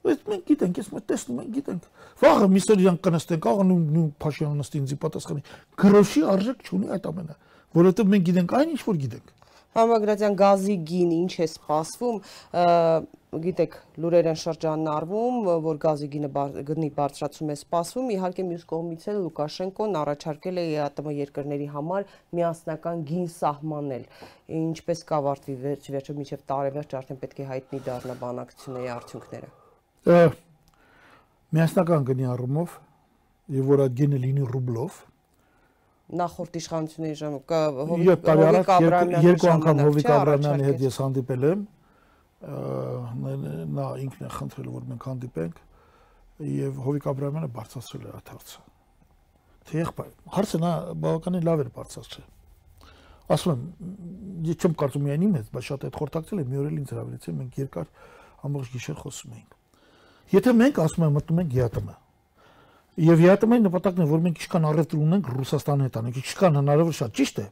Բայց 0.07 0.22
մենք 0.28 0.43
գիտենք, 0.47 0.78
ես 0.78 0.89
մենք 0.93 1.05
տեսնում 1.11 1.39
ենք, 1.41 1.51
գիտենք։ 1.57 1.88
Վաղը 2.22 2.47
միսեր 2.53 2.82
իրան 2.84 2.97
կնստեն, 3.07 3.41
կարող 3.43 3.65
նույն 3.68 4.11
Փաշյանը 4.24 4.57
նստի 4.61 4.80
ինձի 4.82 4.97
պատասխանի։ 5.03 5.41
Գրոշի 5.84 6.24
արժեք 6.34 6.63
չունի 6.68 6.91
այդ 6.97 7.07
ամենը, 7.11 7.36
որովհետև 7.78 8.11
մենք 8.13 8.28
գիտենք 8.28 8.55
այն 8.57 8.72
ինչ 8.78 8.82
որ 8.88 8.99
գիտենք։ 9.03 9.34
Համագրատյան 9.78 10.36
գազի 10.38 10.75
գին 10.89 11.09
ինչ 11.13 11.34
է 11.38 11.45
սպասվում, 11.45 12.15
գիտեք, 13.43 13.75
լուրեր 14.01 14.30
են 14.32 14.38
շրջանառվում, 14.41 15.36
որ 15.65 15.80
գազի 15.84 16.07
գինը 16.15 16.30
գնի 16.69 16.88
բարձրացում 16.97 17.51
է 17.53 17.57
սպասվում, 17.59 18.07
իհարկե 18.15 18.45
մյուս 18.47 18.63
կողմից 18.71 19.05
էլ 19.11 19.19
Լուկաշենկոն 19.28 19.97
առաջարկել 20.01 20.57
է 20.57 20.63
ԵԱՏՄ 20.71 21.13
երկրների 21.17 21.67
համար 21.75 22.07
միասնական 22.39 23.03
գին 23.11 23.28
սահմանել։ 23.38 24.07
Ինչպես 24.57 25.03
կավարտվի 25.11 25.57
վերջ 25.67 25.91
վերջը 25.93 26.15
միջև 26.17 26.41
տարեվերջ 26.53 26.97
արդեն 26.97 27.21
պետք 27.21 27.38
է 27.38 27.47
հայտնի 27.51 27.82
դառնա 27.86 28.15
բանակցությունների 28.23 28.91
արդյունքները։ 28.97 29.51
Միասնական 31.53 32.09
գնի 32.09 32.25
առումով 32.34 32.80
եւ 33.57 33.69
որ 33.78 33.86
այդ 33.86 33.93
գինը 34.01 34.17
լինի 34.25 34.49
ռուբլով, 34.57 34.97
նախորդ 36.08 36.53
իշխանությունների 36.58 37.18
ժամանակ 37.20 37.51
Հովիկ 37.88 38.28
Աբրահամյանի 38.32 39.24
երկու 39.28 39.49
անգամ 39.53 39.82
Հովիկ 39.84 40.10
Աբրահամյանի 40.18 40.68
հետ 40.68 40.84
ես 40.88 40.99
հանդիպել 41.03 41.43
եմ 41.47 41.66
նա 43.76 43.88
ինքն 44.05 44.24
է 44.24 44.32
խնդրել 44.38 44.70
որ 44.78 44.88
մենք 44.88 45.08
հանդիպենք 45.10 45.60
եւ 46.53 46.80
Հովիկ 46.88 47.10
Աբրահամյանը 47.12 47.51
բարձրացրել 47.58 48.08
է 48.08 48.16
այդ 48.18 48.32
հարցը 48.32 48.66
թե 49.68 49.80
եղբայր 49.84 50.12
հարցը 50.38 50.62
նա 50.64 50.72
բավականին 51.03 51.47
լավ 51.47 51.64
էր 51.66 51.72
բարձրացրել 51.76 52.28
ասում 53.36 53.51
եմ 53.58 54.47
ես 54.47 54.64
չեմ 54.64 54.76
կարծում 54.80 55.08
միայն 55.08 55.24
իմ 55.28 55.34
հետ 55.38 55.47
բայց 55.58 55.66
շատ 55.68 55.88
այդ 55.88 55.97
խորտակցել 55.99 56.39
եմ 56.43 56.51
մի 56.53 56.60
օր 56.62 56.68
էլ 56.72 56.78
ինձ 56.78 56.91
հրավիրեցին 56.95 57.39
մենք 57.41 57.58
երկար 57.68 57.88
ամբողջ 58.47 58.70
գիշեր 58.78 58.99
խոսում 59.03 59.34
էինք 59.38 59.51
եթե 60.38 60.53
մենք 60.62 60.80
ասում 60.88 61.03
ենք 61.08 61.18
մտնում 61.18 61.41
ենք 61.43 61.58
ԵԱՏՄ 61.58 62.07
Եվ 62.98 63.20
ԵԱՏՄ-ի 63.22 63.60
նպատակն 63.62 64.02
է, 64.02 64.06
որ 64.10 64.22
մենք 64.26 64.39
ինչքան 64.41 64.64
առևտուր 64.68 65.02
ունենք 65.06 65.28
Ռուսաստանի 65.38 65.84
հետ 65.86 65.98
անենք, 66.02 66.16
ինչքան 66.18 66.56
հնարավոր 66.58 66.95
շատ, 66.98 67.12
ճիշտ 67.18 67.38
է։ 67.38 67.45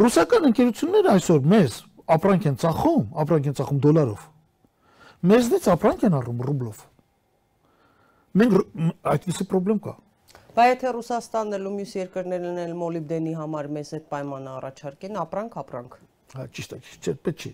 Ռուսական 0.00 0.46
ընկերությունները 0.50 1.10
այսօր 1.20 1.40
մեզ 1.52 1.74
ապրանք 2.16 2.46
են 2.48 2.56
ծախում, 2.64 3.02
ապրանք 3.20 3.48
են 3.50 3.56
ծախում 3.60 3.80
դոլարով։ 3.84 4.22
Մեզնից 5.20 5.68
ապրանք 5.74 6.04
են 6.08 6.16
առում 6.16 6.40
ռուբլով։ 6.48 6.80
Մենք 8.40 8.52
այդպեսի 9.10 9.46
խնդրեմ 9.50 9.80
կա։ 9.84 9.94
Բայց 10.50 10.70
եթե 10.70 10.90
Ռուսաստանն 10.96 11.56
էլ 11.60 11.66
ու 11.68 11.74
մյուս 11.76 11.92
երկրներն 12.00 12.58
էլ 12.64 12.72
մոլիբդենի 12.80 13.34
համար 13.38 13.68
մեզ 13.76 13.90
այդ 14.00 14.06
պայմանը 14.10 14.50
առաջարկեն, 14.60 15.18
ապրանք, 15.20 15.58
ապրանք։ 15.60 15.94
Հա, 16.30 16.46
ճիշտ 16.56 16.74
է, 16.74 16.78
չէ, 16.80 17.14
պետք 17.26 17.44
չի, 17.44 17.50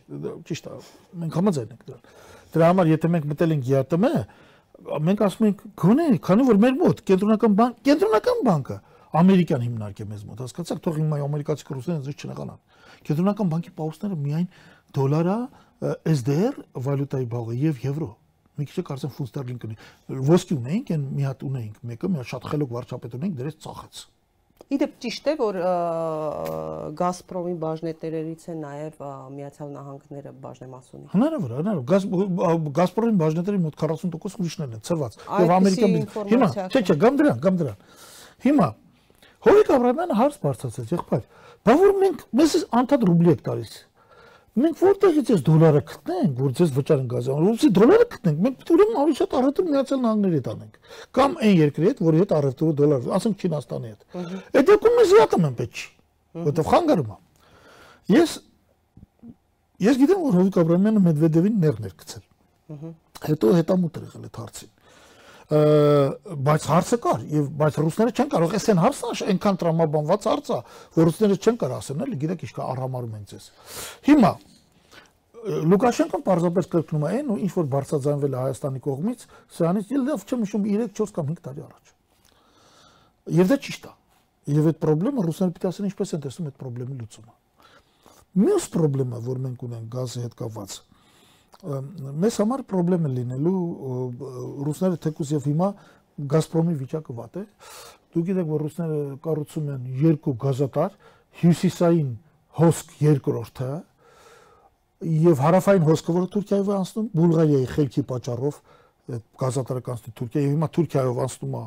ճիշտ 0.49 0.69
է։ 0.69 0.79
Մենք 1.23 1.37
համաձայն 1.41 1.75
ենք 1.75 1.85
դրան։ 1.91 2.09
Դրա 2.57 2.71
համար 2.71 2.91
եթե 2.93 3.11
մենք 3.17 3.29
մտել 3.33 3.55
ենք 3.57 3.65
ԵԱՏՄ, 3.67 4.25
մենք 4.77 5.23
ասում 5.27 5.47
ենք 5.47 5.63
գոնե, 5.81 6.07
քանի 6.27 6.47
որ 6.47 6.59
մեր 6.63 6.75
մոտ 6.81 7.03
կենտրոնական 7.09 7.57
բանկ, 7.57 7.79
կենտրոնական 7.87 8.43
բանկը 8.47 8.77
ամերիկյան 9.17 9.65
հիմնարկ 9.67 10.03
է 10.03 10.07
մեզ 10.11 10.25
մոտ 10.27 10.43
հասկացաք 10.45 10.83
թող 10.85 10.99
հիմա 11.01 11.21
ամերիկացի 11.27 11.67
ռուսներն 11.77 12.03
ձեզ 12.07 12.17
չնեղանան 12.27 12.61
կենտրոնական 13.07 13.51
բանկի 13.53 13.73
պաուստները 13.81 14.19
միայն 14.27 14.47
դոլարա 14.97 15.37
SDR 16.13 16.59
վալյուտայի 16.87 17.29
բաղը 17.33 17.57
եւ 17.63 17.81
եվրո 17.87 18.11
մի 18.57 18.67
քիչ 18.71 18.85
կարծեմ 18.89 19.13
ֆունտ 19.17 19.31
ստերլինգ 19.31 19.65
կնի 19.65 19.77
ոսկի 20.27 20.57
ունեինք 20.57 20.93
այն 20.97 21.03
մի 21.17 21.27
հատ 21.29 21.43
ունեինք 21.47 21.81
մեկը 21.91 22.11
մի 22.13 22.21
հատ 22.23 22.31
շատ 22.33 22.47
խելոք 22.53 22.71
վարչապետ 22.77 23.17
ունեինք 23.21 23.37
դրեց 23.41 23.59
ծախեց 23.67 24.01
Իդեպ 24.67 24.95
ճիշտ 25.05 25.29
է, 25.31 25.33
որ 25.39 25.57
Գազպրոմի 26.99 27.53
բաժնետերերից 27.63 28.47
է 28.51 28.55
նաև 28.59 29.05
Միացյալ 29.37 29.69
Նահանգները 29.77 30.33
բաժնեմասունի։ 30.43 31.07
Հնարավոր 31.13 31.53
է, 31.53 31.59
հնարավոր։ 31.61 31.85
Գազ 31.93 32.07
Գազպրոմի 32.81 33.21
բաժնետերի 33.23 33.61
մոտ 33.63 33.79
40% 33.85 34.43
ուրիշներն 34.43 34.75
են 34.75 34.83
ծրված։ 34.91 35.19
Եվ 35.31 35.55
Ամերիկան 35.57 35.95
հիմա, 36.35 36.51
չէ, 36.67 36.83
չէ, 36.83 36.99
գամ 37.07 37.21
դրան, 37.23 37.39
գամ 37.47 37.61
դրան։ 37.63 37.87
Հիմա 38.47 38.69
Հովիկ 39.47 39.69
Աբրամյանը 39.77 40.17
հարց 40.19 40.39
բարձրացրեց, 40.43 40.93
եղբայր։ 40.97 41.27
Բա 41.67 41.75
որ 41.79 41.93
մենք 42.03 42.25
մեզ 42.41 42.57
անդադ 42.81 43.07
ռուբլի 43.07 43.31
եք 43.37 43.43
տալիս 43.47 43.77
մենք 44.57 44.79
որտեղից 44.81 45.31
էս 45.35 45.43
դոլարը 45.47 45.81
գտնենք, 45.91 46.39
որ 46.41 46.53
ձեզ 46.57 46.71
վճարեն 46.77 47.09
գազան, 47.13 47.49
ուսի 47.51 47.69
դոլարը 47.77 48.07
գտնենք, 48.13 48.39
մենք 48.47 48.57
պետք 48.57 48.71
է 48.71 48.77
ուրեմն 48.77 49.01
ավելի 49.03 49.17
շատ 49.21 49.35
առևտուր 49.41 49.67
միացյալ 49.73 50.01
նահանգների 50.07 50.39
հետ 50.41 50.49
անենք։ 50.53 50.79
Կամ 51.17 51.37
այն 51.47 51.55
երկրի 51.61 51.87
հետ, 51.91 52.01
որի 52.07 52.23
հետ 52.23 52.35
առևտուրը 52.37 52.77
դոլար, 52.81 53.09
ասենք 53.17 53.45
Չինաստանի 53.47 53.91
հետ։ 53.93 54.17
Այդ 54.57 54.71
դեպքում 54.71 54.97
մեզ 54.97 55.13
իհարկե 55.17 55.41
մենք 55.45 55.61
պետք 55.61 55.77
չի, 55.77 55.89
որովհետև 56.47 56.71
խանգարում 56.73 57.13
է։ 57.13 57.19
Ես 58.17 58.37
ես 59.87 60.01
գիտեմ, 60.01 60.25
որ 60.25 60.37
Հովիկ 60.41 60.59
Աբրամյանը 60.63 61.05
Մեդվեդևին 61.07 61.61
նեղներ 61.67 61.95
գցել։ 62.01 62.25
Հետո 63.27 63.53
հետամուտ 63.57 63.99
եղել 64.01 64.27
այդ 64.27 64.41
հարցին 64.41 64.76
բայց 65.47 66.65
հարցը 66.67 66.97
կար 67.05 67.21
եւ 67.31 67.51
բայց 67.61 67.77
ռուսները 67.85 68.15
չեն 68.17 68.31
կարող 68.33 68.55
այն 68.57 68.81
հարցը 68.83 69.11
այնքան 69.31 69.59
տրամաբանված 69.63 70.27
հարց 70.27 70.49
է 70.51 70.59
որ 70.97 71.07
ռուսները 71.07 71.37
չեն 71.39 71.59
կարող 71.61 71.77
ասեն 71.77 72.03
էլի 72.07 72.19
գիտեք 72.25 72.43
ինչ 72.47 72.53
կա 72.57 72.67
առհամարում 72.73 73.15
են 73.15 73.29
ձեզ 73.31 73.47
հիմա 74.11 74.33
Լուկաշենկոն 75.47 76.23
պարզապես 76.27 76.69
կրկնում 76.73 77.05
է 77.07 77.11
այն 77.15 77.29
ու 77.31 77.37
ինչ 77.47 77.53
որ 77.55 77.67
բարձրաձայնվել 77.71 78.33
է 78.35 78.39
Հայաստանի 78.41 78.81
կողմից 78.83 79.21
սրանից 79.57 79.93
լավ 80.07 80.25
չեմ 80.27 80.43
հիշում 80.43 80.65
3-4 80.67 81.15
կամ 81.15 81.29
5 81.31 81.45
տարի 81.47 81.63
առաջ 81.67 81.93
եւ 83.37 83.53
դա 83.53 83.59
ճիշտ 83.67 83.87
է 83.87 83.93
եւ 84.57 84.67
այդ 84.73 84.83
խնդրեմը 84.87 85.27
ռուսները 85.27 85.55
պիտի 85.55 85.71
ասեն 85.71 85.87
ինչպես 85.87 86.15
են 86.17 86.25
տեսնում 86.27 86.51
այդ 86.51 86.59
խնդրեմի 86.67 86.99
լուծումը 86.99 87.35
մյուս 88.43 88.67
խնդրեմը 88.75 89.23
որ 89.27 89.41
մենք 89.47 89.65
ունենք 89.67 89.87
գազի 89.95 90.27
հետ 90.27 90.37
կապված 90.43 90.77
մեզ 91.65 92.39
համար 92.43 92.63
խնդրեմ 92.71 93.07
է 93.07 93.11
լինելու 93.17 93.61
ռուսները 94.67 94.99
թեկուզ 95.07 95.33
եւ 95.37 95.47
հիմա 95.51 95.69
Գազպրոմի 96.17 96.75
վիճակը 96.81 97.15
վատ 97.17 97.37
է։ 97.37 97.45
Դուք 98.17 98.27
գիտեք, 98.27 98.47
որ 98.49 98.63
ռուսները 98.65 98.99
կառուցում 99.25 99.67
են 99.75 99.89
երկու 100.01 100.35
գազատար, 100.41 100.95
հյուսիսային 101.41 102.13
հոսք 102.57 102.95
երկրորդը 103.05 103.71
եւ 105.27 105.43
հարավային 105.45 105.85
հոսքը, 105.87 106.15
որը 106.17 106.31
Թուրքիայով 106.37 106.71
է 106.71 106.77
անցնում, 106.77 107.09
Բուլղարիայի 107.17 107.69
խելքի 107.75 108.05
պատճառով 108.13 108.61
գազատարը 109.45 109.83
կանցնի 109.87 110.15
Թուրքիա 110.17 110.45
եւ 110.47 110.55
հիմա 110.57 110.69
Թուրքիայով 110.77 111.21
անցնում 111.27 111.57
է 111.57 111.65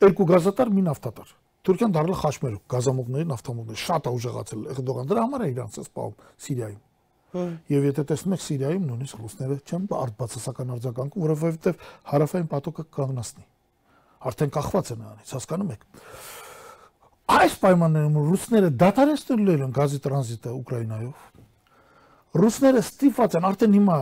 երկու 0.00 0.28
գազատար, 0.30 0.72
մի 0.80 0.84
նավթատար։ 0.88 1.34
Թուրքիան 1.60 1.92
դարձել 1.92 2.16
խաչմերուկ, 2.24 2.62
գազամուղների, 2.72 3.26
նավթամուղների, 3.30 3.80
շատ 3.84 4.06
է 4.08 4.12
ուժեղացել 4.16 4.62
Էրդողան։ 4.74 5.10
Դրա 5.10 5.24
համար 5.28 5.44
է 5.44 5.50
իրանց 5.50 5.76
սպահում 5.84 6.14
Սիրիայում։ 6.40 6.80
Եվ 7.30 7.84
եթե 7.86 8.04
տեսնում 8.10 8.34
եք 8.34 8.42
Սիրիայում 8.42 8.86
նույնիսկ 8.90 9.20
ռուսները 9.20 9.56
չեն 9.70 9.84
բացասական 10.18 10.72
արձագանքում, 10.74 11.24
որովհետև 11.26 11.84
հարավային 12.10 12.48
պատոկը 12.50 12.84
կանգնացնի։ 12.96 13.44
Արդեն 14.30 14.50
կախված 14.56 14.90
են 14.90 15.00
նրանից, 15.00 15.34
հասկանում 15.36 15.70
եք։ 15.70 15.84
Այս 17.30 17.54
պայմաններում 17.62 18.16
ռուսները 18.30 18.70
դադարեցնել 18.80 19.44
են 19.70 19.76
գազի 19.78 20.00
տրանզիտը 20.06 20.54
Ուկրաինայով 20.60 21.39
ռուսները 22.30 22.80
ստիպված 22.84 23.32
են 23.34 23.46
արդեն 23.48 23.72
հիմա 23.74 23.94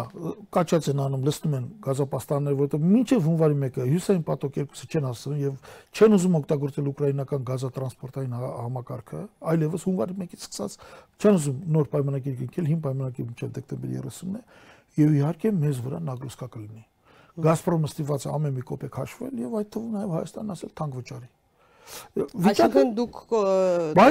կաչած 0.52 0.88
են 0.92 0.98
անում 1.00 1.22
լցնում 1.24 1.54
են 1.58 1.68
գազապաստաններ 1.86 2.56
որովհետեւ 2.58 2.82
մինչև 2.88 3.22
հունվարի 3.24 3.56
1-ը 3.56 3.86
հյուսային 3.88 4.24
պատոկ 4.28 4.58
2-ը 4.58 4.88
չեն 4.88 5.06
հասցնում 5.08 5.38
եւ 5.44 5.54
չեն 5.96 6.16
ուզում 6.18 6.36
օգտագործել 6.38 6.90
ուկրաինական 6.92 7.46
գազատրանսպորտային 7.48 8.36
համակարգը 8.36 9.22
այլևս 9.54 9.88
հունվարի 9.88 10.18
1-ից 10.28 10.44
սկսած 10.44 10.76
չեն 11.24 11.40
ուզում 11.40 11.64
նոր 11.78 11.90
պայմանագիր 11.96 12.36
կնքել 12.44 12.68
հին 12.68 12.84
պայմանագիր 12.84 13.28
մինչև 13.32 13.56
դեկտեմբերի 13.56 13.98
30-ն 14.04 14.36
է 14.36 14.44
եւ 14.98 15.18
իհարկե 15.22 15.54
մեզ 15.64 15.82
վրա 15.88 16.04
նագրուսկա 16.12 16.52
կլինի 16.52 16.86
Գազպրոմը 17.48 17.88
ստիպված 17.94 18.24
է 18.28 18.30
ամեն 18.34 18.54
մի 18.58 18.62
կոպեկ 18.68 18.96
հաշվել 18.98 19.42
եւ 19.46 19.58
այդ 19.62 19.68
թվում 19.78 19.92
նաեւ 19.94 20.14
Հայաստանն 20.18 20.54
ասել 20.58 20.72
թանկ 20.80 20.96
վճարի 20.98 21.28
Այսինքն 22.18 22.92
դուք 22.98 23.18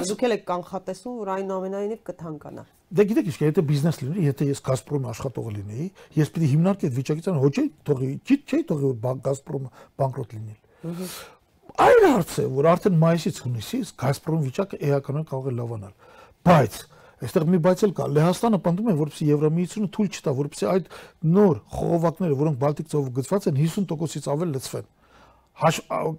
դուք 0.07 0.25
եք 0.27 0.43
կանխատեսում, 0.47 1.15
որ 1.21 1.31
այնուամենայնիվ 1.37 2.01
կթանկանա։ 2.07 2.65
Դե 2.87 3.03
գիտեք 3.07 3.27
ինչ, 3.27 3.37
եթե 3.43 3.63
բիզնես 3.67 3.97
լինի, 3.99 4.25
եթե 4.27 4.45
ես 4.47 4.61
Գազպրոմի 4.63 5.09
աշխատող 5.11 5.47
լինեի, 5.57 5.87
ես 6.17 6.29
պիտի 6.35 6.51
հիմնարկի 6.53 6.87
այդ 6.87 6.93
վիճակից 6.97 7.25
անա 7.27 7.41
հոչեի 7.43 7.71
թողի, 7.87 8.11
ճիտ 8.29 8.53
չէի 8.53 8.67
թողի 8.69 8.91
որ 9.03 9.17
Գազպրոմը 9.27 9.71
բանկրոտ 9.99 10.35
լինի։ 10.37 10.55
Այլ 11.77 12.05
հարց 12.07 12.31
է, 12.37 12.45
որ 12.57 12.69
արդեն 12.71 12.95
մայիսից 13.01 13.41
հունիսից 13.43 13.91
Գազպրոմ 14.01 14.45
վիճակը 14.47 14.79
էականորեն 14.87 15.27
կարող 15.27 15.49
է 15.51 15.55
լավանալ։ 15.57 15.93
Բայց 16.47 16.79
Այստեղ 17.17 17.45
մի 17.49 17.59
բայց 17.65 17.83
էլ 17.87 17.93
կա։ 17.97 18.05
Լեհաստանը 18.13 18.57
պնդում 18.61 18.89
է, 18.91 18.93
որպեսզի 18.97 19.27
Եվրամիությունը 19.27 19.87
թույլ 19.95 20.09
չտա, 20.13 20.33
որպեսզի 20.37 20.67
այդ 20.69 20.89
նոր 21.33 21.55
խողովակները, 21.73 22.35
որոնք 22.41 22.59
Բալտիկ 22.61 22.91
ծովով 22.91 23.07
գծված 23.17 23.47
են, 23.49 23.57
50%-ից 23.57 24.27
ավել 24.33 24.51
լցվեն։ 24.53 24.85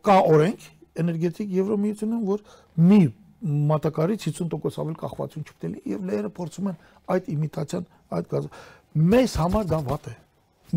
Կա 0.08 0.16
օրենք 0.32 0.66
էներգետիկ 1.02 1.56
Եվրամիությունում, 1.58 2.22
որ 2.28 2.44
մի 2.88 3.00
մատակարից 3.38 4.24
50% 4.28 4.80
ավել 4.82 4.96
կախվածություն 4.98 5.76
է 5.78 5.82
եւ 5.92 6.06
լեերը 6.08 6.30
փորձում 6.34 6.70
են 6.72 6.78
այդ 7.14 7.28
իմիտացիան 7.34 7.84
այդ 8.18 8.30
գազը 8.32 8.48
մեզ 9.12 9.34
համար 9.38 9.68
դա 9.70 9.78
վատ 9.88 10.08
է 10.10 10.14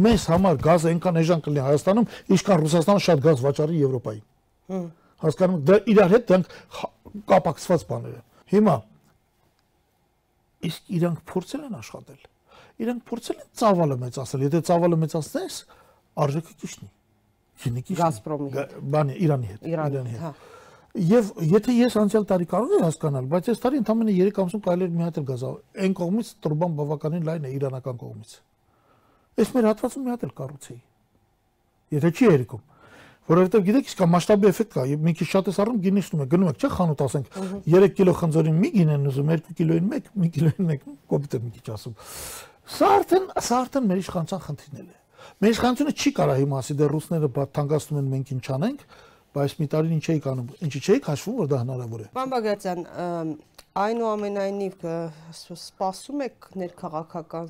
մեզ 0.05 0.26
համար 0.32 0.59
գազը 0.61 0.91
այնքան 0.91 1.19
էժան 1.22 1.41
կլինի 1.47 1.63
Հայաստանում 1.65 2.07
ինչքան 2.36 2.61
Ռուսաստանը 2.61 3.03
շատ 3.07 3.24
գազ 3.26 3.41
վաճառի 3.47 3.82
Եվրոպային 3.82 4.86
հասկանում 5.26 5.63
դա 5.72 5.80
իրար 5.91 6.13
հետ 6.15 6.28
դրանք 6.30 6.53
կապակցված 7.32 7.86
բաներ 7.89 8.13
են 8.13 8.26
հիմա 8.51 8.76
իսկ 10.69 10.93
իրանք 11.01 11.22
փորձել 11.32 11.65
են 11.65 11.78
աշխատել 11.82 12.22
իրանք 12.82 13.03
փորձել 13.09 13.41
են 13.41 13.49
ծավալը 13.61 13.97
մեծացնել 14.05 14.45
եթե 14.47 14.61
ծավալը 14.69 14.99
մեծացնես 15.01 15.57
արժեքը 16.22 16.55
ճիշտ 16.61 16.86
է 17.62 17.66
Քինիկի 17.66 17.99
Գազպրոմի 18.01 18.66
բանի 18.95 19.20
Իրանի 19.28 19.51
հետ 19.51 19.70
Իրանի 19.72 20.16
հետ 20.16 20.26
հա 20.26 20.34
Եվ 20.91 21.28
եթե 21.47 21.74
ես 21.78 21.93
անցյալ 22.01 22.26
տարի 22.28 22.45
կարող 22.51 22.72
եմ 22.76 22.82
հասկանալ, 22.84 23.28
բայց 23.32 23.45
այս 23.53 23.62
տարի 23.64 23.78
ընդամենը 23.80 24.16
3 24.18 24.39
ամսում 24.43 24.64
կարելի 24.66 24.84
է 24.84 24.91
մի 24.91 25.05
հատ 25.05 25.20
էլ 25.22 25.28
գազ 25.30 25.45
այն 25.86 25.93
կողմից 25.95 26.32
տրուբան 26.43 26.74
բավականին 26.82 27.30
լայն 27.30 27.45
է 27.47 27.51
իրանական 27.55 28.01
կողմից։ 28.01 28.34
Այս 29.39 29.53
մեր 29.55 29.68
հատվածում 29.72 30.03
մի 30.03 30.12
հատ 30.12 30.26
էլ 30.28 30.34
կառուցեի։ 30.41 30.80
Եթե 31.95 32.12
չի 32.12 32.28
երիկում, 32.28 32.64
որովհետև 33.32 33.66
գիտեք, 33.72 33.89
իսկ 33.91 34.03
մասշտաբի 34.12 34.47
էֆեկտ 34.51 34.72
կա, 34.76 34.84
եւ 34.91 35.03
մի 35.07 35.14
քիչ 35.22 35.28
շատ 35.32 35.49
էս 35.51 35.59
առում 35.64 35.80
գինիշնում 35.86 36.22
է, 36.22 36.28
գնում 36.32 36.51
եք, 36.51 36.62
չէ՞ 36.62 36.70
խանութ 36.76 37.03
ասենք 37.07 37.36
3 37.72 37.91
կիլո 38.01 38.16
խնձորին 38.20 38.57
մի 38.62 38.72
գին 38.76 38.93
են 38.95 39.05
ուզում, 39.12 39.32
2 39.32 39.55
կիլոին 39.62 39.91
1, 40.01 40.09
1 40.26 40.34
կիլոին 40.36 40.74
1, 40.76 40.95
կոպիտ 41.12 41.38
է 41.38 41.41
մի 41.45 41.51
քիչ 41.55 41.68
ասում։ 41.76 41.95
Սա 42.72 42.89
արդեն, 42.97 43.30
սա 43.47 43.62
արդեն 43.62 43.88
մեր 43.91 44.01
իշխանության 44.01 44.43
խնդիրն 44.47 44.82
է։ 44.82 45.01
Մեր 45.41 45.55
իշխանությունը 45.55 45.93
չի 45.95 46.11
կարա 46.17 46.36
հիմա 46.41 46.59
ասի 46.61 46.75
դեռ 46.82 46.93
ռուսները 46.95 47.29
թանկացնում 47.55 48.01
են 48.01 48.11
մենք 48.11 48.34
ինչ 48.36 48.45
անենք, 48.57 48.84
բայց 49.32 49.53
մի 49.61 49.67
տարին 49.71 49.95
ինչ 49.95 50.05
էի 50.11 50.21
կանում, 50.25 50.47
ինչի 50.67 50.79
չէի 50.82 51.01
քաշվում, 51.07 51.36
որ 51.39 51.49
դա 51.51 51.59
հնարավոր 51.61 52.01
է։ 52.01 52.07
Պարոն 52.17 52.32
Բագրատյան, 52.34 52.82
այնուամենայնիվ 53.82 54.82
սպասում 55.32 56.23
եք 56.25 56.49
ներքաղաքական 56.59 57.47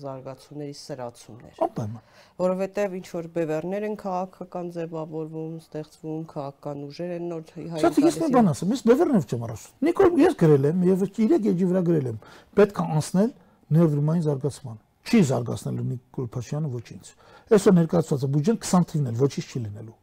զարգացումների 0.00 0.76
սրացումներ։ 0.80 1.60
Անպայման 1.66 2.06
որովհետև 2.40 2.94
ինչ 2.96 3.08
որ 3.12 3.26
բևեռներ 3.34 3.86
են 3.90 3.96
քաղաքական 4.00 4.68
ձևավորվում, 4.76 5.56
ստեղծվում, 5.60 6.22
քաղաքական 6.30 6.84
ուժեր 6.88 7.10
են 7.18 7.26
նոր 7.30 7.42
հայ։ 7.56 7.82
Շատ 7.84 7.98
ես 8.00 8.18
մի 8.22 8.28
բան 8.36 8.52
ասեմ, 8.54 8.72
ես 8.76 8.84
բևեռներ 8.88 9.26
չեմ 9.28 9.44
առասում։ 9.50 9.88
Նիկոլ 9.90 10.20
ես 10.24 10.38
գրել 10.40 10.68
եմ 10.70 10.86
եւ 10.88 11.04
3 11.20 11.36
էջի 11.40 11.68
վրա 11.68 11.82
գրել 11.90 12.08
եմ։ 12.14 12.22
Պետք 12.60 12.80
է 12.80 12.86
անցնել 12.96 13.34
ներդրումային 13.76 14.24
զարգացման 14.30 14.80
չի 15.10 15.20
զարգացնելու 15.26 15.84
Նիկոլ 15.90 16.26
Փաշյանը 16.30 16.68
ոչինչ։ 16.70 17.04
Այսօր 17.50 17.74
ներկայացված 17.80 18.22
է 18.22 18.28
բյուջեն 18.30 18.58
20 18.62 18.84
թիվն 18.90 19.10
էլ 19.10 19.16
ոչինչ 19.20 19.46
չի 19.50 19.62
լինելու։ 19.64 19.96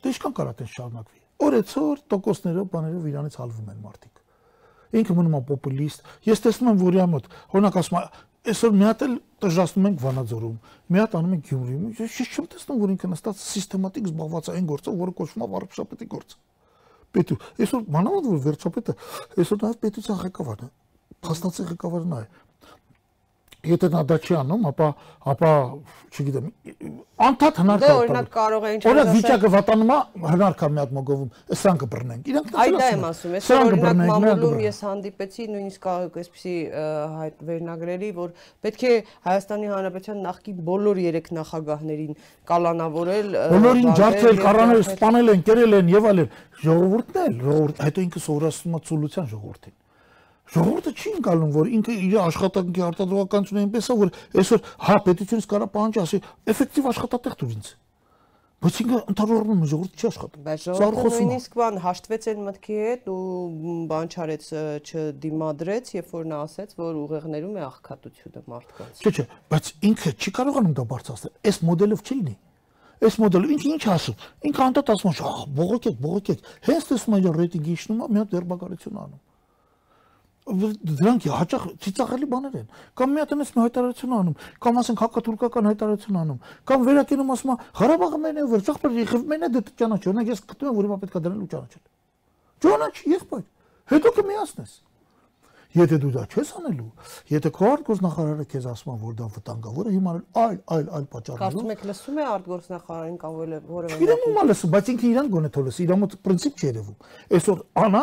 Դե 0.00 0.10
ինչքան 0.10 0.34
կարա 0.38 0.52
տես 0.60 0.74
շարունակվի։ 0.76 1.20
Օրեցօր 1.40 2.02
տոկոսներով, 2.14 2.66
բաներով 2.70 3.08
իրանից 3.10 3.38
հալվում 3.40 3.70
են 3.70 3.80
մարդիկ։ 3.90 4.20
Ինքը 5.00 5.16
մնում 5.18 5.34
է 5.34 5.40
պոպուլիստ։ 5.50 6.08
Ես 6.30 6.42
տեսնում 6.46 6.70
եմ, 6.70 6.78
որ 6.80 6.96
իրա 7.00 7.06
մոտ, 7.10 7.26
օրինակ 7.50 7.76
ասում 7.80 7.98
է, 8.00 8.02
այսօր 8.50 8.72
մի 8.74 8.86
հատ 8.86 9.02
էլ 9.06 9.14
տժժացնում 9.40 9.88
ենք 9.90 9.98
Վանաձորում, 10.04 10.56
մի 10.90 11.00
հատ 11.00 11.16
անում 11.20 11.34
ենք 11.36 11.44
Գյումրիում։ 11.50 11.84
Ես 12.00 12.30
չեմ 12.30 12.46
տեսնում, 12.54 12.80
որ 12.80 12.92
ինքը 12.94 13.10
նստած 13.10 13.42
սիստեմատիկ 13.50 14.10
զբաղված 14.10 14.50
է 14.50 14.54
այն 14.56 14.70
գործով, 14.70 14.98
որը 15.00 15.14
կոչվում 15.20 15.44
է 15.44 15.50
վարչապետի 15.54 16.08
գործ։ 16.10 16.36
Պետու։ 17.10 17.38
Այսօր 17.60 17.86
մանավանդ 17.90 18.28
որ 18.30 18.40
վերջապետը 18.46 18.94
այսօր 19.40 19.60
նաև 19.60 19.80
պետության 19.84 20.20
ղեկավարն 20.20 20.66
է։ 20.66 20.70
Փաստացի 21.20 21.64
ղեկավարն 21.70 22.14
է 22.16 22.22
եթե 23.66 23.88
նա 23.92 24.02
դա 24.08 24.16
չի 24.24 24.36
անում, 24.40 24.62
ապա 24.70 24.86
ապա 25.30 25.50
չգիտեմ, 26.10 26.46
անդադ 27.20 27.58
հնարք 27.60 27.82
է։ 27.82 27.88
Դե 27.90 27.96
օրինակ 28.00 28.28
կարող 28.34 28.64
է 28.64 28.70
ինչ 28.74 28.80
ասել։ 28.80 28.90
Օրինակ 28.90 29.10
վիճակը 29.16 29.50
վատանում 29.54 29.90
է, 29.90 29.98
հնարք 30.30 30.62
է 30.64 30.68
մի 30.70 30.80
հատ 30.80 30.94
մոգովում, 30.96 31.30
սրանք 31.60 31.82
կբռնենք։ 31.84 32.30
Իրանք 32.30 32.48
դա 32.50 32.60
ասում։ 32.60 32.64
Այդ 32.64 32.80
դա 32.80 32.88
եմ 32.90 33.04
ասում, 33.10 33.34
ես 33.36 33.50
օրինակ 33.56 34.00
մամուլում 34.10 34.62
ես 34.64 34.80
հանդիպեցի, 34.86 35.46
նույնիսկ 35.50 35.88
այսպեսի 35.90 36.54
հայտ 37.20 37.44
վերնագրերի, 37.50 38.10
որ 38.20 38.32
պետք 38.64 38.80
է 38.80 38.94
Հայաստանի 39.28 39.70
Հանրապետության 39.74 40.24
նախկին 40.24 40.64
բոլոր 40.70 41.02
երեք 41.04 41.30
նախագահներին 41.40 42.16
կալանավորել։ 42.50 43.28
Բոլորին 43.50 43.92
ջարդել, 44.00 44.40
կառանել, 44.40 44.82
սպանել 44.88 45.34
են, 45.36 45.44
կերել 45.50 45.78
են 45.80 45.92
եւ 46.00 46.10
այլն։ 46.10 46.34
Ժողովուրդն 46.64 47.20
էլ, 47.20 47.38
ժողովուրդ, 47.44 47.84
հետո 47.90 48.08
ինքը 48.08 48.24
սովորացնում 48.24 48.80
է 48.80 48.84
ցուլության 48.90 49.30
ժողովրդին։ 49.30 49.79
Ժողովուրդը 50.50 50.92
չի 50.98 51.10
ընկալում, 51.20 51.50
որ 51.54 51.68
ինքը 51.76 51.94
իր 52.06 52.14
աշխատանքի 52.24 52.82
արտադրողականությունը 52.86 53.60
այնպես 53.60 53.90
է, 53.90 53.94
որ 54.00 54.10
այսօր 54.40 54.64
հա 54.86 54.96
պետությունից 55.06 55.46
կարա 55.50 55.68
պահանջ 55.76 55.98
ասի, 56.02 56.18
էֆեկտիվ 56.50 56.88
աշխատատեղ 56.90 57.36
դուր 57.40 57.52
ինձ։ 57.54 57.70
Բայց 58.60 58.78
ինքը 58.82 58.98
ընդհանրորեն 59.10 59.62
ժողովուրդը 59.70 60.00
չի 60.00 60.08
աշխատում։ 60.10 60.42
Բայց 60.50 60.64
ժողովուրդը 60.66 61.12
նույնիսկ 61.20 61.54
բան 61.60 61.78
հաշտվեց 61.80 62.26
այն 62.30 62.42
մտքի 62.50 62.74
հետ 62.80 63.06
ու 63.08 63.20
բան 63.94 64.10
չարեց 64.10 64.48
չդիմադրեց, 64.90 65.92
երբ 65.96 66.12
որ 66.18 66.26
նա 66.28 66.40
ասեց, 66.44 66.74
որ 66.76 66.98
ուղեղներում 67.00 67.56
է 67.56 67.64
աղքատությունը 67.70 68.44
մարդկանց։ 68.50 69.00
Չէ, 69.00 69.14
չէ, 69.16 69.24
բայց 69.54 69.72
ինքը 69.90 70.12
չի 70.20 70.34
կարողանում 70.40 70.76
դա 70.76 70.86
բարձրացնել։ 70.92 71.34
Այս 71.40 71.62
մոդելով 71.70 72.04
չի 72.04 72.18
լինի։ 72.20 72.36
Այս 73.00 73.16
մոդելը 73.22 73.50
ինչ 73.56 73.62
ինչ 73.70 73.82
ասում։ 73.96 74.28
Ինքը 74.50 74.62
անդադ 74.66 74.92
ասում 74.92 75.14
է, 75.16 75.32
բողոքեք, 75.56 75.98
բողոքեք։ 76.04 76.52
Հենց 76.68 76.88
տեսնում 76.90 77.16
է 77.16 77.34
ռեյտինգի 77.40 77.76
իջնում 77.80 78.04
է, 78.04 78.08
մի 78.10 78.20
հատ 78.20 78.34
դերբակալություն 78.36 79.00
անում 79.00 79.20
դրանք 80.50 81.26
հաճախ 81.30 81.64
ծիծաղելի 81.84 82.28
բաներ 82.30 82.58
են 82.60 82.66
կամ 82.98 83.14
մի 83.14 83.22
հատ 83.22 83.32
այնպես 83.36 83.52
մի 83.54 83.62
հայտարարություն 83.64 84.14
անում 84.18 84.36
կամ 84.66 84.80
ասենք 84.80 85.02
հակաթուրքական 85.04 85.70
հայտարարություն 85.70 86.20
անում 86.20 86.42
կամ 86.70 86.84
վերակենում 86.90 87.32
ասում 87.36 87.56
Ղարաբաղը 87.80 88.20
մեն 88.26 88.40
է 88.40 88.46
որ 88.50 88.66
ճախպեր 88.70 89.00
եղև 89.00 89.26
մեն 89.30 89.46
է 89.46 89.50
դե 89.54 89.64
ճանաչի 89.80 90.10
օրինակ 90.10 90.30
ես 90.34 90.44
գտնում 90.50 90.70
եմ 90.70 90.78
որ 90.80 90.88
հիմա 90.90 91.00
պետք 91.00 91.18
է 91.20 91.24
դրանելու 91.26 91.50
ճանաչել 91.54 91.84
ճանաչ 92.66 92.94
եղբայր 93.14 93.44
հետո 93.90 94.14
կմիացնես 94.20 94.78
եթե 95.70 95.98
դու 96.02 96.10
դա 96.16 96.22
չես 96.34 96.48
անելու 96.58 96.88
եթե 97.30 97.50
քո 97.54 97.66
արտգործնախարարը 97.70 98.46
քեզ 98.50 98.64
ասում 98.72 98.96
որ 99.04 99.12
դա 99.20 99.26
վտանգավոր 99.36 99.90
է 99.90 99.92
հիմա 99.94 100.14
այլ 100.42 100.56
այլ 100.74 100.88
այլ 100.98 101.04
պատճառներով 101.12 101.54
Կարծում 101.54 101.70
եք 101.74 101.84
լսում 101.90 102.18
է 102.18 102.24
արտգործնախարարին 102.30 103.18
կամ 103.22 103.36
որևէ 103.70 104.00
Իրեն 104.06 104.24
ում 104.26 104.40
լսում 104.50 104.74
բայց 104.74 104.90
ինքը 104.90 105.06
իրան 105.10 105.30
գոնե 105.30 105.50
թողես 105.54 105.78
իր 105.86 105.94
մոտ 106.00 106.16
պրինցիպ 106.26 106.58
չի 106.58 106.66
երևում 106.70 106.96
այսօր 107.38 107.62
անա 107.86 108.02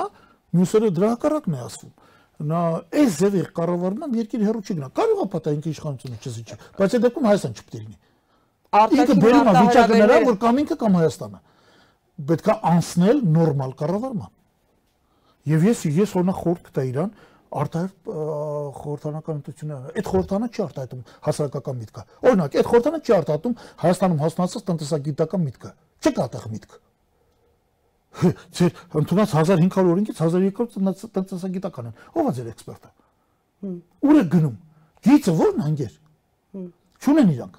մյուսերը 0.57 0.91
դրա 0.95 1.09
հակառակն 1.17 1.57
է 1.57 1.61
ասում 1.67 1.91
նա 2.38 2.61
այս 3.01 3.17
ձևի 3.21 3.43
կառավարման 3.57 4.17
երկիր 4.17 4.43
հերո 4.47 4.61
չի 4.61 4.75
գնա։ 4.77 4.89
Կարող 4.97 5.21
է 5.23 5.27
պատահի 5.33 5.57
ինքը 5.57 5.71
իշխանությունը 5.73 6.17
չզիջի, 6.21 6.57
բայց 6.77 6.95
այդ 6.97 7.05
դեպքում 7.07 7.27
Հայաստան 7.27 7.55
չպետք 7.57 7.77
լինի։ 7.77 7.97
Արտաքին 8.77 9.21
բերում 9.23 9.49
վիճակը 9.57 10.01
նրա, 10.01 10.17
որ 10.27 10.38
կամ 10.43 10.61
ինքը 10.61 10.77
կամ 10.77 10.97
Հայաստանը 10.97 11.39
պետք 12.27 12.47
է 12.47 12.55
անցնել 12.67 13.23
նորմալ 13.38 13.73
կառավարման։ 13.81 14.31
Եվ 15.47 15.65
ես 15.67 15.81
ես 15.97 16.13
օրինակ 16.17 16.39
խորտ 16.43 16.63
կտա 16.67 16.85
իրան 16.91 17.11
արտահայտ 17.47 18.09
խորհրդանական 18.77 19.38
ընտրությունները 19.39 19.93
այդ 19.97 20.09
խորհրդանը 20.11 20.49
չի 20.51 20.63
արտահայտում 20.65 21.03
հասարակական 21.27 21.77
միտքը 21.83 22.03
օրինակ 22.27 22.57
այդ 22.59 22.69
խորհրդանը 22.71 22.99
չի 23.07 23.13
արտահայտում 23.17 23.55
հայաստանում 23.83 24.21
հասունացած 24.23 24.65
տնտեսագիտական 24.67 25.45
միտքը 25.47 25.71
չկա 26.03 26.25
այդտեղ 26.27 26.49
միտք 26.57 26.75
Ձեր 28.57 28.82
ընդունած 29.01 29.36
1500 29.38 29.91
օրենքից 29.93 30.22
1200 30.24 31.11
տնտեսագիտական 31.18 31.91
են։ 31.91 31.99
Ո՞վ 32.18 32.30
է 32.32 32.34
ձեր 32.38 32.49
էքսպերտը։ 32.53 32.91
Ուր 34.07 34.18
է 34.18 34.26
գնում։ 34.34 34.55
Գիծը 35.07 35.34
ո՞րն 35.38 35.63
անգեր։ 35.68 35.93
Չունեն 36.97 37.32
իրանք։ 37.36 37.57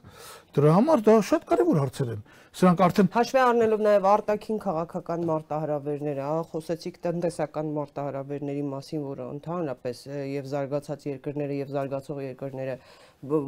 Դրա 0.59 0.71
համար 0.75 1.03
դա 1.07 1.15
շատ 1.29 1.45
կարևոր 1.49 1.79
հարցեր 1.79 2.09
են։ 2.15 2.23
Սրանք 2.59 2.81
արդեն 2.87 3.09
հաշվի 3.15 3.41
առնելով 3.45 3.83
նաև 3.85 4.07
արտաքին 4.11 4.59
քաղաքական 4.65 5.27
մարտահրավերները, 5.29 6.23
հա, 6.27 6.39
խոսեցիք 6.53 6.97
տնտեսական 7.05 7.69
մարտահրավերների 7.77 8.65
մասին, 8.73 9.05
որը 9.05 9.27
ընդհանրապես 9.35 10.01
եւ 10.33 10.49
զարգացած 10.55 11.07
երկրները 11.11 11.59
եւ 11.59 11.71
զարգացող 11.77 12.23
երկրները 12.25 12.77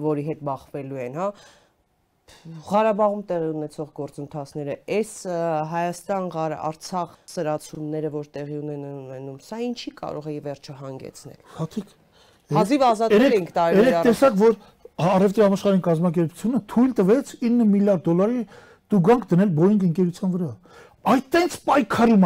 որի 0.05 0.27
հետ 0.29 0.45
բախվելու 0.51 1.03
են, 1.07 1.19
հա, 1.19 1.29
Ղարաբաղում 2.71 3.23
տեղի 3.31 3.49
ունեցող 3.55 3.89
գործընթացները, 4.01 4.77
այս 4.97 5.13
Հայաստան 5.71 6.29
Ղար 6.35 6.55
Արցախ 6.71 7.15
սրացումները, 7.35 8.11
որ 8.17 8.31
տեղի 8.37 8.59
ունենում, 8.61 9.39
սա 9.45 9.61
ինչի 9.67 9.93
կարող 10.01 10.29
է 10.31 10.35
ի 10.35 10.41
վերջո 10.47 10.77
հանգեցնել։ 10.81 11.41
Հատիկ։ 11.61 11.95
Հազիվ 12.51 12.85
ազատվել 12.91 13.35
ենք 13.41 13.51
տարիներ 13.61 13.81
առաջ։ 13.81 13.91
Երեք 13.91 14.09
տեսակ, 14.11 14.39
որ 14.41 14.57
Արևտի 15.01 15.43
համաշխարհային 15.47 15.85
կազմակերպությունը 15.87 16.59
թույլ 16.71 16.91
տվեց 16.99 17.31
9 17.41 17.69
միլիարդ 17.71 18.03
դոլարի 18.11 18.41
դուգանք 18.91 19.29
դնել 19.31 19.53
Boeing 19.57 19.85
ընկերության 19.87 20.33
վրա։ 20.35 20.51
Այդ 21.11 21.29
տենց 21.33 21.55
պայքարում 21.71 22.25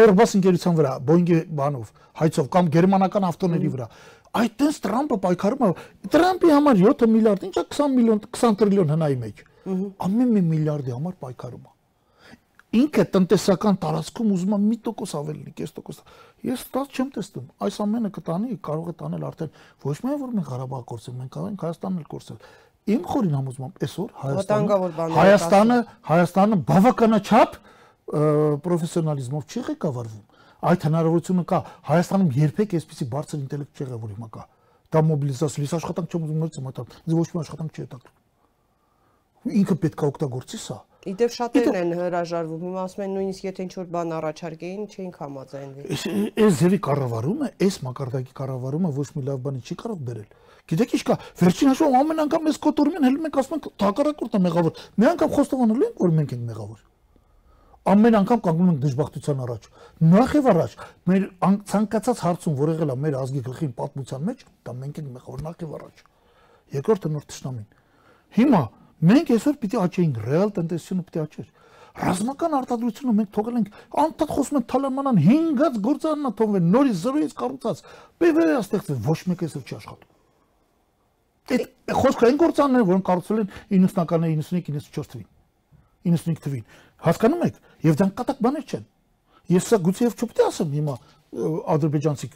Airbus 0.00 0.32
ընկերության 0.40 0.78
վրա, 0.80 0.94
Boeing-ի 1.06 1.36
բանով, 1.60 1.92
հայցով 2.20 2.48
կամ 2.56 2.70
գերմանական 2.74 3.26
ավտոների 3.30 3.70
վրա 3.76 3.86
այդ 4.38 4.54
տես 4.60 4.78
Տրամպը 4.84 5.16
պայքարում 5.24 5.64
է 5.66 5.70
Տրամպի 6.14 6.50
համար 6.54 6.80
7 6.80 7.08
միլիարդ, 7.10 7.44
ինչա 7.50 7.64
20 7.74 7.94
միլիոն 7.96 8.22
20 8.30 8.56
տրիլիոն 8.60 8.92
հնայի 8.94 9.18
մեջ։ 9.24 9.44
Ամեն 10.06 10.32
մի 10.36 10.42
միլիարդի 10.50 10.94
համար 10.96 11.16
պայքարում 11.24 11.64
է։ 11.66 11.72
Ինքը 12.70 13.04
տնտեսական 13.10 13.78
տարածքում 13.82 14.28
ուզում 14.30 14.52
է 14.54 14.58
մի 14.62 14.76
տոկոս 14.86 15.12
ավելի 15.18 15.40
լինի, 15.40 15.54
5%։ 15.58 16.12
Ես 16.46 16.60
դա 16.70 16.82
չեմ 16.94 17.08
տեսնում։ 17.16 17.46
Այս 17.66 17.78
ամենը 17.82 18.10
կտանի, 18.14 18.58
կարող 18.68 18.90
է 18.90 18.94
տանել 19.00 19.24
արդեն 19.26 19.50
ոչ 19.90 19.96
միայն 20.06 20.20
որ 20.20 20.30
մենք 20.36 20.50
Ղարաբաղ 20.50 20.84
կորցնենք, 20.90 21.18
մենք 21.20 21.32
կարող 21.34 21.50
ենք 21.50 21.64
Հայաստանն 21.66 21.98
էլ 22.00 22.06
կորցնել։ 22.14 22.38
Իմ 22.90 23.02
խորին 23.10 23.34
համոզմամբ 23.40 23.82
այսօր 23.90 24.14
Հայաստանը 24.20 24.78
Հայաստանը 25.18 25.78
Հայաստանը 26.10 26.60
բավականաչափ 26.70 27.58
պրոֆեսիոնալիզմով 28.10 29.50
չի 29.50 29.60
ղեկավարվում 29.66 30.29
այդ 30.60 30.86
հնարավորությունը 30.90 31.44
կա 31.50 31.58
Հայաստանում 31.90 32.30
երբեք 32.40 32.74
այսպեսի 32.80 33.08
բարձր 33.14 33.40
ինտելեկտ 33.40 33.80
չեղավ 33.80 34.04
որ 34.04 34.12
հիմա 34.14 34.28
կա 34.36 34.44
դա 34.90 35.02
մոբիլիզացիա 35.10 35.64
լիս 35.64 35.74
աշխատանք 35.80 36.14
չեմ 36.14 36.24
ուզում 36.26 36.40
նորից 36.44 36.60
մտալ 36.66 36.94
ինձ 37.00 37.16
ոչ 37.20 37.28
մի 37.30 37.40
աշխատանք 37.40 37.76
չի 37.76 37.84
հետաքրքրում 37.86 39.58
ինքը 39.60 39.76
պետք 39.80 40.00
է 40.04 40.08
օգտագործի 40.10 40.60
սա 40.60 40.78
Իդեպ 41.00 41.32
շատերն 41.32 41.76
են 41.78 41.92
հրաժարվում։ 41.96 42.64
Հիմա 42.66 42.80
ասում 42.84 43.02
են 43.06 43.12
նույնիսկ 43.16 43.44
եթե 43.46 43.64
ինչ-որ 43.64 43.86
բան 43.94 44.10
առաջարկեին, 44.18 44.82
չէին 44.90 45.14
համաձայնվի։ 45.16 45.96
Այս 46.44 46.58
ձևի 46.60 46.80
կառավարումը, 46.84 47.48
այս 47.64 47.78
մակարդակի 47.86 48.36
կառավարումը 48.36 48.90
ոչ 49.00 49.06
մի 49.16 49.24
լավ 49.30 49.40
բանի 49.46 49.64
չի 49.64 49.78
կարող 49.80 50.04
բերել։ 50.10 50.28
Գիտեք 50.70 50.94
ինչ 51.00 51.02
կա, 51.08 51.16
վերջին 51.40 51.72
հաշվով 51.72 51.98
ամեն 52.04 52.22
անգամ 52.28 52.52
այս 52.52 52.60
կոտորումին 52.68 53.08
հելում 53.08 53.26
ենք 53.30 53.40
ասում 53.40 53.56
ենք 53.56 53.70
հակառակորդը 53.80 54.42
մեղավոր։ 54.44 54.84
Մի 55.00 55.10
անգամ 55.16 55.34
խոստովանելու 55.40 55.88
ենք, 55.88 56.04
որ 56.04 56.16
մենք 56.20 56.36
ենք 56.36 56.44
մեղավոր 56.52 56.80
ամեն 57.90 58.16
անգամ 58.20 58.40
կանգնում 58.44 58.70
ենք 58.70 58.80
դժբախտության 58.84 59.40
առաջ։ 59.44 59.68
Նախ 60.10 60.34
եւ 60.36 60.48
առաջ 60.50 60.74
մեր 61.10 61.24
ցանկացած 61.70 62.22
հարցում, 62.24 62.56
որ 62.60 62.72
եղել 62.74 62.92
է 62.94 62.96
մեր 63.04 63.16
ազգի 63.20 63.42
գլխին 63.46 63.72
պատմության 63.80 64.26
մեջ, 64.30 64.44
դա 64.66 64.74
մենք 64.80 65.00
ենք 65.00 65.10
մեղավոր 65.16 65.44
նախ 65.46 65.64
եւ 65.64 65.72
առաջ։ 65.80 66.04
Երկրորդը 66.80 67.10
նոր 67.10 67.24
ճշնամին։ 67.30 67.66
Հիմա 68.40 68.62
մենք 69.10 69.32
այսօր 69.34 69.56
պիտի 69.60 69.80
աճեինք, 69.80 70.20
ռեալ 70.30 70.54
տնտեսությունը 70.60 71.04
պիտի 71.08 71.20
աճեր։ 71.24 71.48
Ռազմական 72.00 72.52
արտադրությունը 72.60 73.12
մենք 73.18 73.30
թողել 73.34 73.56
ենք 73.60 73.70
անդադ 74.00 74.30
խոսում 74.36 74.58
են 74.60 74.66
թալամանան 74.70 75.18
5-ած 75.24 75.78
գործարանա 75.86 76.30
թողվել, 76.38 76.68
նորից 76.70 77.00
զրոյից 77.00 77.34
կառուցած։ 77.40 77.82
PV-ը 78.22 78.54
ստեղծել 78.60 79.00
ոչ 79.10 79.18
մեկ 79.30 79.42
այսօր 79.48 79.64
չի 79.66 79.76
աշխատում։ 79.80 80.10
Այդ 81.50 81.66
խոսքը 81.98 82.26
այն 82.30 82.38
գործարանները, 82.40 82.86
որոնք 82.90 83.06
կառուցվել 83.10 83.40
են 83.42 83.50
90-ականների 83.74 84.36
95-94 84.38 85.10
թվին։ 85.10 85.28
95 86.06 86.44
թվին։ 86.44 86.64
Հասկանում 87.10 87.42
եք, 87.48 87.58
եւ 87.86 87.98
դրանք 88.00 88.14
կատակ 88.20 88.40
բաներ 88.44 88.64
չեն։ 88.70 88.84
Ես 89.50 89.68
սա 89.70 89.78
գուցե 89.86 90.04
եւ 90.06 90.14
չպետք 90.20 90.40
է 90.40 90.46
ասեմ 90.50 90.74
հիմա 90.78 90.94
ադրբեջանցի 91.74 92.28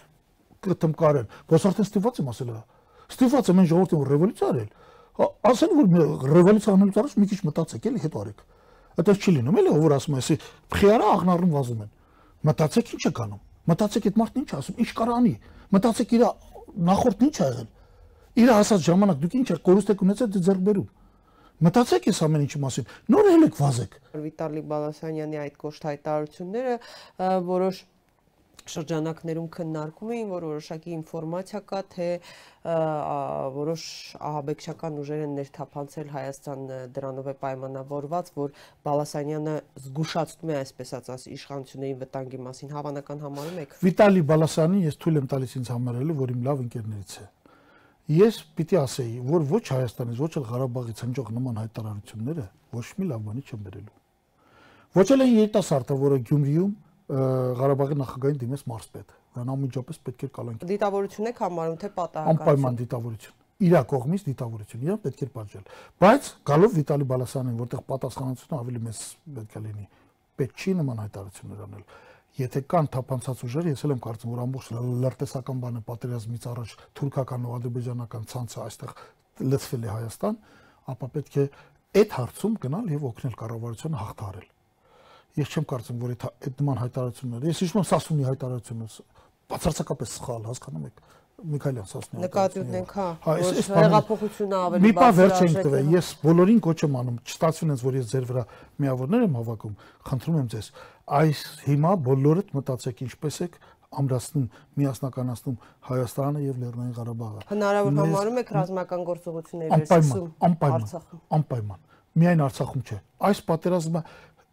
կտմկար 0.64 1.18
են, 1.20 1.28
բայց 1.50 1.66
արդեն 1.68 1.88
ստիպված 1.88 2.20
եմ 2.24 2.30
ասել 2.32 2.50
հա։ 2.54 2.62
Ստիպված 3.14 3.50
եմ 3.52 3.60
այն 3.60 3.68
ժողովրդին 3.74 4.04
ռևոլյուցիա 4.10 4.48
արել։ 4.54 4.70
Ասել 5.14 5.74
որ 5.78 5.86
ռևոլյուցիա 6.34 6.74
անելուց 6.74 6.98
առաջ 7.04 7.16
մի 7.20 7.26
քիչ 7.30 7.40
մտածեք 7.44 7.88
էլի 7.90 8.00
հետո 8.04 8.22
արեք։ 8.24 8.40
Այդպես 8.94 9.20
չի 9.20 9.34
լինում 9.34 9.58
էլի, 9.60 9.74
որ 9.84 9.94
ասում 9.94 10.14
է, 10.14 10.22
էսի 10.24 10.36
խիարա 10.74 11.06
աղնառում 11.14 11.54
վազում 11.54 11.84
են։ 11.84 11.90
Մտածեք 12.44 12.90
ինչ 12.94 13.04
է 13.04 13.12
կանում։ 13.18 13.40
Մտածեք 13.64 14.04
այդ 14.10 14.18
մարդն 14.20 14.42
ինչ 14.44 14.50
ասում, 14.54 14.76
ինչ 14.84 14.90
կարող 14.94 15.14
անի։ 15.18 15.34
Մտածեք 15.74 16.14
իր 16.14 16.24
նախորդն 16.84 17.24
ինչ 17.24 17.34
ա 17.34 17.46
եղել։ 17.48 17.68
Իր 18.34 18.50
ասած 18.54 18.84
ժամանակ 18.84 19.18
դուք 19.24 19.34
ինչ 19.38 19.48
կորուստ 19.64 19.90
եք 19.94 20.04
ունեցել 20.04 20.30
դե 20.34 20.40
ձեռք 20.44 20.62
բերում։ 20.68 20.88
Մտածեք 21.64 22.06
այս 22.10 22.18
ամեն 22.26 22.44
ինչի 22.44 22.60
մասին։ 22.64 22.86
Նոր 23.14 23.28
էլ 23.30 23.48
եք 23.48 23.58
վազեք։ 23.62 23.98
Վիտալի 24.24 24.62
Բալասանյանի 24.74 25.38
այդ 25.44 25.58
կոշտ 25.64 25.86
հայտարարությունները 25.88 26.74
որոշ 27.48 27.82
շրջանակներում 28.64 29.48
քննարկում 29.54 30.12
էին, 30.14 30.28
որ 30.32 30.46
որոշակի 30.48 30.94
ինֆորմացիա 30.96 31.60
կա, 31.68 31.80
թե 31.94 32.06
որոշ 33.56 33.84
ահաբեկչական 34.30 34.98
ուժեր 35.02 35.24
են 35.24 35.34
ներթափանցել 35.40 36.12
Հայաստան 36.14 36.64
դրանով 36.96 37.28
է 37.28 37.36
պայմանավորված, 37.44 38.32
որ 38.40 38.56
Բալասանյանը 38.88 39.56
զգուշացնում 39.84 40.54
է 40.54 40.58
այսպես 40.64 40.96
ասած 41.00 41.28
իշխանությունների 41.36 42.00
վտանգի 42.04 42.42
մասին 42.48 42.74
հավանական 42.78 43.24
համարում 43.28 43.62
եք։ 43.66 43.78
Վիտալի 43.84 44.26
Բալասյանին 44.32 44.84
ես 44.88 45.00
թույլ 45.04 45.20
եմ 45.20 45.32
տալիս 45.34 45.56
ինձ 45.60 45.72
համարելու, 45.76 46.20
որ 46.24 46.36
իմ 46.38 46.44
լավ 46.48 46.68
ընկերներից 46.68 47.18
է 47.20 47.30
Ես 48.04 48.38
պիտի 48.52 48.76
ասեի, 48.82 49.12
որ 49.24 49.44
ոչ 49.48 49.64
Հայաստանից, 49.72 50.18
ոչ 50.20 50.32
էլ 50.36 50.44
Ղարաբաղից 50.50 50.98
հնչող 51.04 51.28
նման 51.34 51.60
հայտարարությունները 51.62 52.42
ոչ 52.74 52.86
մի 52.98 53.06
լավ 53.10 53.22
բանի 53.24 53.44
չեն 53.48 53.62
բերելու։ 53.64 53.94
Ոչ 54.94 55.06
էլ 55.14 55.24
այն 55.24 55.32
երիտասարդը, 55.34 55.96
որը 56.04 56.18
Գյումրիում 56.28 56.74
Ղարաբաղի 57.60 57.96
նախագահին 58.00 58.38
դիմեց 58.44 58.62
մարզպետ։ 58.74 59.16
Նրան 59.34 59.50
ամիջապես 59.54 59.98
պետք 60.04 60.22
է 60.24 60.28
կալանքի։ 60.36 60.68
Դիտավորություն 60.70 61.28
եք 61.30 61.40
համարում 61.44 61.80
թե 61.80 61.90
պատահական։ 61.96 62.38
Անպայման 62.44 62.78
դիտավորություն։ 62.84 63.40
Իրա 63.64 63.80
կողմից 63.90 64.24
դիտավորություն, 64.28 64.84
իրան 64.84 65.00
պետք 65.04 65.20
է 65.24 65.28
պատժել։ 65.34 65.66
Բայց 66.04 66.30
գալով 66.48 66.72
Վիտալի 66.74 67.06
Բալասյանին, 67.10 67.58
որտեղ 67.64 67.82
պատասխանատվությունը 67.90 68.58
ավելի 68.64 68.80
մեծ 68.84 69.02
պետք 69.34 69.54
է 69.54 69.62
լինի, 69.64 69.84
պետք 70.40 70.64
չի 70.64 70.74
նման 70.80 71.02
հայտարարություններ 71.04 71.62
անել։ 71.64 71.84
Եթե 72.34 72.64
կան 72.66 72.88
թափանցած 72.94 73.44
ուժեր, 73.46 73.68
ես 73.70 73.84
էլ 73.86 73.94
եմ 73.94 74.00
կարծում, 74.04 74.32
որ 74.34 74.40
ամբողջ 74.44 74.70
լրտեսական 75.04 75.60
բանը 75.64 75.82
պատերազմից 75.90 76.48
առաջ 76.50 76.72
թուրքական 76.98 77.46
ու 77.46 77.54
ադրբեջանական 77.60 78.26
ցանցը 78.34 78.58
այստեղ 78.64 78.96
լցվել 79.54 79.86
է 79.86 79.92
Հայաստան, 79.94 80.40
ապա 80.94 81.10
պետք 81.14 81.38
է 81.38 81.46
այդ 82.02 82.18
հարցում 82.18 82.58
գնալ 82.64 82.92
եւ 82.94 83.06
օգնել 83.12 83.38
կառավարությանը 83.38 84.02
հաղթարել 84.02 84.50
ես 85.34 85.50
չեմ 85.50 85.66
կարծում, 85.70 85.98
որ 86.04 86.14
այդ 86.14 86.60
նման 86.62 86.80
հայտարարությունները, 86.84 87.50
ես 87.50 87.62
եմ 87.64 87.86
Սասունի 87.90 88.26
հայտարարությունը, 88.28 88.86
բացարձակապես 89.50 90.14
սխալ, 90.14 90.44
հասկանում 90.50 90.84
եք։ 90.88 91.00
Միքայելյան 91.34 91.88
Սասունի 91.90 92.22
նկատի 92.24 92.60
ունենք, 92.62 92.92
հա, 92.94 93.06
որ 93.26 93.56
հեղափոխությունը 93.74 94.58
ավելի 94.64 94.78
բարձր։ 94.78 94.84
Մի 94.84 94.92
բան 95.00 95.16
վերջ 95.18 95.40
ենք 95.44 95.58
տվել, 95.66 95.88
ես 95.94 96.10
բոլորին 96.22 96.60
կոչ 96.64 96.76
եմ 96.84 96.94
անում, 97.00 97.16
չստացվին 97.24 97.74
ինձ, 97.74 97.82
որ 97.84 97.98
ես 97.98 98.12
ձեր 98.14 98.28
վրա 98.30 98.44
միավորներ 98.84 99.24
եմ 99.26 99.34
հավաքում, 99.40 99.74
խնդրում 100.08 100.38
եմ 100.38 100.48
ձեզ, 100.54 100.68
այս 101.04 101.40
հիմա 101.68 101.92
բոլորդ 102.08 102.52
մտածեք 102.56 103.02
ինչպես 103.04 103.40
եք 103.44 103.58
ամրացնում, 103.94 104.46
միասնականացնում 104.80 105.56
Հայաստանը 105.88 106.40
եւ 106.44 106.60
Լեռնային 106.64 106.94
Ղարաբաղը։ 106.98 107.42
Հնարավոր 107.50 107.98
համարում 108.00 108.40
եք 108.42 108.52
ռազմական 108.56 109.04
գործողությունների 109.10 109.80
վերսկսում 109.84 110.56
Արցախում։ 110.70 111.20
Անպայման։ 111.38 111.82
Միայն 112.14 112.42
Արցախում 112.48 112.82
չէ։ 112.88 112.98
Այս 113.28 113.42
պատերազմը 113.50 114.02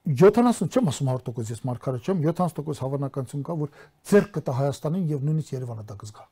70 0.01 0.69
չեմ 0.73 0.87
ասում 0.89 1.09
100% 1.13 1.51
ես 1.53 1.59
մարգարե 1.69 1.99
չեմ 2.01 2.21
70% 2.25 2.79
հավանականություն 2.81 3.43
կա 3.45 3.55
որ 3.59 3.73
ձեր 4.09 4.29
կտա 4.37 4.55
Հայաստանին 4.57 5.03
եւ 5.11 5.27
նույնիսկ 5.27 5.53
Երևանը 5.53 5.85
դա 5.91 5.97
կզգա 6.01 6.25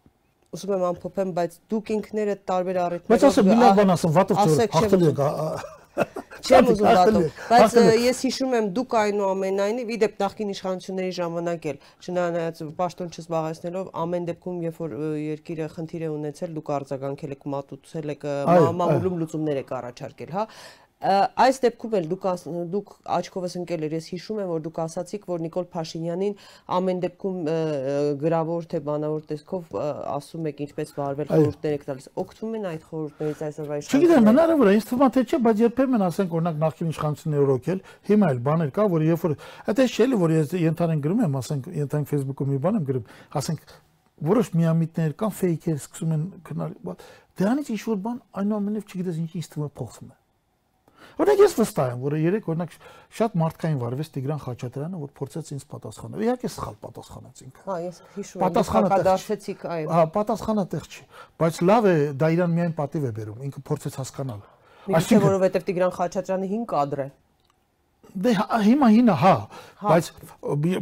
ուզում 0.49 0.71
եմ 0.73 0.85
ամփոփեմ 0.89 1.33
բայց 1.37 1.57
դուք 1.69 1.91
ինքներդ 1.93 2.41
տարբեր 2.49 2.79
առիթներով 2.81 3.13
բայց 3.13 3.25
ասեմ 3.29 3.49
մի 3.49 3.57
լավ 3.59 3.75
բան 3.77 3.93
ասեմ 3.93 4.15
վատով 4.15 4.39
ծոր 4.39 4.73
հաղթելու 4.73 5.09
եք 5.13 5.21
Չեմ 6.39 6.69
ուզում 6.71 6.87
դատում, 6.95 7.25
բայց 7.49 7.73
ես 7.99 8.19
հիշում 8.25 8.53
եմ 8.59 8.67
դուք 8.77 8.93
այնուամենայնիվ 8.99 9.89
իդեպ 9.95 10.21
նախկին 10.23 10.53
իշխանությունների 10.53 11.13
ժամանակ 11.19 11.67
էլ 11.69 11.79
չնայած 11.99 12.61
պաշտոն 12.79 13.11
չզբաղեցնելով 13.19 13.89
ամեն 14.03 14.27
դեպքում 14.29 14.61
երբ 14.69 14.79
որ 14.79 14.95
երկիրը 15.19 15.67
խնդիր 15.75 16.05
է 16.07 16.11
ունեցել 16.15 16.55
դուք 16.59 16.71
արձագանքել 16.79 17.35
եք 17.35 17.49
մատուցել 17.55 18.13
եք 18.15 18.27
մամուլում 18.79 19.19
լուծումներ 19.19 19.61
եք 19.65 19.73
առաջարկել, 19.79 20.33
հա 20.39 20.45
այս 20.99 21.61
դեպքում 21.63 21.93
էլ 21.95 22.07
դուք 22.11 22.25
դուք 22.73 22.89
աչքովս 23.15 23.53
ընկել 23.59 23.83
եք 23.87 23.93
ես 23.95 24.07
հիշում 24.11 24.39
եմ 24.43 24.49
որ 24.51 24.63
դուք 24.65 24.79
ասացիք 24.83 25.27
որ 25.29 25.43
Նիկոլ 25.45 25.67
Փաշինյանին 25.71 26.33
ամեն 26.75 26.99
դեպքում 27.05 27.37
գրավոր 28.19 28.67
թե 28.73 28.81
բանավոր 28.89 29.23
տեսքով 29.29 29.77
ասում 29.79 30.49
եք 30.51 30.59
ինչպես 30.67 30.91
վարվել 30.99 31.31
խորհուրդներ 31.31 31.77
եք 31.79 31.85
տալիս 31.87 32.09
օգտվում 32.19 32.57
են 32.59 32.67
այդ 32.67 32.83
խորհուրդներից 32.89 33.43
այսօրվա 33.47 33.79
իշխանությունները 33.79 34.09
Չգիտեմ 34.09 34.29
հնարավոր 34.29 34.67
է 34.67 34.75
ինձ 34.75 34.89
թվում 34.91 35.07
է 35.07 35.11
թե 35.15 35.23
չէ 35.23 35.39
բայց 35.47 35.63
երբեմն 35.63 36.05
ասենք 36.09 36.35
օրինակ 36.35 36.59
նախկին 36.67 36.91
իշխանությունները 36.99 37.47
օրոքել 37.47 37.83
հիմա 38.09 38.31
էլ 38.35 38.41
բաներ 38.49 38.73
կա 38.75 38.87
որ 38.91 39.05
երբ 39.07 39.23
որ 39.23 39.35
այդպես 39.71 39.95
չէ 39.95 40.09
որ 40.19 40.33
ես 40.35 40.55
ենթանեն 40.67 41.03
գրում 41.07 41.23
եմ 41.23 41.39
ասենք 41.39 41.69
ենթանք 41.79 42.09
Facebook-ում 42.11 42.49
մի 42.49 42.59
բան 42.59 42.79
եմ 42.79 42.87
գրում 42.89 43.11
ասենք 43.39 43.75
որոշ 44.19 44.47
միամիտներ 44.59 45.13
կան 45.19 45.35
ֆեյքեր 45.39 45.77
սկսում 45.79 46.15
են 46.17 46.23
գնալ 46.49 46.73
դրանից 47.39 47.69
ինչ 47.71 47.83
որ 47.87 48.01
բան 48.03 48.17
այնուամենայնիվ 48.41 48.89
չգիտես 48.89 49.21
ինչ 49.23 49.31
ինձ 49.39 49.53
թվում 49.53 49.69
է 49.69 49.71
փոխվում 49.79 50.09
է 50.11 50.28
Օրինակ 51.19 51.41
ես 51.43 51.53
վստահ 51.59 51.89
եմ, 51.89 52.01
որ 52.03 52.15
երեք 52.19 52.49
օրինակ 52.53 52.75
շատ 53.19 53.37
մարդկային 53.39 53.79
վարվեց 53.81 54.09
Տիգրան 54.15 54.41
Խաչատրյանը, 54.43 54.99
որ 54.99 55.11
փորձեց 55.19 55.51
ինձ 55.55 55.65
պատասխանել։ 55.73 56.23
Իհարկե 56.25 56.51
սխալ 56.53 56.75
պատասխանեց 56.85 57.41
ինքը։ 57.45 57.65
Հա, 57.69 57.77
ես 57.85 57.97
հիշում 58.15 58.39
եմ, 58.39 58.45
պատասխանատեղեցիք 58.45 59.65
այո։ 59.69 59.89
Հա, 59.89 60.03
պատասխանատեղ 60.15 60.87
չի, 60.89 61.03
բայց 61.39 61.59
լավ 61.69 61.89
է, 61.89 61.95
դա 62.19 62.29
իրան 62.39 62.53
միայն 62.59 62.75
պատիվ 62.79 63.09
է 63.09 63.13
բերում, 63.19 63.41
ինքը 63.49 63.63
փորձեց 63.69 63.99
հասկանալ։ 63.99 64.45
Այսինքն 64.89 65.25
որովհետև 65.29 65.65
Տիգրան 65.69 65.93
Խաչատրյանը 65.99 66.49
5 66.49 66.69
կադր 66.69 67.03
է։ 67.03 67.09
Դե 68.09 68.31
հա, 68.39 68.45
հիմա 68.65 68.87
հինը 68.95 69.15
հա, 69.21 69.33
հա, 69.83 69.91
բայց 69.91 70.07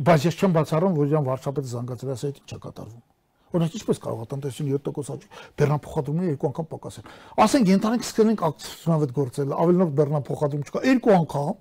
բայց 0.07 0.27
ես 0.29 0.37
չեմ 0.39 0.53
բացառում, 0.55 0.95
որ 0.95 1.11
իրան 1.11 1.27
վարչապետը 1.27 1.71
զանգացրել 1.73 2.13
ասա, 2.15 2.29
դա 2.37 2.45
չի 2.47 2.59
կատարվում։ 2.63 3.06
Օրինակ 3.47 3.77
ինչպես 3.77 4.01
կարող 4.03 4.23
է 4.23 4.27
տնտեսություն 4.33 4.71
7% 4.75 5.13
աճի, 5.13 5.29
բեռնափոխադրումները 5.61 6.31
երկու 6.33 6.49
անգամ 6.51 6.67
պակասեն։ 6.73 7.07
Ասենք 7.47 7.71
ենթանենք 7.71 8.07
սկսենք 8.07 8.43
ակցիոնավետ 8.47 9.13
գործել, 9.17 9.53
ավելնով 9.57 9.93
բեռնափոխադրում 9.97 10.65
չկա, 10.67 10.83
երկու 10.87 11.15
անգամ 11.17 11.53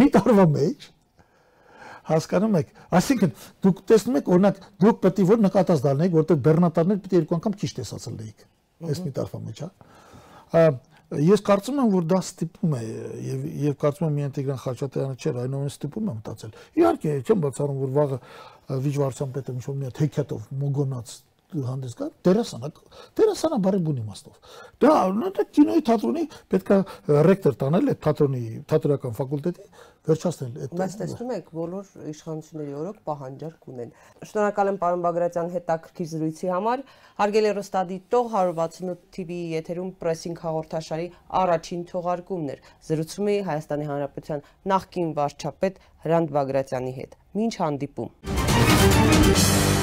մի 0.00 0.06
տարվա 0.14 0.46
մեջ 0.54 0.90
հասկանում 2.10 2.54
եք 2.60 2.70
այսինքն 2.98 3.32
դուք 3.64 3.80
տեսնում 3.90 4.18
եք 4.20 4.30
օրինակ 4.34 4.60
դուք 4.82 5.00
պետք 5.04 5.20
է 5.20 5.26
որ 5.30 5.42
նկատած 5.46 5.82
դառնայիք 5.86 6.14
որտեղ 6.16 6.38
բեռնատարներ 6.46 7.00
պետք 7.00 7.14
է 7.14 7.20
երկու 7.20 7.36
անգամ 7.38 7.56
քիչ 7.60 7.70
տեսածել 7.80 8.16
լեիք 8.20 8.46
այս 8.90 9.02
մի 9.04 9.12
տարվա 9.18 9.42
մեջ 9.46 9.62
հա 9.64 10.64
ես 11.10 11.42
կարծում 11.42 11.78
եմ 11.82 11.88
որ 11.90 12.04
դա 12.06 12.18
ստիպում 12.22 12.74
է 12.78 12.80
եւ 13.26 13.46
եւ 13.60 13.72
կարծում 13.82 14.06
եմ 14.06 14.18
միայն 14.20 14.34
Տիգրան 14.36 14.60
Խաչատրյանը 14.62 15.16
չէր 15.18 15.38
այնուամենայնիվ 15.40 15.72
ստիպում 15.74 16.10
է 16.10 16.14
մտածել 16.20 16.52
իհարկե 16.80 17.14
չեմ 17.26 17.40
բացառում 17.44 17.80
որ 17.80 17.90
վաղը 17.96 18.18
վիճվարության 18.70 19.34
պետը 19.38 19.56
ինչ-որ 19.58 19.80
մի 19.80 19.90
հատ 19.90 20.00
հեքիաթով 20.04 20.48
մոգոնած 20.60 21.18
հանդես 21.50 21.94
գա 21.98 22.06
դերասանակ 22.26 22.76
դերասանա 23.18 23.58
բարի 23.64 23.80
բուն 23.86 24.00
իմաստով 24.04 24.50
դա 24.84 24.92
դա 25.36 25.44
կինոյի 25.56 25.82
թատրոնի 25.88 26.24
պետքա 26.54 26.76
ռեկտոր 27.26 27.56
տանել 27.62 27.90
այդ 27.90 28.02
թատրոնի 28.06 28.42
թատրոնական 28.70 29.16
ֆակուլտետի 29.18 29.66
վերջացնել 30.10 30.52
այդ 30.64 30.76
բայց 30.80 30.94
տեսնում 31.00 31.32
եք 31.36 31.50
բոլոր 31.58 31.90
իշխանությունների 32.10 32.76
օրոք 32.80 33.00
պահանջարկ 33.10 33.66
ունեն 33.72 33.90
շնորհակալ 34.30 34.70
եմ 34.70 34.78
պարոն 34.80 35.02
Բագրատյան 35.06 35.50
հետաքրքիր 35.56 36.08
զրույցի 36.14 36.50
համար 36.54 36.84
հարգելի 37.20 37.52
ռոստադիտող 37.60 38.30
168 38.40 39.04
TV 39.16 39.40
եթերում 39.60 39.90
պրեսինգ 40.00 40.44
հաղորդաշարի 40.46 41.08
առաջին 41.42 41.82
թողարկումն 41.90 42.54
էր 42.54 42.62
զրուցում 42.90 43.32
էի 43.34 43.42
Հայաստանի 43.50 43.90
Հանրապետության 43.90 44.46
նախկին 44.72 45.12
վարչապետ 45.20 45.82
Հրանտ 46.06 46.32
Բագրատյանի 46.38 46.96
հետ 47.00 47.18
Մինչ 47.40 47.52
հանդիպում 47.60 48.49
Thank 49.32 49.74
you 49.74 49.79